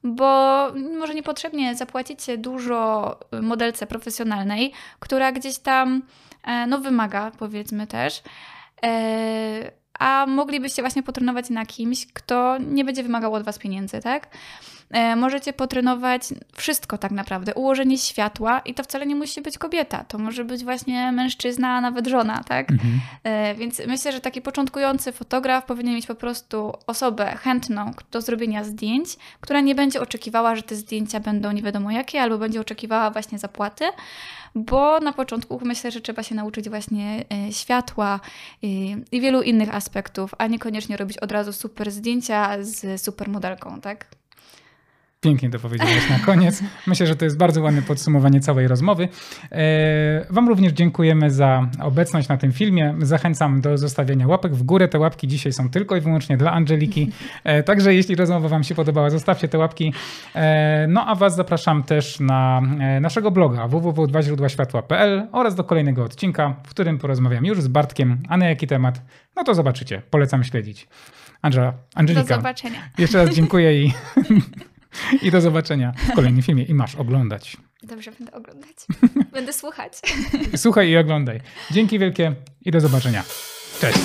bo 0.05 0.66
może 0.98 1.14
niepotrzebnie 1.14 1.74
zapłacicie 1.74 2.38
dużo 2.38 3.18
modelce 3.42 3.86
profesjonalnej, 3.86 4.72
która 4.98 5.32
gdzieś 5.32 5.59
tam 5.59 6.03
e, 6.44 6.66
no, 6.66 6.78
wymaga, 6.78 7.30
powiedzmy 7.38 7.86
też. 7.86 8.22
A 10.01 10.26
moglibyście 10.28 10.82
właśnie 10.82 11.03
potrenować 11.03 11.51
na 11.51 11.66
kimś, 11.66 12.07
kto 12.12 12.59
nie 12.59 12.84
będzie 12.84 13.03
wymagał 13.03 13.34
od 13.34 13.42
Was 13.42 13.59
pieniędzy, 13.59 14.01
tak? 14.01 14.28
E, 14.90 15.16
Możecie 15.16 15.53
potrenować 15.53 16.22
wszystko 16.57 16.98
tak 16.98 17.12
naprawdę. 17.12 17.55
Ułożenie 17.55 17.98
światła 17.98 18.61
i 18.61 18.74
to 18.74 18.82
wcale 18.82 19.07
nie 19.07 19.14
musi 19.14 19.40
być 19.40 19.59
kobieta. 19.59 20.05
To 20.05 20.18
może 20.18 20.44
być 20.44 20.64
właśnie 20.64 21.12
mężczyzna, 21.12 21.68
a 21.68 21.80
nawet 21.80 22.07
żona, 22.07 22.44
tak? 22.48 22.70
Mhm. 22.70 23.01
E, 23.24 23.55
Więc 23.55 23.82
myślę, 23.86 24.12
że 24.12 24.20
taki 24.20 24.42
początkujący 24.42 25.12
fotograf 25.12 25.64
powinien 25.64 25.94
mieć 25.94 26.07
po 26.07 26.14
prostu 26.14 26.72
osobę 26.86 27.36
chętną 27.36 27.92
do 28.11 28.20
zrobienia 28.20 28.64
zdjęć, 28.64 29.09
która 29.40 29.61
nie 29.61 29.74
będzie 29.74 30.01
oczekiwała, 30.01 30.57
że 30.57 30.62
te 30.62 30.74
zdjęcia 30.74 31.20
będą 31.20 31.53
nie 31.53 31.62
wiadomo 31.62 31.90
jakie, 31.90 32.22
albo 32.22 32.38
będzie 32.38 32.61
oczekiwała 32.61 33.11
właśnie 33.11 33.38
zapłaty, 33.38 33.84
bo 34.55 35.01
na 35.01 35.12
początku 35.12 35.61
myślę, 35.64 35.90
że 35.90 36.01
trzeba 36.01 36.22
się 36.22 36.34
nauczyć 36.34 36.68
właśnie 36.68 37.24
e, 37.32 37.53
światła 37.53 38.20
i, 38.62 38.96
i 39.12 39.20
wielu 39.20 39.42
innych 39.42 39.74
aspektów, 39.74 40.34
a 40.38 40.46
niekoniecznie 40.46 40.96
robić 40.96 41.18
od 41.18 41.32
razu 41.32 41.53
super 41.53 41.90
zdjęcia 41.90 42.57
z 42.61 43.03
super 43.03 43.28
modelką, 43.28 43.80
tak? 43.80 44.19
Pięknie 45.22 45.50
to 45.50 45.58
powiedziałeś 45.58 46.10
na 46.10 46.18
koniec. 46.18 46.62
Myślę, 46.86 47.06
że 47.06 47.16
to 47.16 47.24
jest 47.24 47.36
bardzo 47.38 47.62
ładne 47.62 47.82
podsumowanie 47.82 48.40
całej 48.40 48.68
rozmowy. 48.68 49.08
E, 49.52 50.26
Wam 50.30 50.48
również 50.48 50.72
dziękujemy 50.72 51.30
za 51.30 51.66
obecność 51.82 52.28
na 52.28 52.36
tym 52.36 52.52
filmie. 52.52 52.94
Zachęcam 52.98 53.60
do 53.60 53.78
zostawiania 53.78 54.26
łapek 54.26 54.54
w 54.54 54.62
górę. 54.62 54.88
Te 54.88 54.98
łapki 54.98 55.28
dzisiaj 55.28 55.52
są 55.52 55.70
tylko 55.70 55.96
i 55.96 56.00
wyłącznie 56.00 56.36
dla 56.36 56.52
Angeliki. 56.52 57.12
E, 57.44 57.62
Także 57.62 57.94
jeśli 57.94 58.14
rozmowa 58.14 58.48
Wam 58.48 58.64
się 58.64 58.74
podobała, 58.74 59.10
zostawcie 59.10 59.48
te 59.48 59.58
łapki. 59.58 59.92
E, 60.34 60.86
No 60.88 61.06
a 61.06 61.14
Was 61.14 61.36
zapraszam 61.36 61.82
też 61.82 62.20
na 62.20 62.62
naszego 63.00 63.30
bloga 63.30 63.68
www.dwaźródłaświatła.pl 63.68 65.26
oraz 65.32 65.54
do 65.54 65.64
kolejnego 65.64 66.04
odcinka, 66.04 66.54
w 66.66 66.70
którym 66.70 66.98
porozmawiam 66.98 67.44
już 67.44 67.62
z 67.62 67.68
Bartkiem, 67.68 68.18
a 68.28 68.36
na 68.36 68.48
jaki 68.48 68.66
temat, 68.66 69.02
no 69.36 69.44
to 69.44 69.54
zobaczycie. 69.54 70.02
Polecam 70.10 70.44
śledzić. 70.44 70.88
Angela, 71.42 71.72
Do 71.72 71.78
Angelika, 71.94 72.36
zobaczenia. 72.36 72.78
jeszcze 72.98 73.24
raz 73.24 73.34
dziękuję 73.34 73.82
i, 73.84 73.92
i 75.22 75.30
do 75.30 75.41
zobaczenia 75.41 75.93
w 75.97 76.12
kolejnym 76.12 76.43
filmie. 76.43 76.64
I 76.64 76.74
masz 76.74 76.95
oglądać. 76.95 77.57
Dobrze, 77.82 78.12
będę 78.12 78.32
oglądać. 78.32 78.76
Będę 79.32 79.53
słuchać. 79.53 79.93
Słuchaj 80.57 80.88
i 80.88 80.97
oglądaj. 80.97 81.41
Dzięki 81.70 81.99
wielkie 81.99 82.34
i 82.64 82.70
do 82.70 82.80
zobaczenia. 82.80 83.24
Cześć. 83.80 83.99